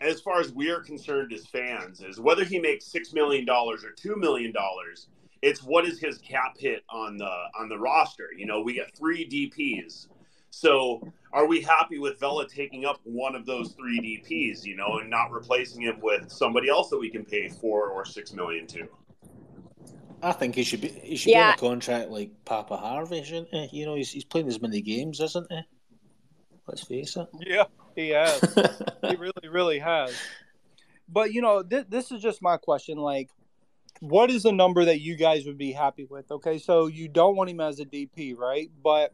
[0.00, 3.92] as far as we're concerned as fans, is whether he makes six million dollars or
[3.92, 5.08] two million dollars.
[5.42, 8.30] It's what is his cap hit on the on the roster.
[8.36, 10.08] You know, we got three DPS.
[10.50, 11.02] So
[11.34, 15.10] are we happy with Vela taking up one of those three DPs, you know, and
[15.10, 18.86] not replacing him with somebody else that we can pay four or six million to?
[20.22, 23.52] I think he should be he should be on a contract like Papa Harvey, shouldn't
[23.52, 23.80] he?
[23.80, 25.60] You know, he's he's playing as many games, isn't he?
[26.68, 27.26] Let's face it.
[27.40, 27.64] Yeah,
[27.96, 28.40] he has.
[29.02, 30.16] he really, really has.
[31.08, 32.96] But you know, th- this is just my question.
[32.96, 33.28] Like,
[33.98, 36.30] what is the number that you guys would be happy with?
[36.30, 38.70] Okay, so you don't want him as a DP, right?
[38.82, 39.12] But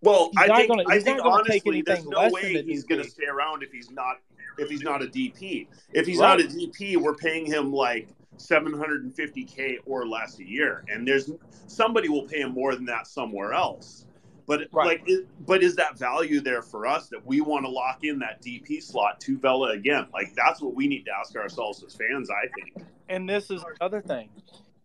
[0.00, 2.84] Well, He's I think gonna- I think not gonna take honestly, there's no way he's
[2.84, 4.16] going to stay around if he's not
[4.58, 5.68] if he's not a DP.
[5.92, 6.38] If he's Right.
[6.38, 11.30] not a DP, we're paying him like 750k or less a year, and there's
[11.66, 14.06] somebody will pay him more than that somewhere else.
[14.46, 14.86] But right.
[14.86, 18.18] like, it, but is that value there for us that we want to lock in
[18.20, 20.06] that DP slot to Vela again?
[20.12, 22.30] Like that's what we need to ask ourselves as fans.
[22.30, 22.86] I think.
[23.08, 24.30] And this is another thing: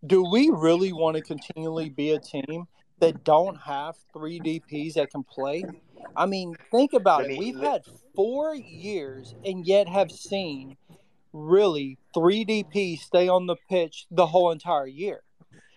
[0.05, 2.67] Do we really want to continually be a team
[3.03, 5.63] that don't have three DPS that can play?
[6.15, 7.37] I mean, think about it.
[7.37, 7.83] We've had
[8.15, 10.77] four years and yet have seen
[11.33, 15.23] really three DPs stay on the pitch the whole entire year.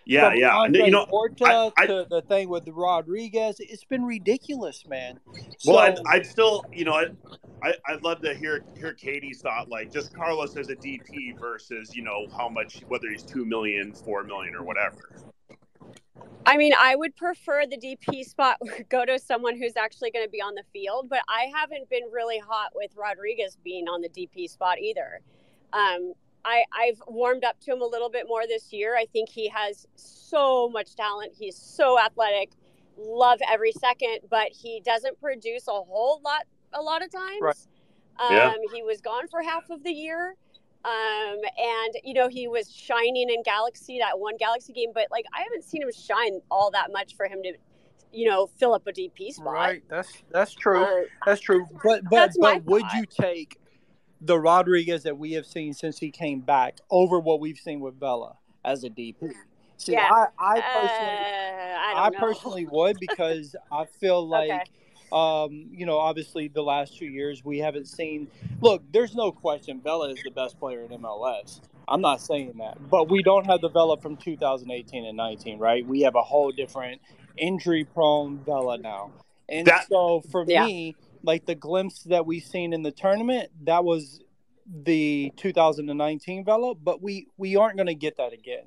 [0.05, 0.55] Yeah, From yeah.
[0.55, 5.19] Andre you know, Horta I, I, to the thing with Rodriguez, it's been ridiculous, man.
[5.57, 9.67] So, well, I'd, I'd, still, you know, I, I'd love to hear hear Katie's thought,
[9.67, 13.91] like just Carlos as a DP versus, you know, how much, whether he's two million,
[13.91, 15.26] four million, or whatever.
[16.45, 18.57] I mean, I would prefer the DP spot
[18.89, 22.03] go to someone who's actually going to be on the field, but I haven't been
[22.11, 25.19] really hot with Rodriguez being on the DP spot either.
[25.73, 26.13] Um,
[26.45, 28.95] I, I've warmed up to him a little bit more this year.
[28.95, 31.33] I think he has so much talent.
[31.37, 32.51] He's so athletic.
[32.97, 37.41] Love every second, but he doesn't produce a whole lot a lot of times.
[37.41, 37.55] Right.
[38.19, 38.53] Um, yeah.
[38.73, 40.35] He was gone for half of the year.
[40.87, 45.25] Um, and you know he was shining in Galaxy that one Galaxy game, but like
[45.37, 47.53] I haven't seen him shine all that much for him to,
[48.13, 49.53] you know, fill up a DP spot.
[49.53, 50.83] Right, that's that's true.
[50.83, 51.65] Uh, that's true.
[51.83, 53.59] But but but would you take
[54.21, 57.99] the Rodriguez that we have seen since he came back over what we've seen with
[57.99, 59.33] Vela as a DP.
[59.77, 60.09] See, yeah.
[60.11, 64.63] I, I personally, uh, I, I personally would because I feel like, okay.
[65.11, 68.27] Um, you know, obviously the last two years we haven't seen.
[68.61, 71.61] Look, there's no question Vela is the best player in MLS.
[71.87, 75.85] I'm not saying that, but we don't have the Vela from 2018 and 19, right?
[75.85, 77.01] We have a whole different
[77.37, 79.11] injury-prone Vela now,
[79.47, 80.65] and that, so for yeah.
[80.65, 84.21] me like the glimpse that we've seen in the tournament, that was
[84.69, 88.63] the 2019 Vela, but we we aren't going to get that again.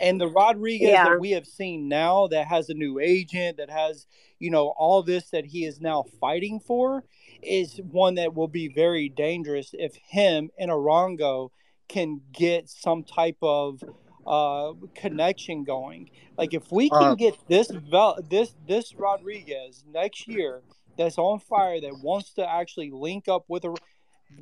[0.00, 1.04] And the Rodriguez yeah.
[1.04, 4.06] that we have seen now, that has a new agent, that has
[4.38, 7.04] you know all this that he is now fighting for,
[7.42, 11.50] is one that will be very dangerous if him and Arango
[11.88, 13.82] can get some type of
[14.26, 16.10] uh, connection going.
[16.38, 20.62] Like if we can uh, get this Vel- this this Rodriguez next year
[20.96, 23.74] that's on fire that wants to actually link up with a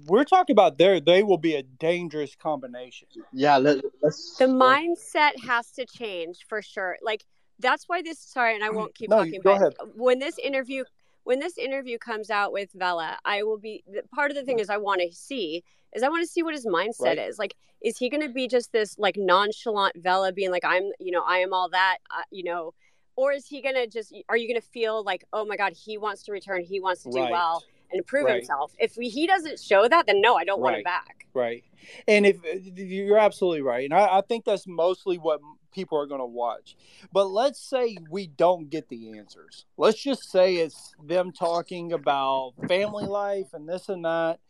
[0.06, 5.32] we're talking about there they will be a dangerous combination yeah let, us the mindset
[5.44, 7.24] has to change for sure like
[7.58, 9.72] that's why this sorry and i won't keep no, talking but ahead.
[9.94, 10.84] when this interview
[11.24, 14.70] when this interview comes out with Vela, I will be part of the thing is
[14.70, 15.62] I want to see
[15.94, 17.18] is I want to see what his mindset right.
[17.18, 17.38] is.
[17.38, 21.10] Like, is he going to be just this like nonchalant Vela being like, I'm, you
[21.10, 22.74] know, I am all that, uh, you know,
[23.16, 26.22] or is he gonna just are you gonna feel like oh my god he wants
[26.22, 27.30] to return he wants to do right.
[27.30, 27.62] well
[27.92, 28.36] and prove right.
[28.36, 28.74] himself.
[28.78, 30.64] If he doesn't show that then no i don't right.
[30.64, 31.26] want him back.
[31.32, 31.64] Right.
[32.08, 32.36] And if
[32.76, 33.84] you're absolutely right.
[33.84, 35.40] And I, I think that's mostly what
[35.72, 36.76] people are going to watch.
[37.12, 39.66] But let's say we don't get the answers.
[39.76, 44.40] Let's just say it's them talking about family life and this and that.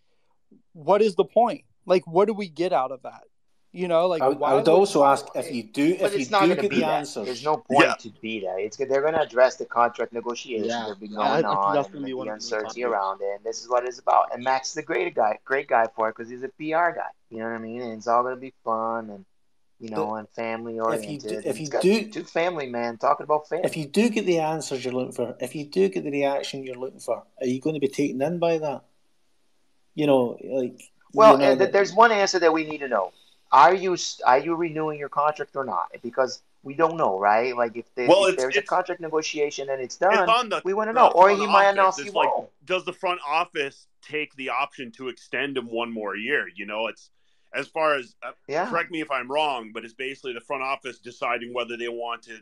[0.72, 1.64] What is the point?
[1.86, 3.24] Like what do we get out of that
[3.72, 6.56] you know, like I would, I would also ask if you do if you do
[6.56, 7.26] get the answers.
[7.26, 7.94] There's no point yeah.
[7.94, 8.56] to be that.
[8.58, 10.86] It's they're going to address the contract negotiations yeah.
[10.88, 13.36] that be going yeah, on, and the uncertainty around it.
[13.36, 14.34] And this is what it's about.
[14.34, 17.10] And Max is a great guy, great guy for it because he's a PR guy.
[17.30, 17.80] You know what I mean?
[17.82, 19.24] And it's all going to be fun and
[19.78, 21.32] you know, and family oriented.
[21.46, 23.64] If you do, if you do, two family man talking about family.
[23.64, 26.64] If you do get the answers you're looking for, if you do get the reaction
[26.64, 28.82] you're looking for, are you going to be taken in by that?
[29.94, 30.82] You know, like.
[31.12, 33.12] Well, you know, there's one answer that we need to know
[33.52, 35.90] are you are you renewing your contract or not?
[36.02, 37.56] Because we don't know, right?
[37.56, 40.74] Like if, they, well, if there's a contract negotiation and it's done, it's the, we
[40.74, 41.08] want to know.
[41.08, 42.50] Or he might announce he like, won't.
[42.64, 46.46] Does the front office take the option to extend him one more year?
[46.54, 47.10] You know, it's
[47.54, 48.68] as far as uh, yeah.
[48.68, 52.22] correct me if I'm wrong, but it's basically the front office deciding whether they want
[52.24, 52.38] to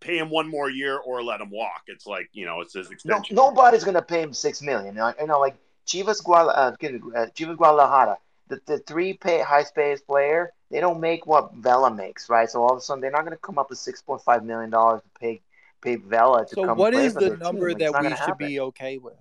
[0.00, 1.84] pay him one more year or let him walk.
[1.86, 3.34] It's like you know, it's his extension.
[3.34, 4.94] No, nobody's gonna pay him six million.
[4.94, 5.56] You know, like
[5.86, 6.76] Chivas Guadalajara,
[7.16, 8.18] uh, Chivas Guadalajara
[8.52, 12.50] the, the three pay high paid player, they don't make what Vela makes, right?
[12.50, 14.44] So all of a sudden they're not going to come up with six point five
[14.44, 15.40] million dollars to pay
[15.80, 16.76] pay Vela to so come.
[16.76, 18.46] So what is the number that we should happen.
[18.46, 19.14] be okay with?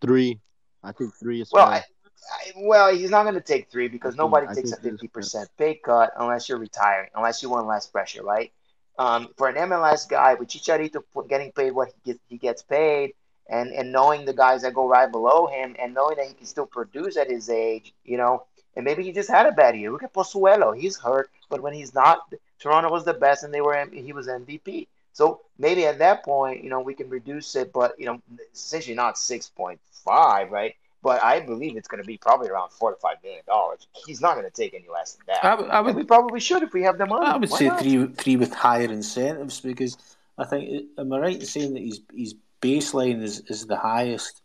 [0.00, 0.40] Three,
[0.82, 1.66] I think three is well.
[1.66, 5.48] I, I, well, he's not going to take three because nobody takes a fifty percent
[5.56, 8.52] pay cut unless you're retiring, unless you want less pressure, right?
[8.98, 13.14] Um, for an MLS guy with Chicharito getting paid what he gets, he gets paid,
[13.48, 16.46] and and knowing the guys that go right below him and knowing that he can
[16.46, 18.44] still produce at his age, you know,
[18.76, 19.90] and maybe he just had a bad year.
[19.90, 23.60] Look at Pozuelo, he's hurt, but when he's not, Toronto was the best and they
[23.60, 24.88] were he was MVP.
[25.12, 28.20] So maybe at that point, you know, we can reduce it, but you know,
[28.52, 30.74] essentially not six point five, right?
[31.02, 33.86] But I believe it's going to be probably around four to five million dollars.
[34.06, 35.44] He's not going to take any less than that.
[35.44, 37.26] I, I would, we probably should if we have the money.
[37.26, 37.80] I would Why say not?
[37.80, 39.98] three, three with higher incentives because
[40.38, 40.86] I think.
[40.98, 42.34] Am I right in saying that he's he's
[42.64, 44.40] baseline is, is the highest,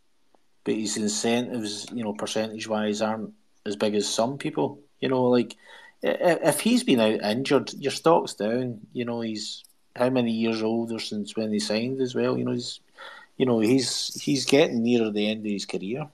[0.64, 3.34] but his incentives, you know, percentage wise, aren't
[3.66, 4.80] as big as some people.
[5.00, 5.56] You know, like
[6.02, 8.82] if he's been out injured, your stock's down.
[8.94, 9.64] You know, he's
[9.96, 12.38] how many years older since when he signed as well.
[12.38, 12.80] You know, he's
[13.38, 16.08] you know he's he's getting near the end of his career.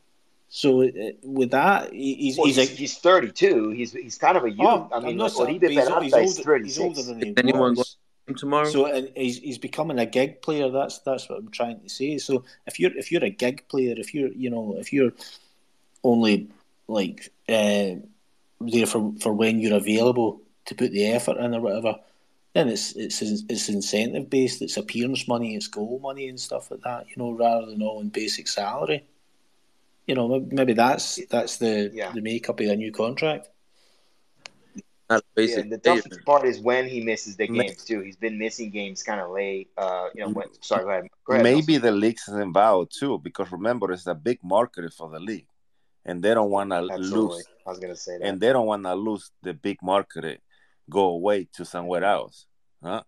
[0.47, 0.91] So uh,
[1.23, 3.71] with that, he's well, he's, he's, he's, 32.
[3.71, 4.59] He's he's kind of a youth.
[4.61, 7.97] Oh, I mean, like, Oribe Peralta he's, he's, older, he's older than he Anyone was.
[8.33, 8.65] Tomorrow?
[8.65, 10.69] So and he's, he's becoming a gig player.
[10.69, 12.17] That's that's what I'm trying to say.
[12.17, 15.11] So if you're if you're a gig player, if you're you know if you're
[16.03, 16.49] only
[16.87, 17.95] like uh,
[18.61, 21.95] there for for when you're available to put the effort in or whatever,
[22.53, 24.61] then it's it's it's incentive based.
[24.61, 25.55] It's appearance money.
[25.55, 27.07] It's goal money and stuff like that.
[27.09, 29.03] You know, rather than all in basic salary
[30.07, 32.11] you know, maybe that's that's the yeah.
[32.11, 33.49] the makeup of a new contract.
[35.07, 38.01] That's yeah, the toughest part is when he misses the games too.
[38.01, 39.69] He's been missing games kind of late.
[39.77, 41.07] Uh, you know, when, sorry, go ahead.
[41.25, 45.19] Go ahead Maybe the league's involved too, because remember it's a big market for the
[45.19, 45.47] league,
[46.05, 47.45] and they don't want to lose.
[47.67, 50.41] I was gonna say that, and they don't want to lose the big market,
[50.89, 52.47] go away to somewhere else.
[52.81, 53.03] Huh?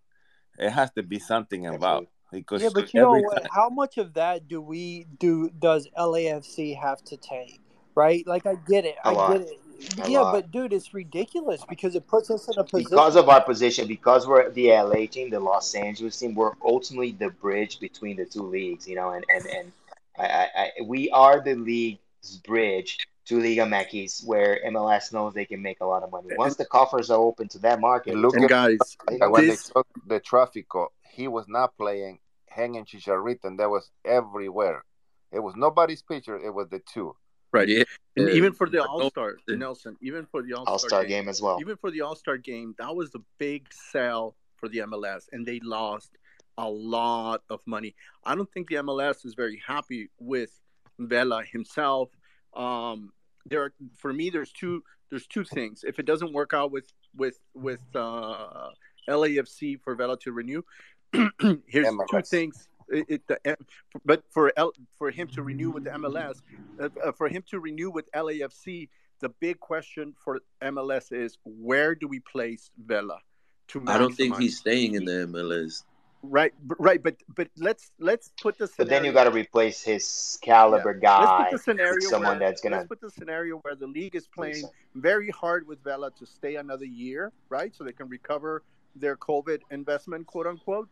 [0.56, 2.08] It has to be something involved.
[2.30, 3.42] Because yeah, but you know what?
[3.42, 3.48] Time...
[3.50, 5.50] How much of that do we do?
[5.58, 7.60] Does LAFC have to take?
[7.94, 8.24] Right?
[8.26, 8.96] Like I get it.
[9.04, 9.32] A I lot.
[9.32, 9.60] get it.
[10.02, 10.32] A yeah, lot.
[10.32, 13.86] but dude, it's ridiculous because it puts us in a position because of our position,
[13.86, 16.34] because we're the LA team, the Los Angeles team.
[16.34, 19.72] We're ultimately the bridge between the two leagues, you know, and and and
[20.18, 25.44] I, I, I we are the league's bridge to Liga MX, where MLS knows they
[25.44, 26.28] can make a lot of money.
[26.36, 29.64] Once the coffers are open to that market, look at guys, when this...
[29.64, 30.88] they took the Tráfico
[31.18, 34.84] he was not playing hanging Chicharito, and that was everywhere.
[35.32, 36.38] It was nobody's picture.
[36.38, 37.16] It was the two.
[37.52, 37.68] Right.
[37.68, 37.84] Yeah.
[38.16, 41.40] And even for the All Star, Nelson, even for the All Star game, game, as
[41.40, 41.58] well.
[41.60, 45.46] Even for the All Star game, that was a big sell for the MLS, and
[45.46, 46.10] they lost
[46.58, 47.94] a lot of money.
[48.24, 50.50] I don't think the MLS is very happy with
[50.98, 52.10] Vela himself.
[52.54, 53.12] Um,
[53.46, 54.82] there, are, for me, there's two.
[55.10, 55.84] There's two things.
[55.86, 58.68] If it doesn't work out with with with uh,
[59.08, 60.62] LAFC for Vela to renew,
[61.12, 62.06] here's MLS.
[62.10, 62.68] two things.
[62.90, 63.56] It, it, the,
[64.04, 66.40] but for L, for him to renew with the MLS,
[66.80, 68.88] uh, uh, for him to renew with LAFC,
[69.20, 73.18] the big question for MLS is where do we place Vela?
[73.68, 75.82] To I don't think he's staying in the MLS.
[76.22, 78.72] Right, right, but but let's let's put this.
[78.76, 81.00] But then you got to replace his caliber yeah.
[81.00, 81.20] guy.
[81.20, 82.76] Let's put the scenario someone where, that's gonna.
[82.76, 84.64] Let's put the scenario where the league is playing
[84.96, 87.72] very hard with Vela to stay another year, right?
[87.74, 88.64] So they can recover
[88.96, 90.88] their COVID investment, quote unquote.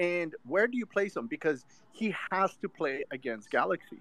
[0.00, 1.26] And where do you place him?
[1.26, 4.00] Because he has to play against Galaxy.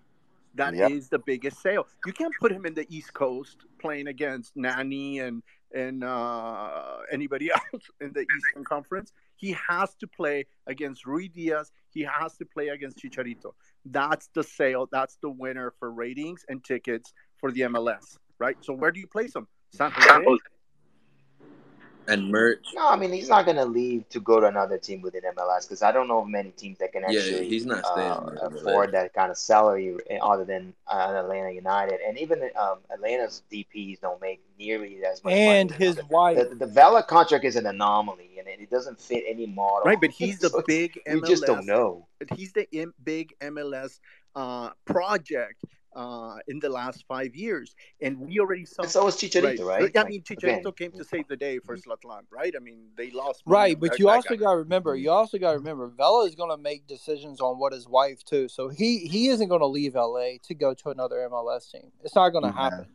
[0.56, 0.92] That yep.
[0.92, 1.88] is the biggest sale.
[2.06, 5.44] You can't put him in the East Coast playing against Nani and
[5.76, 9.12] and uh, anybody else in the Eastern Conference.
[9.36, 11.70] He has to play against Ruidíaz.
[11.94, 13.54] He has to play against Chicharito.
[13.86, 14.88] That's the sale.
[14.92, 18.58] That's the winner for ratings and tickets for the MLS, right?
[18.62, 19.48] So where do you place him?
[19.72, 20.40] San Jose
[22.10, 22.66] and merch.
[22.74, 25.82] No, I mean he's not gonna leave to go to another team within MLS because
[25.82, 28.92] I don't know of many teams that can actually yeah, he's not staying uh, afford
[28.94, 34.20] that kind of salary other than uh, Atlanta United, and even um, Atlanta's DPS don't
[34.22, 35.34] make nearly as much.
[35.34, 39.24] And his the, wife, the, the Vela contract is an anomaly, and it, doesn't fit
[39.28, 39.84] any model.
[39.86, 41.00] Right, but he's the so big.
[41.08, 42.08] MLS, we just don't know.
[42.20, 42.68] But he's the
[43.04, 44.00] big MLS
[44.36, 45.64] uh, project
[45.96, 48.84] uh, in the last five years, and we already saw.
[48.84, 49.82] And so was Chicharito, right?
[49.82, 49.98] right?
[49.98, 50.72] I mean, Chicharito Again.
[50.74, 52.54] came to save the day for Zlatan, right?
[52.56, 53.44] I mean, they lost.
[53.46, 54.96] Right, but you also got to remember.
[54.96, 58.24] You also got to remember, Vela is going to make decisions on what his wife
[58.24, 58.48] too.
[58.48, 61.92] So he he isn't going to leave LA to go to another MLS team.
[62.04, 62.64] It's not going to yeah.
[62.64, 62.86] happen.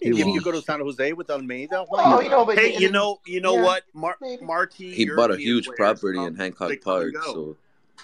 [0.00, 3.20] If you go to San Jose with Almeyda, oh, you know, but hey, you know,
[3.26, 7.56] you know yeah, what, Mar- Marty, he bought a huge property in Hancock Park, so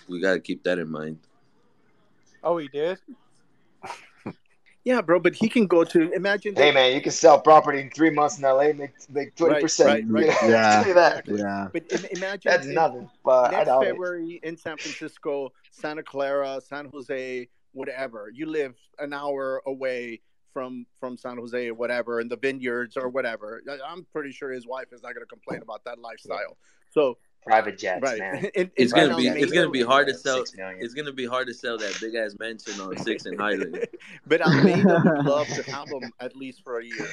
[0.08, 1.18] we got to keep that in mind.
[2.42, 2.98] Oh, he did.
[4.90, 6.56] Yeah, bro, but he can go to imagine.
[6.56, 10.10] Hey, man, you can sell property in three months in LA, make make twenty percent.
[10.10, 10.42] Right, right, right.
[10.50, 11.68] Yeah, yeah.
[11.72, 13.08] But imagine that's nothing.
[13.24, 14.48] But next February it.
[14.48, 18.32] in San Francisco, Santa Clara, San Jose, whatever.
[18.34, 20.22] You live an hour away
[20.52, 23.62] from from San Jose or whatever, in the vineyards or whatever.
[23.86, 26.56] I'm pretty sure his wife is not going to complain about that lifestyle.
[26.90, 28.18] So private jets, right.
[28.18, 28.50] man.
[28.54, 30.44] It, it's gonna be it's gonna be hard to sell.
[30.56, 33.86] It's gonna be hard to sell that big ass mansion on Six and Highland.
[34.26, 37.08] but Almeyda would love to have them at least for a year.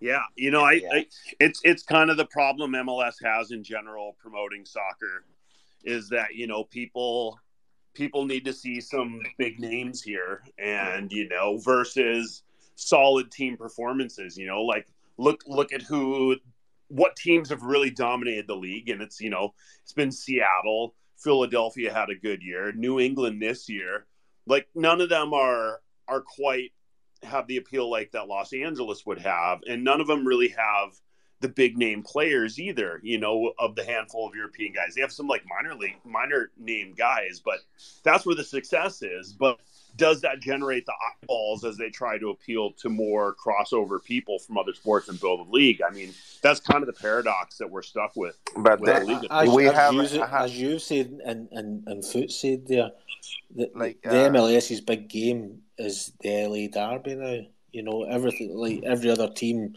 [0.00, 0.88] Yeah, you know, I, yeah.
[0.92, 1.06] I,
[1.40, 5.24] it's it's kind of the problem MLS has in general promoting soccer
[5.84, 7.38] is that you know people
[7.94, 12.42] people need to see some big names here and you know versus
[12.76, 14.86] solid team performances you know like
[15.16, 16.36] look look at who
[16.88, 21.92] what teams have really dominated the league, and it's you know it's been Seattle Philadelphia
[21.92, 22.72] had a good year.
[22.72, 24.06] New England this year,
[24.46, 26.72] like none of them are are quite
[27.22, 30.90] have the appeal like that Los Angeles would have, and none of them really have
[31.40, 33.00] the big name players either.
[33.02, 36.50] You know, of the handful of European guys, they have some like minor league, minor
[36.56, 37.58] name guys, but
[38.04, 39.32] that's where the success is.
[39.32, 39.58] But
[39.98, 44.56] does that generate the eyeballs as they try to appeal to more crossover people from
[44.56, 45.82] other sports and build a league?
[45.86, 48.38] I mean, that's kind of the paradox that we're stuck with.
[48.56, 52.04] But with the, as, we as have, you, have, as you said and and and
[52.04, 52.92] Foot said there,
[53.54, 57.46] the, Like, the uh, MLS's big game is the LA Derby now.
[57.72, 59.76] You know, everything like every other team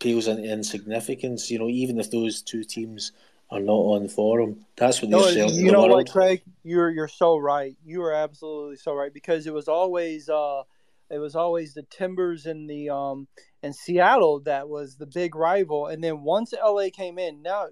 [0.00, 1.50] pales into insignificance.
[1.50, 3.12] You know, even if those two teams
[3.50, 6.42] are not on the forum, that's what they're selling to you know what, Craig?
[6.64, 7.76] You're you're so right.
[7.84, 10.62] You are absolutely so right because it was always uh,
[11.10, 13.28] it was always the Timbers and the um
[13.62, 17.66] and Seattle that was the big rival, and then once LA came in, now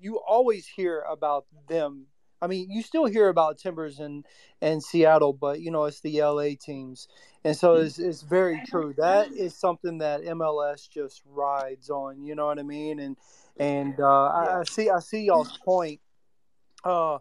[0.00, 2.06] you always hear about them.
[2.42, 4.26] I mean, you still hear about Timbers and
[4.60, 7.06] and Seattle, but you know it's the LA teams,
[7.44, 8.94] and so it's it's very true.
[8.96, 12.24] That is something that MLS just rides on.
[12.24, 12.98] You know what I mean?
[12.98, 13.16] And
[13.58, 16.00] and uh, I, I see I see y'all's point.
[16.84, 17.18] Uh,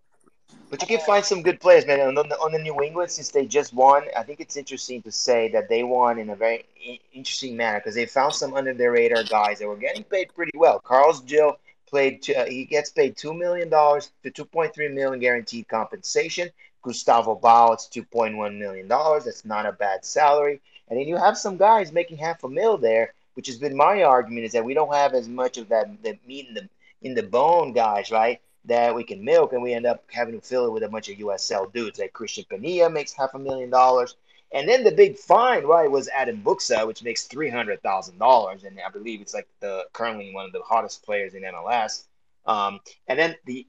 [0.69, 1.99] But you can find some good players, man.
[1.99, 5.11] On the, on the New England, since they just won, I think it's interesting to
[5.11, 6.65] say that they won in a very
[7.14, 10.57] interesting manner because they found some under their radar guys that were getting paid pretty
[10.57, 10.80] well.
[10.80, 11.57] Carles Gil
[11.88, 12.27] played.
[12.30, 16.49] Uh, he gets paid two million dollars to two point three million guaranteed compensation.
[16.81, 19.26] Gustavo Bou, it's two point one million dollars.
[19.26, 20.61] That's not a bad salary.
[20.88, 24.03] And then you have some guys making half a mil there, which has been my
[24.03, 26.69] argument is that we don't have as much of that the meat in the
[27.01, 28.41] in the bone guys, right?
[28.65, 31.10] That we can milk, and we end up having to fill it with a bunch
[31.10, 31.99] of USL dudes.
[31.99, 34.15] Like Christian Pania makes half a million dollars,
[34.51, 38.64] and then the big find, right, was Adam Buksa, which makes three hundred thousand dollars,
[38.64, 42.06] and I believe it's like the currently one of the hottest players in MLS.
[42.45, 43.68] Um, and then the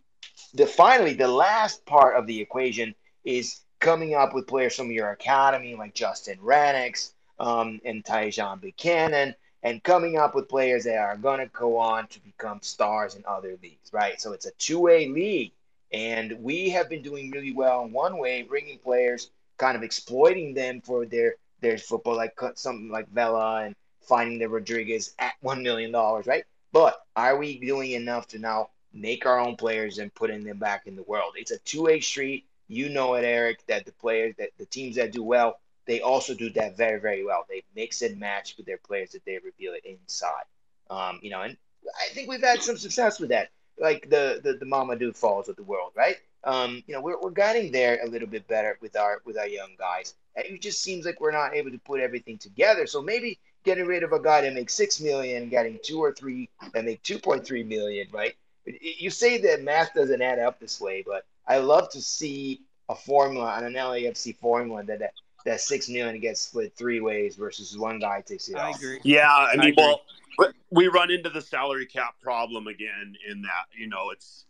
[0.55, 5.11] the finally the last part of the equation is coming up with players from your
[5.11, 11.16] academy like Justin Rennicks um, and Tajon Buchanan, and coming up with players that are
[11.16, 14.20] gonna go on to become stars in other leagues, right?
[14.20, 15.53] So it's a two-way league,
[15.93, 20.55] and we have been doing really well in one way, bringing players, kind of exploiting
[20.55, 25.62] them for their their football, like something like Vela and finding the Rodriguez at one
[25.62, 26.45] million dollars, right?
[26.73, 30.87] But are we doing enough to now make our own players and putting them back
[30.87, 31.35] in the world?
[31.37, 32.47] It's a two-way street.
[32.69, 35.59] You know it, Eric, that the players that the teams that do well,
[35.91, 37.45] they also do that very, very well.
[37.49, 40.45] They mix and match with their players that they reveal it inside.
[40.89, 41.57] Um, you know, and
[42.01, 43.51] I think we've had some success with that.
[43.79, 46.17] Like the the, the Mamadou Falls of the world, right?
[46.45, 49.49] Um, you know, we're, we're getting there a little bit better with our with our
[49.49, 50.15] young guys.
[50.37, 52.87] It just seems like we're not able to put everything together.
[52.87, 56.49] So maybe getting rid of a guy that makes six million, getting two or three
[56.73, 58.35] that make two point three million, right?
[58.65, 62.95] You say that math doesn't add up this way, but I love to see a
[62.95, 65.12] formula an LAFC formula that that,
[65.45, 68.77] that six million gets split three ways versus one guy takes it I off.
[68.77, 69.01] agree.
[69.03, 69.75] Yeah, I mean, agree.
[69.77, 70.03] well,
[70.39, 74.45] but we run into the salary cap problem again in that you know it's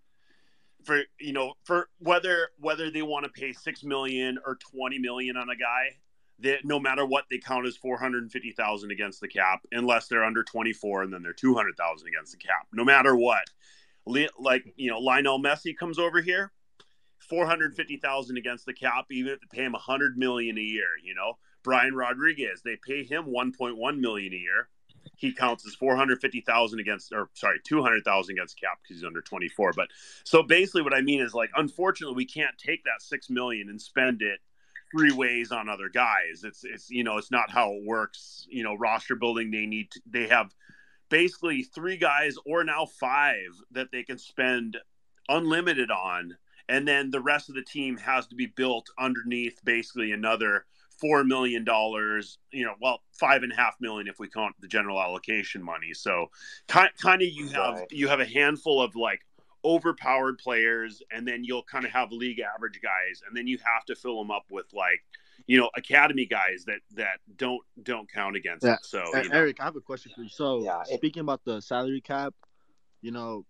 [0.84, 5.36] for you know for whether whether they want to pay six million or twenty million
[5.36, 5.96] on a guy,
[6.40, 9.60] that no matter what they count as four hundred and fifty thousand against the cap,
[9.72, 12.66] unless they're under twenty four, and then they're two hundred thousand against the cap.
[12.72, 13.44] No matter what,
[14.06, 16.52] like you know, Lionel Messi comes over here,
[17.30, 20.58] four hundred fifty thousand against the cap, even if they pay him a hundred million
[20.58, 20.88] a year.
[21.02, 24.68] You know, Brian Rodriguez, they pay him one point one million a year.
[25.16, 28.80] He counts as four hundred fifty thousand against, or sorry, two hundred thousand against cap
[28.82, 29.72] because he's under twenty four.
[29.74, 29.88] But
[30.24, 33.80] so basically, what I mean is like, unfortunately, we can't take that six million and
[33.80, 34.40] spend it
[34.90, 36.42] three ways on other guys.
[36.44, 38.46] It's it's you know it's not how it works.
[38.50, 40.54] You know, roster building they need to, they have
[41.08, 44.76] basically three guys or now five that they can spend
[45.28, 46.36] unlimited on
[46.70, 50.64] and then the rest of the team has to be built underneath basically another
[51.00, 54.68] four million dollars you know well five and a half million if we count the
[54.68, 56.26] general allocation money so
[56.68, 57.86] kind, kind of you have Right.
[57.90, 59.20] you have a handful of like
[59.64, 63.84] overpowered players and then you'll kind of have league average guys and then you have
[63.86, 65.02] to fill them up with like
[65.46, 68.74] you know academy guys that that don't don't count against Yeah.
[68.74, 69.36] it so you know.
[69.38, 70.28] Eric, I have a question for you.
[70.28, 72.34] So, Yeah, it- speaking about the salary cap,
[73.00, 73.46] you know,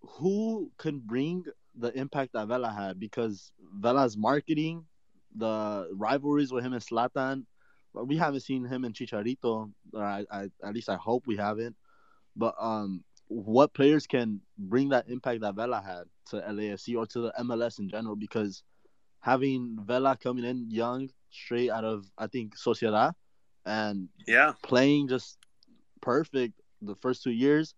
[0.00, 1.44] who can bring
[1.78, 2.98] the impact that Vela had?
[2.98, 4.84] Because Vela's marketing,
[5.34, 7.44] the rivalries with him and Zlatan,
[7.94, 11.76] we haven't seen him and Chicharito, or I, I, at least I hope we haven't.
[12.36, 17.20] But um, what players can bring that impact that Vela had to LAFC or to
[17.20, 18.16] the MLS in general?
[18.16, 18.62] Because
[19.20, 23.12] having Vela coming in young, straight out of I think Sociedad,
[23.66, 25.38] and yeah playing just
[26.00, 27.74] perfect the first two years.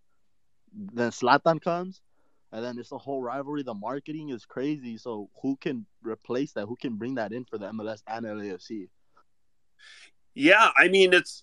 [0.73, 2.01] Then Zlatan comes,
[2.53, 3.63] and then it's a whole rivalry.
[3.63, 4.97] The marketing is crazy.
[4.97, 6.67] So who can replace that?
[6.67, 8.89] Who can bring that in for the MLS and LAFC?
[10.35, 11.43] Yeah, I mean it's.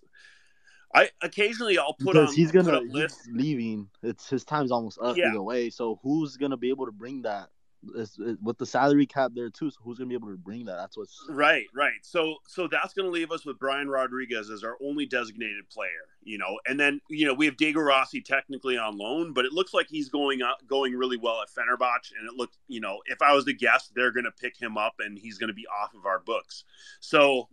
[0.95, 3.89] I occasionally I'll put because on he's gonna he's leaving.
[4.03, 5.29] It's his time's almost up Yeah.
[5.29, 5.69] either way.
[5.69, 7.49] So who's gonna be able to bring that?
[7.95, 9.69] It's, it, with the salary cap there too.
[9.69, 10.77] So who's gonna be able to bring that?
[10.77, 11.99] That's what's Right, right.
[12.01, 16.07] So so that's going to leave us with Brian Rodriguez as our only designated player,
[16.23, 16.59] you know.
[16.67, 19.87] And then, you know, we have Diego Rossi technically on loan, but it looks like
[19.89, 23.33] he's going up, going really well at Fenerbahce and it looks, you know, if I
[23.33, 25.93] was to guess, they're going to pick him up and he's going to be off
[25.93, 26.63] of our books.
[26.99, 27.47] So,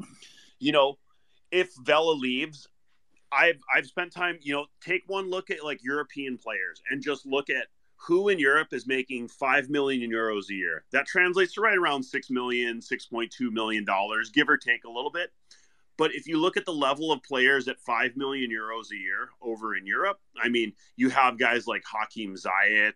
[0.59, 0.99] you know,
[1.51, 2.69] if Vela leaves,
[3.33, 7.27] I've I've spent time, you know, take one look at like European players and just
[7.27, 7.67] look at
[8.07, 10.85] who in Europe is making 5 million euros a year.
[10.93, 15.11] That translates to right around 6 million, 6.2 million dollars, give or take a little
[15.11, 15.31] bit.
[15.97, 19.29] But if you look at the level of players at 5 million euros a year
[19.41, 22.95] over in Europe, I mean, you have guys like Hakim Ziyech,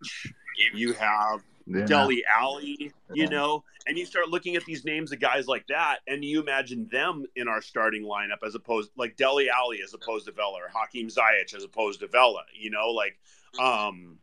[0.74, 1.84] you have Yeah.
[1.84, 5.98] Dele Alli, you know, and you start looking at these names of guys like that,
[6.06, 10.26] and you imagine them in our starting lineup as opposed like Dele Alli as opposed
[10.26, 13.18] to Vela or Hakim Ziyech as opposed to Vela, you know, like
[13.60, 14.18] um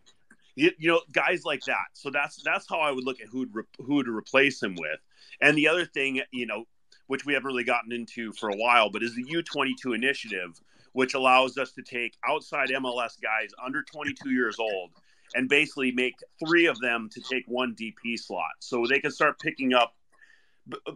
[0.56, 1.86] you, you know guys like that.
[1.94, 5.00] So that's that's how I would look at who re- who to replace him with.
[5.42, 6.66] And the other thing, you know,
[7.08, 10.60] which we haven't really gotten into for a while, but is the U22 initiative,
[10.94, 14.92] which allows us to take outside MLS guys under 22 years old
[15.34, 18.52] and basically make three of them to take one DP slot.
[18.60, 19.94] So they can start picking up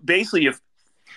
[0.04, 0.62] basically if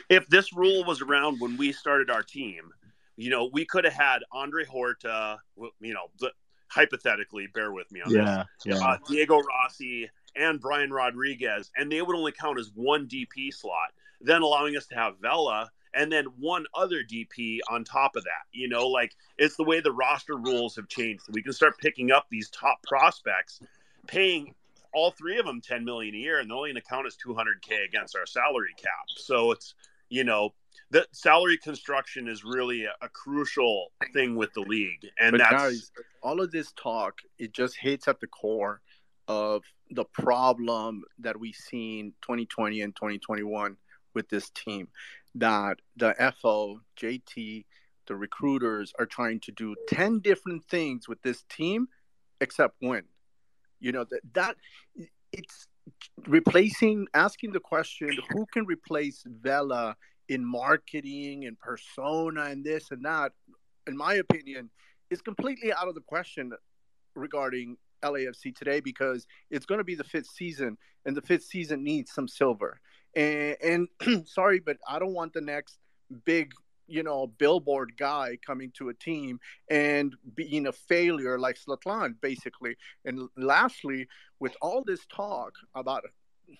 [0.08, 2.70] if this rule was around when we started our team,
[3.16, 5.38] you know, we could have had Andre Horta,
[5.80, 6.32] you know, the,
[6.72, 8.86] hypothetically, bear with me on Yeah, this, yeah.
[8.86, 13.92] Uh, Diego Rossi and Brian Rodriguez, and they would only count as one DP slot,
[14.20, 18.46] then allowing us to have Vela and then one other DP on top of that.
[18.52, 21.24] You know, like it's the way the roster rules have changed.
[21.30, 23.60] We can start picking up these top prospects,
[24.06, 24.54] paying
[24.94, 27.16] all three of them 10 million a year and they're only going to count as
[27.16, 29.74] 200k against our salary cap so it's
[30.10, 30.52] you know
[30.92, 35.52] the salary construction is really a, a crucial thing with the league and but that's
[35.52, 35.90] guys,
[36.22, 38.80] all of this talk, it just hits at the core
[39.28, 43.76] of the problem that we've seen 2020 and 2021
[44.14, 44.88] with this team.
[45.34, 47.64] That the FO, JT,
[48.06, 51.88] the recruiters are trying to do 10 different things with this team
[52.40, 53.04] except win.
[53.80, 54.56] You know, that, that
[55.32, 55.66] it's
[56.26, 59.96] replacing, asking the question, who can replace Vela
[60.28, 63.32] in marketing and persona and this and that,
[63.86, 64.70] in my opinion,
[65.10, 66.52] is completely out of the question
[67.14, 71.82] regarding LAFC today because it's going to be the fifth season and the fifth season
[71.82, 72.80] needs some silver.
[73.14, 75.78] And, and sorry, but I don't want the next
[76.24, 76.52] big,
[76.86, 79.40] you know, billboard guy coming to a team
[79.70, 82.76] and being a failure like Zlatan, basically.
[83.04, 84.08] And lastly,
[84.40, 86.04] with all this talk about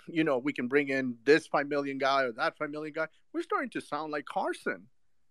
[0.06, 3.06] you know, we can bring in this five million guy or that five million guy.
[3.32, 4.86] We're starting to sound like Carson.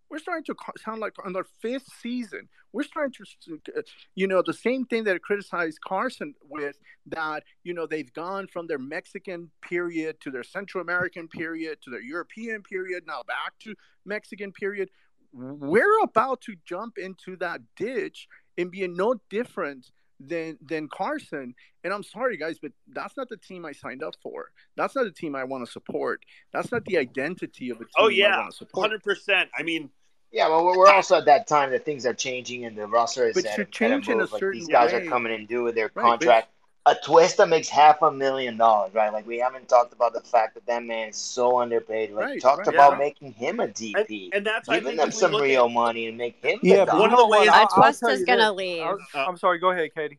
[0.10, 2.50] We're starting to sound like on our fifth season.
[2.74, 3.14] We're starting
[3.46, 3.82] to, uh,
[4.14, 8.48] you know, the same thing that I criticized Carson with that, you know, they've gone
[8.48, 13.54] from their Mexican period to their Central American period to their European period, now back
[13.60, 13.74] to
[14.06, 14.90] Mexican period.
[15.32, 18.28] We're about to jump into that ditch
[18.58, 19.92] and be no different
[20.28, 21.54] than than Carson.
[21.84, 24.52] And I'm sorry, guys, but that's not the team I signed up for.
[24.78, 26.24] That's not the team I want to support.
[26.54, 28.92] That's not the identity of a oh, team oh I yeah want to support.
[29.04, 29.90] 100% i mean
[30.32, 33.28] Yeah, well, we're- we're also at that time that things are changing and the roster
[33.28, 34.32] is But at, you're at a changing a move.
[34.32, 35.06] Like these guys way.
[35.06, 36.50] are coming and doing with their Right, contract.
[36.88, 39.14] Atuesta makes half a million dollars, right?
[39.14, 42.12] Like we haven't talked about the fact that that man is so underpaid.
[42.12, 42.98] Like Right, talked right, about yeah.
[42.98, 46.44] making him a DP, and that's I giving them some real at- money and make
[46.44, 46.60] him.
[46.64, 47.04] Yeah, the but guy.
[47.04, 47.48] you know what?
[47.50, 48.84] I'll, I'll Atuesta's gonna leave.
[49.14, 49.60] I'm sorry.
[49.60, 50.18] Go ahead, Katie.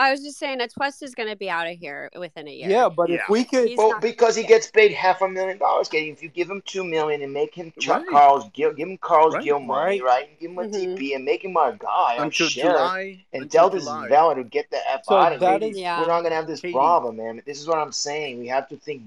[0.00, 2.70] I was just saying, Atuesta's going to be out of here within a year.
[2.70, 6.10] Yeah, but if we could, Well, because he gets paid half a million dollars, Katie.
[6.10, 8.08] If you give him two million and make him Chuck Right.
[8.08, 9.42] Carles Gil, give him Carl's Right.
[9.42, 10.02] Gil money, Right.
[10.02, 10.28] right?
[10.28, 10.96] And give him a Mhm.
[10.96, 12.46] DP and make him our guy, I'm sure.
[12.46, 13.24] July.
[13.32, 14.34] and until tell this July.
[14.34, 15.70] To get the f So out of that here.
[15.72, 16.00] is- Yeah.
[16.00, 16.72] We're not gonna have this Katie.
[16.74, 17.42] problem, man.
[17.44, 18.38] This is what I'm saying.
[18.38, 19.02] We have to think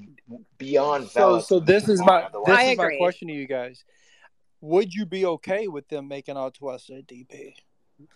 [0.58, 3.86] beyond so so this is my this I is my question to you guys.
[4.60, 7.56] Would you be okay with them making Atuesta a DP?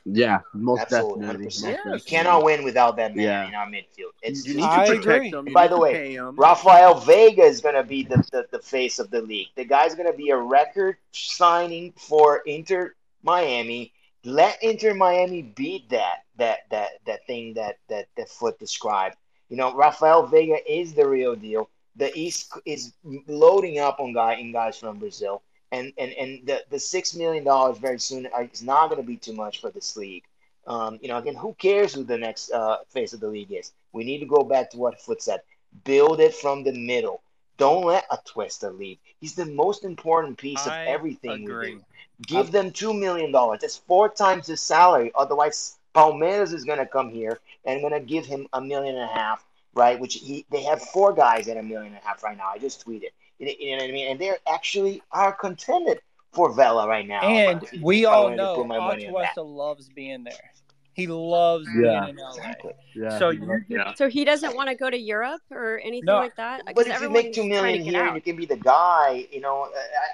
[0.06, 1.50] Yeah, most Absolutely, definitely.
[1.50, 1.80] 100%.
[1.86, 3.44] You cannot win without that man Yeah.
[3.44, 4.14] in our midfield.
[4.22, 5.30] It's You just need to I protect agree.
[5.32, 5.48] them.
[5.48, 6.02] You By need the to way.
[6.36, 9.48] Rafael Vega is going to be the, the, the face of the league.
[9.56, 13.94] The guy's going to be a record signing for Inter Miami.
[14.24, 19.16] Let Inter Miami beat that that that that thing that that that Foot described.
[19.50, 21.70] You know, Rafael Vega is the real deal.
[21.96, 22.94] The East is
[23.28, 25.42] loading up on guy in guys from Brazil,
[25.76, 29.18] and and and the the six million dollars very soon is not going to be
[29.18, 30.24] too much for this league.
[30.68, 33.74] Um, you know, again, who cares who the next uh, face of the league is?
[33.94, 35.42] We need to go back to what Foot said.
[35.84, 37.22] Build it from the middle.
[37.58, 38.98] Don't let Atuesta leave.
[39.20, 41.76] He's the most important piece I of everything agree.
[41.76, 41.86] we do.
[42.24, 43.60] Give them two million dollars.
[43.62, 45.12] That's four times his salary.
[45.16, 49.46] Otherwise, Palmeiras is gonna come here and gonna give him a million and a half,
[49.74, 50.00] right?
[50.00, 52.50] Which he they have four guys at a million and a half right now.
[52.54, 53.12] I just tweeted.
[53.40, 54.12] You know what I mean?
[54.12, 56.00] And they actually are contended
[56.32, 57.22] for Vela right now.
[57.22, 59.36] And But we all know put my money on that.
[59.36, 60.52] Atuesta loves being there.
[60.94, 62.06] He loves Yeah.
[62.06, 62.30] being in LA.
[62.30, 62.72] Exactly.
[62.96, 63.20] Yeah.
[63.20, 63.94] So he you loves- Yeah.
[63.96, 66.16] So he doesn't want to go to Europe or anything No.
[66.20, 66.62] like that.
[66.74, 68.46] But if you make everyone's two trying million to get here and you can be
[68.46, 69.64] the guy, you know,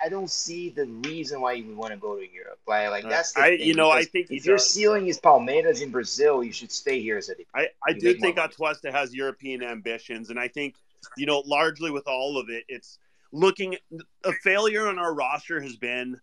[0.04, 2.60] I, I don't see the reason why you would want to go to Europe.
[2.68, 3.68] Like, like Uh, that's the I- thing.
[3.68, 4.72] you know, I think if your does.
[4.72, 8.38] ceiling is Palmeiras in Brazil, you should stay here as a I, I do think
[8.38, 8.48] money.
[8.50, 10.76] Atuesta has European ambitions, and I think
[11.16, 12.98] you know largely with all of it, it's
[13.32, 13.78] looking
[14.24, 16.20] a failure on our roster has been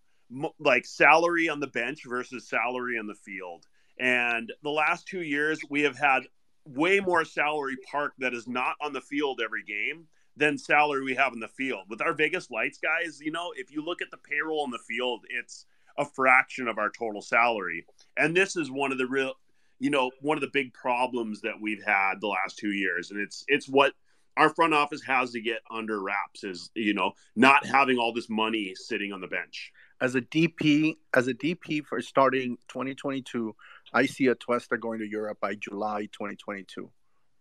[0.59, 3.67] like salary on the bench versus salary on the field.
[3.99, 6.25] And the last two years, we have had
[6.65, 10.07] way more salary park that is not on the field every game
[10.37, 11.87] than salary we have in the field.
[11.89, 14.79] With our Vegas Lights guys, you know, if you look at the payroll on the
[14.79, 15.65] field, it's
[15.97, 17.85] a fraction of our total salary.
[18.17, 19.33] And this is one of the real
[19.81, 23.21] you know one of the big problems that we've had the last two years and
[23.21, 23.93] it's it's what
[24.39, 28.31] our front office has to get under wraps is you know not having all this
[28.31, 33.55] money sitting on the bench as a DP, as a DP for starting 2022,
[33.93, 36.91] I see a Atuesta going to Europe by July 2022.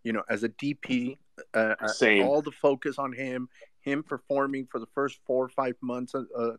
[0.04, 1.18] You know, as a DP,
[1.54, 2.26] uh, uh, Same.
[2.26, 3.48] all the focus on him,
[3.80, 6.56] him performing for the first four or five months, uh, uh,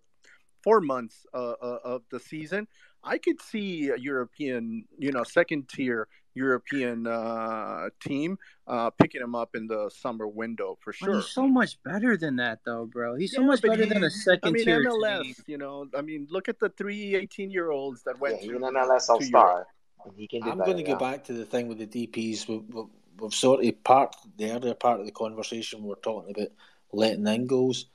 [0.64, 2.68] four months uh, uh, of the season.
[3.04, 8.38] I could see a European, you know, second tier European uh, team
[8.68, 11.16] uh, picking him up in the summer window for But sure.
[11.16, 13.16] he's so much better than that, though, bro.
[13.16, 15.36] He's so much but better than a he- second I mean, tier MLS, team.
[15.48, 18.50] you know, I mean, look at the three 18 year olds that went Yeah, he's
[18.52, 19.68] to, an MLS All Star.
[20.16, 22.48] He can I'm going to go back to the thing with the DPS.
[22.48, 22.84] We, we,
[23.20, 25.84] we've sort of part the earlier part of the conversation.
[25.84, 26.48] We're talking about
[26.94, 27.86] letting in goals,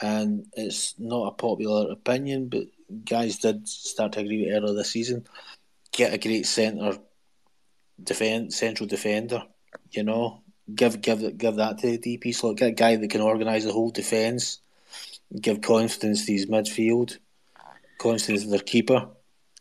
[0.00, 2.64] and it's not a popular opinion, but
[3.04, 5.24] guys did start to agree with earlier this season.
[5.92, 6.98] Get a great centre
[8.02, 9.42] defend central defender.
[9.90, 10.42] You know,
[10.74, 12.42] give give give that to the DPS.
[12.42, 14.60] Look, get a guy that can organise the whole defence.
[15.40, 17.18] Give confidence to his midfield.
[17.98, 19.08] Confidence to their keeper.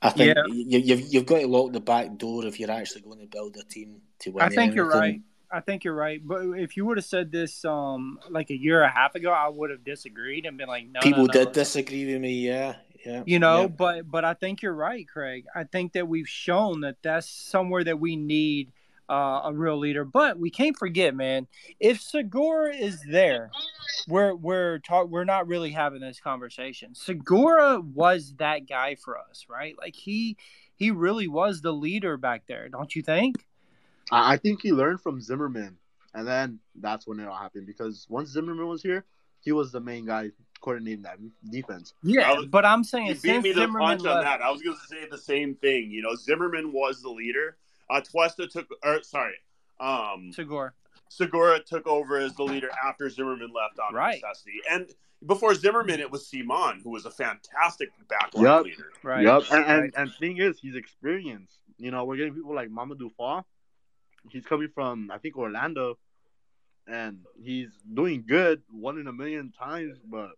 [0.01, 0.43] I think Yeah.
[0.47, 3.55] you, you've you've got to lock the back door if you're actually going to build
[3.57, 4.43] a team to win.
[4.43, 5.21] I think you're right.
[5.53, 6.19] I think you're right.
[6.25, 9.31] But if you would have said this um like a year and a half ago,
[9.31, 11.45] I would have disagreed and been like, no, People no, no.
[11.45, 12.47] did disagree with me.
[12.47, 12.75] Yeah,
[13.05, 13.23] yeah.
[13.25, 13.67] You know, yeah.
[13.67, 15.45] but but I think you're right, Craig.
[15.55, 18.71] I think that we've shown that that's somewhere that we need
[19.09, 20.05] uh, a real leader.
[20.05, 21.47] But we can't forget, man.
[21.79, 23.51] If Segura is there,
[24.07, 26.95] we're we're talk we're not really having this conversation.
[26.95, 29.75] Segura was that guy for us, right?
[29.77, 30.37] Like he
[30.75, 33.45] he really was the leader back there, don't you think?
[34.11, 35.77] I I think he learned from Zimmerman,
[36.13, 37.67] and then that's when it all happened.
[37.67, 39.05] Because once Zimmerman was here,
[39.41, 40.31] he was the main guy
[40.61, 41.17] coordinating that
[41.49, 41.93] defense.
[42.03, 44.49] Yeah, was- but I'm saying you beat me to the Zimmerman punch on that i
[44.51, 47.57] was going to say the same thing you know zimmerman was the leader
[47.89, 49.33] uh Tuesta took or sorry
[49.79, 50.73] um Segura.
[51.09, 54.21] segura took over as the leader after zimmerman left out Right.
[54.21, 54.87] necessity and
[55.25, 58.63] before zimmerman it was ciman who was a fantastic backline Yep.
[58.65, 59.23] leader Right.
[59.25, 59.43] Yep.
[59.51, 59.93] And, and Right.
[59.97, 61.57] and thing is, he's experienced.
[61.79, 63.45] You know, we're getting people like Mama Fall.
[64.29, 65.97] He's coming from I think Orlando,
[66.87, 69.97] and he's doing good, one in a million times.
[70.05, 70.31] But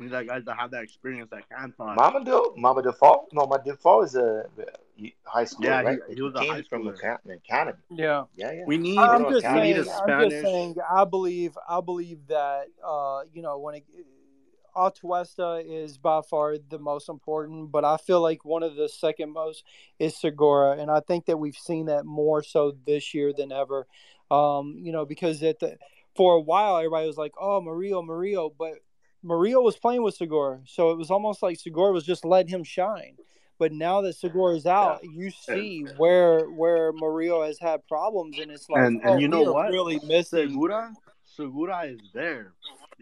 [0.00, 1.94] we need that guys that have that experience that can find.
[1.96, 3.28] Mama Mamadou, Mama Fall?
[3.32, 4.46] No, my Default is a
[5.24, 5.66] high school.
[5.66, 5.98] Yeah, right?
[6.08, 6.94] he was a came high from schooler.
[6.94, 7.78] Aca- the academy.
[7.90, 8.24] Yeah.
[8.34, 8.64] Yeah, yeah.
[8.66, 9.88] We need, I'm Little just we need saying.
[9.88, 10.14] a guy.
[10.14, 10.76] I'm just saying.
[10.90, 11.58] I believe.
[11.68, 12.68] I believe that.
[12.82, 13.84] Uh, you know, when it,
[14.74, 19.32] Atuesta is by far the most important, but I feel like one of the second
[19.32, 19.64] most
[19.98, 23.86] is Segura, and I think that we've seen that more so this year than ever.
[24.30, 25.76] Um, you know, because at the
[26.16, 28.78] for a while everybody was like, "Oh, Mario, Mario," but
[29.22, 32.64] Mario was playing with Segura, so it was almost like Segura was just letting him
[32.64, 33.16] shine.
[33.58, 38.50] But now that Segura is out, you see where where Mario has had problems, and
[38.50, 39.70] it's like, And oh, and you know we are what?
[39.70, 40.48] really missing.
[40.50, 40.92] Segura,
[41.24, 42.52] Segura is there.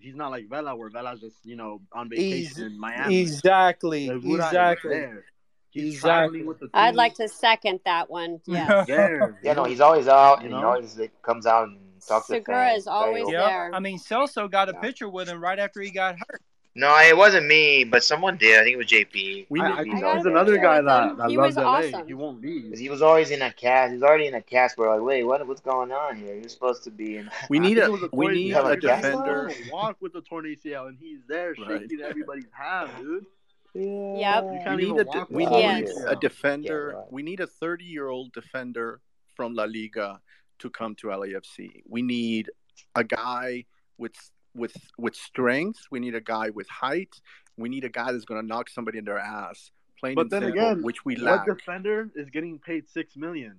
[0.00, 3.18] He's not like Vela, where Vela's just you know on vacation He's in Miami.
[3.20, 4.90] exactly, Segura exactly.
[4.90, 5.24] is there.
[5.70, 6.42] He's Exactly.
[6.42, 8.40] with the I'd like to second that one.
[8.46, 8.86] Yes.
[8.88, 9.38] there.
[9.44, 12.66] Yeah, no, he's always out, You and he always comes out and talks to Segura
[12.68, 12.82] fans.
[12.82, 13.34] is always open.
[13.34, 13.44] Yep.
[13.46, 13.70] there.
[13.74, 14.80] I mean, Celso got a Yeah.
[14.80, 16.42] picture with him right after he got hurt.
[16.74, 18.60] No, it wasn't me, but someone did.
[18.60, 19.46] I think it was JP.
[19.48, 21.16] We I, I think I got there's another guy that, him.
[21.16, 21.70] that He loves was LA.
[21.70, 22.06] awesome.
[22.06, 22.78] He won't leave.
[22.78, 23.94] He was always in a cast.
[23.94, 26.34] He's already in a cast where like, wait, what, what's going on here?
[26.36, 27.30] You're supposed to be in.
[27.50, 28.80] we I need a a we need a a ACL.
[28.82, 29.50] cast He's defender.
[29.72, 31.80] walk with the torn ACL, and he's there Right.
[31.80, 33.26] shaking everybody's hand, dude.
[33.74, 34.44] Yep.
[34.44, 36.04] We need a de- we need Yes.
[36.06, 36.90] a defender.
[36.92, 37.12] Yeah, right.
[37.12, 39.00] We need a 30 year old defender
[39.34, 40.20] from La Liga
[40.60, 41.82] to come to LAFC.
[41.88, 42.50] We need
[42.94, 43.64] a guy
[43.96, 44.14] with
[44.54, 45.80] with with strength.
[45.90, 47.20] We need a guy with height.
[47.56, 49.70] We need a guy that's going to knock somebody in their ass.
[49.98, 51.46] Plain But and then simple, again, which we what lack.
[51.46, 53.56] defender is getting paid six million?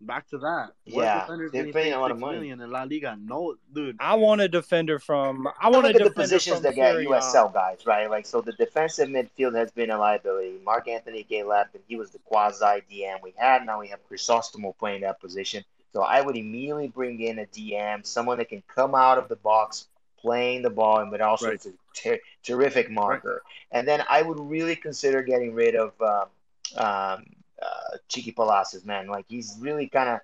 [0.00, 0.70] Back to that.
[0.90, 2.50] What Yeah, they're paying paid a lot of money.
[2.50, 3.16] in La Liga?
[3.18, 3.96] No, dude.
[4.00, 5.48] I want a defender from.
[5.60, 7.08] I want a Look at the defender positions from that get Serie A.
[7.08, 8.10] USL guys, right?
[8.10, 10.58] Like, so the defensive midfield has been a liability.
[10.64, 13.64] Mark-Anthony Kaye left, and he was the quasi DM we had.
[13.64, 15.64] Now we have Crisostomo playing that position.
[15.94, 19.36] So I would immediately bring in a DM, someone that can come out of the
[19.36, 19.88] box
[20.20, 21.54] playing the ball, and but also Right.
[21.54, 23.42] it's a ter- terrific marker.
[23.70, 26.28] And then I would really consider getting rid of um,
[26.76, 27.24] um,
[27.62, 29.06] uh, Chiqui Palacios, man.
[29.08, 30.20] Like he's really kind of,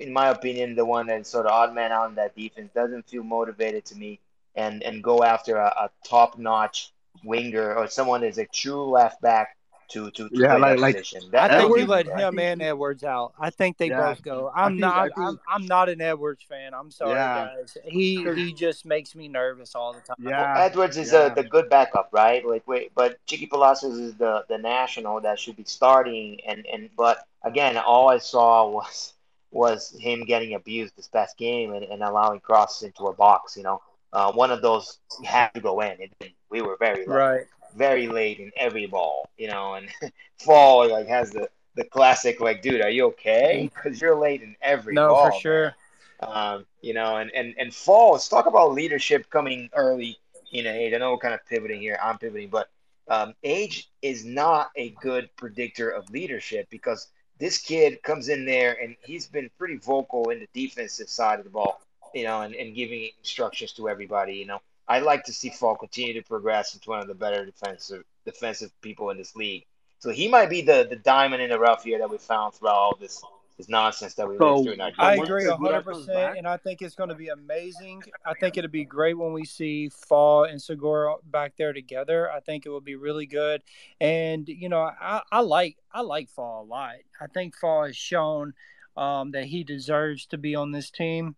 [0.00, 2.70] in my opinion, the one that's sort of odd man out in that defense.
[2.74, 4.20] Doesn't feel motivated to me,
[4.54, 6.92] and and go after a, a top notch
[7.24, 9.55] winger or someone that's a true left back
[9.88, 11.22] to to, to Yeah, like- that like, position.
[11.26, 13.32] I That, that think you let him and Edwards out.
[13.38, 14.08] I think they Yeah.
[14.08, 14.50] both go.
[14.54, 15.10] I I'm not.
[15.16, 16.74] I I'm, I'm not an Edwards fan.
[16.74, 17.50] I'm sorry, Yeah.
[17.56, 17.76] guys.
[17.84, 20.16] He he just makes me nervous all the time.
[20.18, 20.54] Yeah.
[20.58, 21.18] Edwards is yeah.
[21.20, 22.46] uh, the good backup, right?
[22.46, 26.90] Like, wait, but Chiqui Palacios is the the national that should be starting, and and
[26.96, 29.12] but again, all I saw was
[29.52, 33.56] was him getting abused this past game and, and allowing crosses into a box.
[33.56, 33.80] You know,
[34.12, 35.96] uh, one of those had to go in.
[36.00, 37.46] It, we were very late, Right.
[37.76, 39.28] Very late in every ball.
[39.36, 39.88] You know, and
[40.38, 43.70] Fall like has the the classic like, dude, are you okay?
[43.74, 45.24] Because you're late in every No, ball.
[45.26, 45.74] No, for sure.
[46.20, 50.18] Um, you know, and, and, and fall, let's talk about leadership coming early
[50.52, 50.94] in age.
[50.94, 51.98] I know we're kind of pivoting here.
[52.02, 52.68] I'm pivoting, but
[53.08, 57.08] um, age is not a good predictor of leadership because
[57.38, 61.44] this kid comes in there and he's been pretty vocal in the defensive side of
[61.44, 61.82] the ball,
[62.14, 64.34] you know, and, and giving instructions to everybody.
[64.34, 67.44] You know, I like to see Fall continue to progress into one of the better
[67.44, 69.64] defensive defensive people in this league.
[69.98, 72.74] So he might be the, the diamond in the rough here that we found throughout
[72.74, 73.22] all this
[73.56, 76.94] this nonsense that we So, lived through I agree hundred percent, and I think it's
[76.94, 78.02] going to be amazing.
[78.24, 82.30] I think it'll be great when we see Fall and Segura back there together.
[82.30, 83.62] I think it will be really good,
[84.00, 86.96] and you know, I, I like I like Fall a lot.
[87.18, 88.52] I think Fall has shown
[88.96, 91.36] um, that he deserves to be on this team,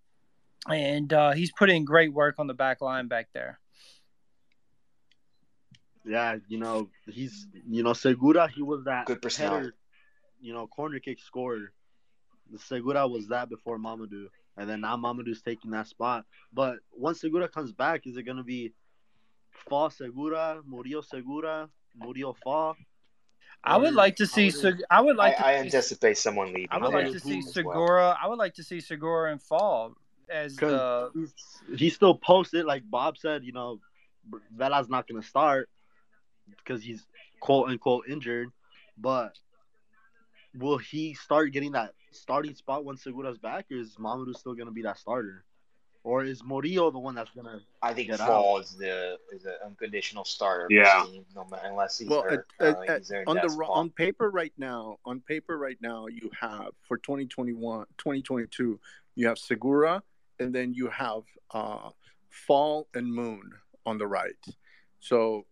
[0.66, 3.60] and uh, he's put in great work on the back line back there.
[6.04, 9.56] Yeah, you know, he's you know, Segura, he was that Good personality.
[9.56, 9.74] header,
[10.40, 11.72] you know, corner kick scorer.
[12.50, 14.28] The Segura was that before Mamadou.
[14.56, 16.24] And then now Mamadou's taking that spot.
[16.52, 18.72] But once Segura comes back, is it gonna be
[19.68, 22.74] Fall Segura, Murillo Segura, Murillo Fall?
[23.62, 24.46] I would like to see.
[24.46, 25.40] would Seg- I would like.
[25.40, 26.68] I to see, anticipate someone leaving.
[26.70, 27.52] I would like to see as well.
[27.52, 28.18] Segura.
[28.22, 29.94] I would like to see Segura and Fall
[30.30, 31.10] as the.
[31.76, 33.80] He still posted, like Bob said, you know,
[34.56, 35.68] Vela's not going to start
[36.56, 37.06] because he's
[37.40, 38.50] quote unquote injured.
[38.96, 39.38] But
[40.56, 44.66] will he start getting that starting spot when Segura's back, or is Mamadou still going
[44.66, 45.44] to be that starter?
[46.04, 47.60] Or is Murillo the one that's going to.
[47.82, 50.66] I think Get Fall is the is an unconditional starter.
[50.70, 51.04] Yeah.
[51.04, 52.46] team, no unless he's Well, hurt.
[52.60, 53.68] at, uh, at, he's there in on the that spot.
[53.68, 58.80] on paper right now, on paper right now, you have for 2021, 2022,
[59.16, 60.02] you have Segura,
[60.38, 61.90] and then you have uh,
[62.30, 63.50] Fall and Moon
[63.86, 64.34] on the right.
[65.00, 65.46] So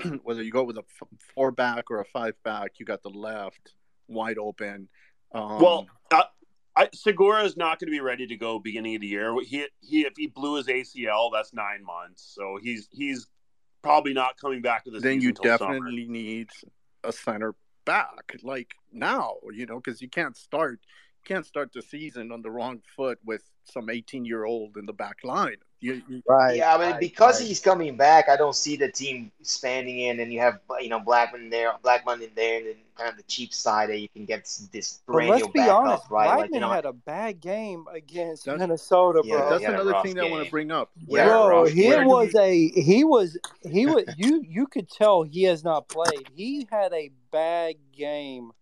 [0.22, 3.10] whether you go with a f- four back or a five back, you got the
[3.10, 3.74] left
[4.08, 4.88] wide open.
[5.32, 6.24] Um, well, uh,
[6.76, 9.34] I, Segura is not going to be ready to go beginning of the year.
[9.42, 12.32] He, he, if he blew his ACL, that's nine months.
[12.34, 13.26] So he's he's
[13.82, 15.74] probably not coming back to the then you till summer.
[15.74, 16.48] definitely need
[17.04, 17.54] a center
[17.84, 20.78] back like now you know because you can't start
[21.24, 24.92] can't start the season on the wrong foot with some 18 year old in the
[24.92, 26.56] back line you, you- Right.
[26.56, 27.48] Yeah, but right, because right.
[27.48, 31.00] he's coming back, I don't see the team expanding in, and you have you know
[31.00, 34.24] Blackman there, Blackman in there, and then kind of the cheap side that you can
[34.24, 36.04] get this But let's perennial be backup, honest.
[36.10, 36.24] right?
[36.26, 39.72] Blackman Like you know, had a bad game against That's- Minnesota, Yeah, that's he had
[39.72, 41.88] a another rough thing that i want to bring up Yeah, Where- Bro, rough he
[42.04, 43.38] was we- a he was
[43.68, 46.28] he was you you could tell he has not played.
[46.32, 48.52] He had a bad game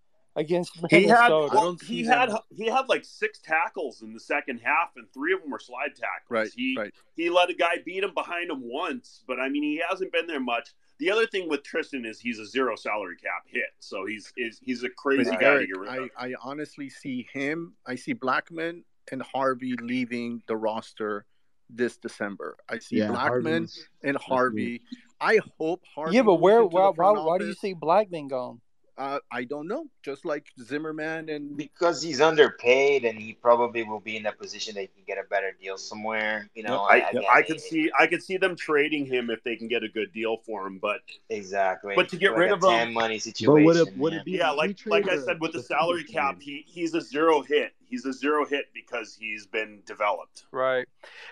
[0.41, 4.59] against He had well, he had them- he had like six tackles in the second
[4.59, 6.29] half, and three of them were slide tackles.
[6.29, 9.63] right He right he let a guy beat him behind him once, but I mean
[9.63, 10.71] he hasn't been there much.
[10.99, 14.59] The other thing with Tristan is he's a zero salary cap hit, so he's is
[14.63, 16.11] he's a but crazy guy to Eric, get rid I, of.
[16.17, 21.25] I honestly see him i see blackman and harvey leaving the roster
[21.69, 24.83] this december i see Yeah, blackman Harvey's- and harvey
[25.21, 28.61] i hope harvey yeah, but where into why, why why do you see Blackman gone?
[29.01, 29.87] Uh, I don't know.
[30.03, 34.75] Just like Zimmerman and because he's underpaid and he probably will be in a position
[34.75, 36.51] that he can get a better deal somewhere.
[36.55, 39.57] You know, I, again, I could see I could see them trading him if they
[39.57, 41.01] can get a good deal for him, but
[41.31, 41.95] exactly.
[41.97, 43.55] But to get Like rid a of him, 10 money situation.
[43.55, 46.37] But would it- would it be yeah, like like I said with the salary cap,
[46.43, 47.73] he he's a zero hit.
[47.87, 50.45] He's a zero hit because he's been developed.
[50.53, 50.87] Right.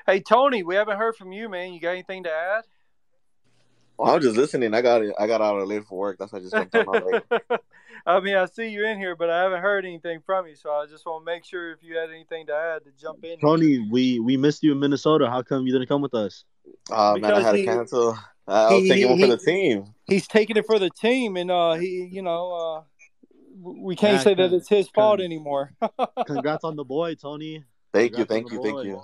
[0.06, 1.74] Hey Tony, we haven't heard from you, man.
[1.74, 2.64] You got anything to add?
[3.98, 4.74] Well, I was just listening.
[4.74, 5.12] I got it.
[5.18, 6.18] I got out of late for work.
[6.18, 7.22] That's why I just jumped on late.
[8.06, 10.70] I mean, I see you in here, but I haven't heard anything from you, so
[10.70, 13.38] I just want to make sure if you had anything to add to jump in.
[13.40, 15.28] Tony, we we missed you in Minnesota.
[15.28, 16.44] How come you didn't come with us?
[16.90, 18.18] Uh, man, I Because had to he- cancel.
[18.46, 19.94] I was he- taking one for the team.
[20.06, 22.82] He's taking it for the team, and uh, he, you know, uh,
[23.60, 25.72] we can't Yeah, say that it's his fault anymore.
[26.26, 27.64] Congrats on the boy, Tony.
[27.92, 28.82] Thank you, Congrats on thank the you, thank boy.
[28.82, 29.02] you.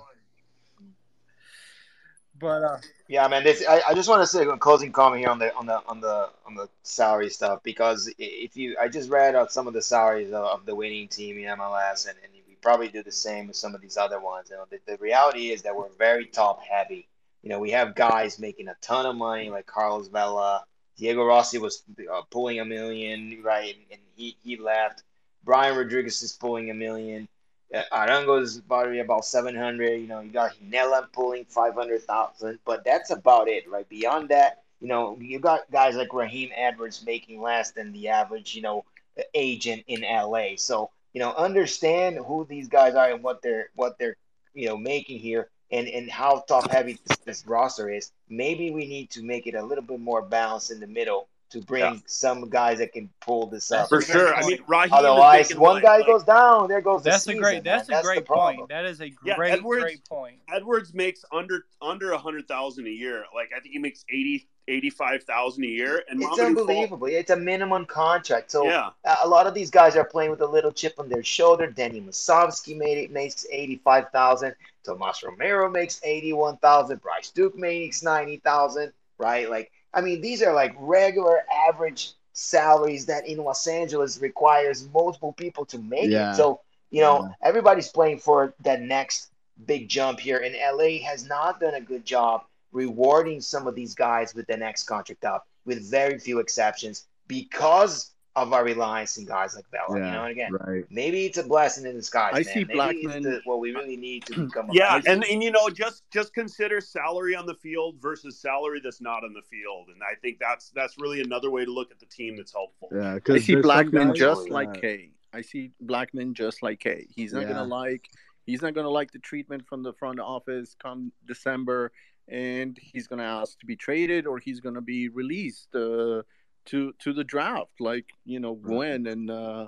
[2.45, 2.77] But uh,
[3.07, 3.43] Yeah, man.
[3.43, 5.81] This I, I just want to say a closing comment here on the on the
[5.87, 9.73] on the on the salary stuff because if you I just read out some of
[9.73, 13.11] the salaries of, of the winning team in MLS and, and we probably do the
[13.11, 14.49] same with some of these other ones.
[14.51, 17.07] You know, the, the reality is that we're very top heavy.
[17.41, 20.63] You know, we have guys making a ton of money like Carlos Vela,
[20.97, 25.03] Diego Rossi was uh, pulling a million, right, and he he left.
[25.43, 27.27] Brian Rodriguez is pulling a million.
[27.73, 29.99] Arango's probably about 700.
[29.99, 33.87] You know, you got Ginella pulling 500,000, but that's about it, right?
[33.89, 38.55] Beyond that, you know, you got guys like Raheem Edwards making less than the average,
[38.55, 38.85] you know,
[39.33, 40.49] agent in LA.
[40.57, 44.17] So, you know, understand who these guys are and what they're what they're,
[44.53, 48.11] you know, making here and and how top heavy this, this roster is.
[48.29, 51.61] Maybe we need to make it a little bit more balanced in the middle to
[51.61, 51.99] bring Yeah.
[52.05, 53.87] some guys that can pull this up.
[53.89, 54.33] For sure.
[54.33, 57.35] I mean, Raheem Otherwise, one like, guy like, goes down, there goes the that's a
[57.35, 57.63] great.
[57.63, 57.99] That's man.
[57.99, 58.67] a the great point.
[58.69, 60.37] That is a Yeah, great, Edwards- great point.
[60.51, 63.25] Edwards makes under under a hundred thousand a year.
[63.33, 66.03] Like I think he makes 80 85,000 a year.
[66.09, 67.07] And It's Mamadou Fall- unbelievable.
[67.07, 68.49] It's a minimum contract.
[68.49, 68.89] So Yeah.
[69.05, 71.67] a a lot of these guys are playing with a little chip on their shoulder.
[71.67, 74.55] Danny Musovski made it makes eighty five thousand.
[74.83, 77.01] Tomas Romero makes eighty one thousand.
[77.01, 78.91] Bryce Duke makes ninety thousand.
[79.19, 79.49] Right?
[79.49, 85.31] Like I mean, these are like regular average salaries that in Los Angeles requires multiple
[85.33, 86.33] people to make Yeah.
[86.33, 86.35] it.
[86.35, 86.61] So
[86.91, 89.31] you know everybody's playing for that next
[89.65, 92.43] big jump here, and LA has not done a good job
[92.73, 98.11] rewarding some of these guys with the next contract up, with very few exceptions, because
[98.35, 99.97] of our reliance in guys like Vela.
[99.97, 100.83] you know, and again, right.
[100.89, 102.33] maybe it's a blessing in disguise.
[102.33, 102.43] I man.
[102.43, 104.69] see maybe Blackman- it's the, what we really need to become.
[104.69, 108.81] A Yeah, and, and you know, just just consider salary on the field versus salary
[108.83, 111.91] that's not on the field, and I think that's that's really another way to look
[111.91, 112.89] at the team that's helpful.
[112.93, 115.11] Yeah, I because see Blackman just like K.
[115.33, 117.07] I see Blackman just like K.
[117.15, 117.49] He's not Yeah.
[117.53, 118.09] gonna like
[118.45, 121.93] he's not gonna like the treatment from the front office come December,
[122.27, 126.21] and he's gonna ask to be traded or he's gonna be released uh,
[126.67, 129.67] to to the draft, like you know Gwen and uh,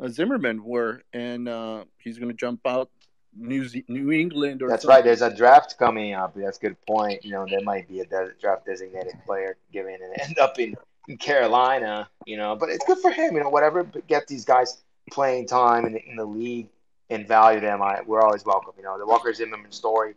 [0.00, 2.90] uh, Zimmerman were, and uh, he's gonna jump out
[3.36, 4.96] New Ze- New England or That's something.
[4.96, 5.04] right.
[5.04, 6.34] There's a draft coming up.
[6.34, 7.24] That's a good point.
[7.24, 10.74] You know, there might be a de- draft designated player given and end up in,
[11.08, 12.08] in Carolina.
[12.26, 13.34] You know, but it's good for him.
[13.34, 16.68] You know, whatever but get these guys playing time in the, in the league
[17.10, 17.82] and value them.
[17.82, 18.72] I we're always welcome.
[18.76, 20.14] You know, the Walker Zimmerman story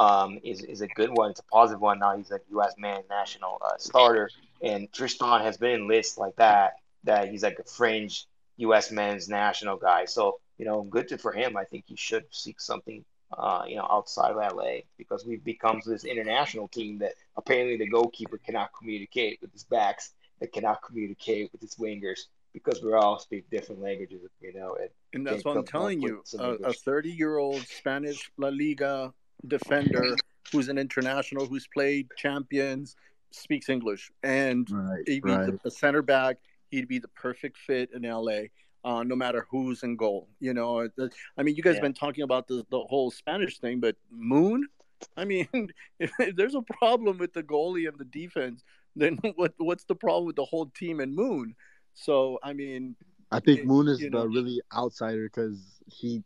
[0.00, 1.30] um, is is a good one.
[1.30, 1.98] It's a positive one.
[1.98, 2.74] Now he's a U.S.
[2.78, 4.30] man national uh, starter,
[4.62, 6.72] and Tristan has been in lists like that.
[7.04, 8.90] That he's like a fringe U.S.
[8.90, 10.06] men's national guy.
[10.06, 11.56] So you know, good to, for him.
[11.56, 13.04] I think he should seek something,
[13.36, 17.88] uh, you know, outside of LA because we've become this international team that apparently the
[17.88, 22.20] goalkeeper cannot communicate with his backs, that cannot communicate with his wingers
[22.52, 24.76] because we all speak different languages, you know.
[24.80, 26.22] And, And that's what I'm telling you.
[26.38, 29.12] A- A 30 year old Spanish La Liga
[29.46, 30.16] defender
[30.52, 32.96] who's an international, who's played champions,
[33.30, 34.10] speaks English.
[34.22, 35.62] And Right, he'd be right.
[35.62, 36.38] the center back.
[36.70, 38.42] He'd be the perfect fit in LA.
[38.82, 40.88] Uh, no matter who's in goal, you know.
[41.36, 41.76] I mean, you guys Yeah.
[41.76, 44.66] have been talking about the the whole Spanish thing, but Moon.
[45.18, 45.46] I mean,
[45.98, 48.64] if there's a problem with the goalie and the defense,
[48.96, 51.54] then what what's the problem with the whole team and Moon?
[51.92, 52.96] So I mean,
[53.30, 54.24] I think it- Moon is the know.
[54.24, 56.22] really outsider because he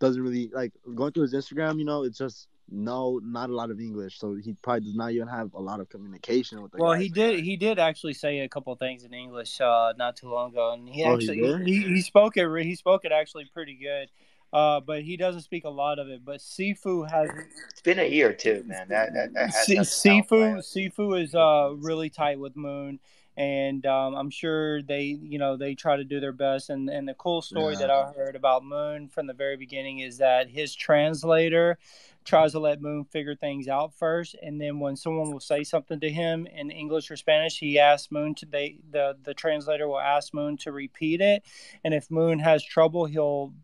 [0.00, 1.78] doesn't really like going through his Instagram.
[1.78, 5.12] You know, it's just no, not a lot of English, so he probably does not
[5.12, 7.02] even have a lot of communication with the Well, guys.
[7.02, 7.40] he did.
[7.44, 10.72] He did actually say a couple of things in English uh, not too long ago,
[10.72, 11.66] and he Oh, actually did?
[11.66, 12.64] he, he spoke it.
[12.64, 14.10] He spoke it actually pretty good,
[14.52, 16.24] uh, but he doesn't speak a lot of it.
[16.24, 17.30] But Sifu has
[17.70, 18.88] It's been a year too, man.
[18.88, 20.58] That that, that has Si- has helped, Sifu?
[20.58, 22.98] Sifu is uh, really tight with Moon,
[23.36, 26.70] and um, I'm sure they, you know, they try to do their best.
[26.70, 27.86] And and the cool story yeah.
[27.86, 31.78] that I heard about Moon from the very beginning is that his translator
[32.28, 35.98] tries to let Moon figure things out first, and then when someone will say something
[36.00, 39.98] to him in English or Spanish, he asks Moon to they the the translator will
[39.98, 41.42] ask Moon to repeat it,
[41.82, 43.54] and if Moon has trouble, he'll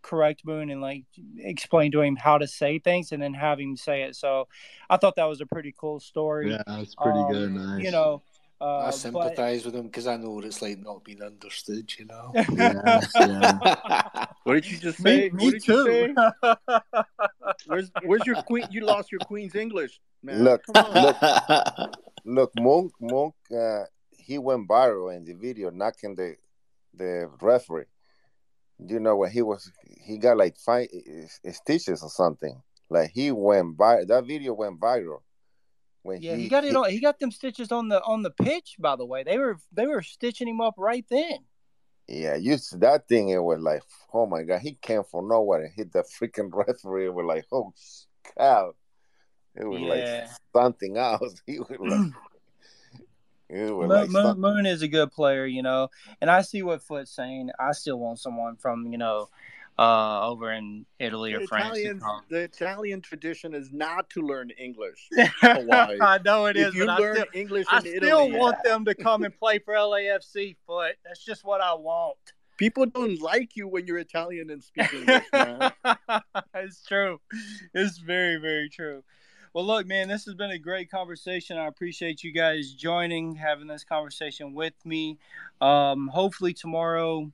[0.00, 1.04] correct Moon and like
[1.38, 4.14] explain to him how to say things and then have him say it.
[4.14, 4.46] So
[4.88, 6.52] I thought that was a pretty cool story.
[6.52, 7.52] Yeah, that's pretty um, good.
[7.52, 7.82] Nice.
[7.82, 8.22] You know,
[8.60, 9.72] uh, I sympathise but...
[9.72, 11.92] with him because I know what it's like not being understood.
[11.98, 12.32] You know.
[12.52, 14.26] yeah, yeah.
[14.44, 15.30] what did you just say?
[15.30, 16.14] Me, me too.
[17.66, 18.66] where's Where's your queen?
[18.70, 20.44] You lost your queen's English, man.
[20.44, 21.16] Look, look,
[22.24, 22.52] look.
[22.56, 23.34] Monk, Monk.
[23.54, 23.84] Uh,
[24.16, 26.36] he went viral in the video, knocking the
[26.94, 27.84] the referee.
[28.78, 29.70] You know when he was,
[30.04, 30.88] he got like five
[31.52, 32.60] stitches or something.
[32.90, 35.20] Like he went by that video went viral
[36.04, 36.76] when yeah, he, he got it.
[36.76, 38.76] On, he got them stitches on the on the pitch.
[38.78, 41.38] By the way, they were they were stitching him up right then.
[42.06, 43.30] Yeah, you see that thing.
[43.30, 43.82] It was like,
[44.12, 47.06] oh my god, he came from nowhere and hit the freaking referee.
[47.06, 47.72] It was like, oh
[48.36, 48.74] cow,
[49.54, 49.88] it was yeah.
[49.88, 51.42] like something else.
[51.46, 52.12] He was like.
[53.50, 55.88] Moon, like Moon, Moon, is a good player, you know,
[56.20, 57.50] and I see what Foot's saying.
[57.60, 59.28] I still want someone from, you know,
[59.78, 62.24] uh, over in Italy the or Italian, France.
[62.30, 65.08] The Italian tradition is not to learn English.
[65.42, 66.74] I know it if is.
[66.74, 68.70] You learn still, English I still Italy, want yeah.
[68.70, 70.56] them to come and play for LAFC.
[70.66, 70.96] Foot.
[71.04, 72.16] That's just what I want.
[72.56, 75.24] People don't like you when you're Italian and speak English.
[75.32, 75.72] Man.
[76.54, 77.20] it's true.
[77.74, 79.02] It's very, very true.
[79.52, 81.58] Well, look, man, this has been a great conversation.
[81.58, 85.18] I appreciate you guys joining, having this conversation with me.
[85.60, 87.32] Um, hopefully tomorrow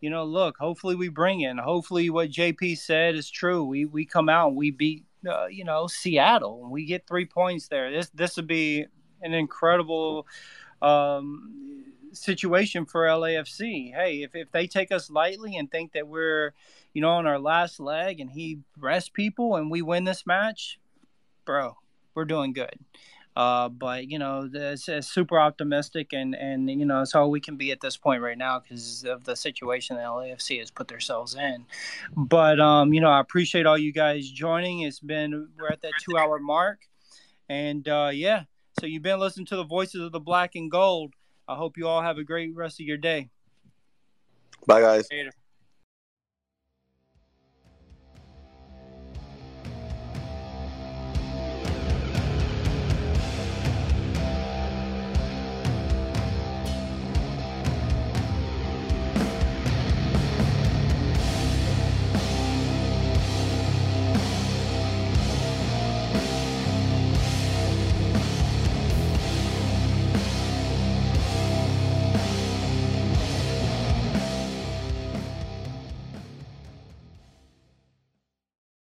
[0.00, 1.58] you know, look, hopefully we bring in.
[1.58, 3.64] Hopefully what JP said is true.
[3.64, 7.26] We we come out and we beat uh, you know Seattle and we get three
[7.26, 7.90] points there.
[7.90, 8.86] This this would be
[9.22, 10.26] an incredible
[10.80, 13.94] um, situation for LAFC.
[13.94, 16.54] Hey, if if they take us lightly and think that we're
[16.94, 20.78] you know on our last leg and he rests people and we win this match,
[21.44, 21.76] bro,
[22.14, 22.78] we're doing good.
[23.40, 27.40] Uh, but you know, it's, it's, super optimistic, and and you know, it's all we
[27.40, 30.88] can be at this point right now because of the situation that LAFC has put
[30.88, 31.64] themselves in.
[32.14, 34.80] But um, you know, I appreciate all you guys joining.
[34.80, 36.80] It's been we're at that two hour mark,
[37.48, 38.42] and uh, yeah,
[38.78, 41.14] so you've been listening to the voices of the black and gold.
[41.48, 43.30] I hope you all have a great rest of your day.
[44.66, 45.08] Bye, guys.
[45.10, 45.32] Later.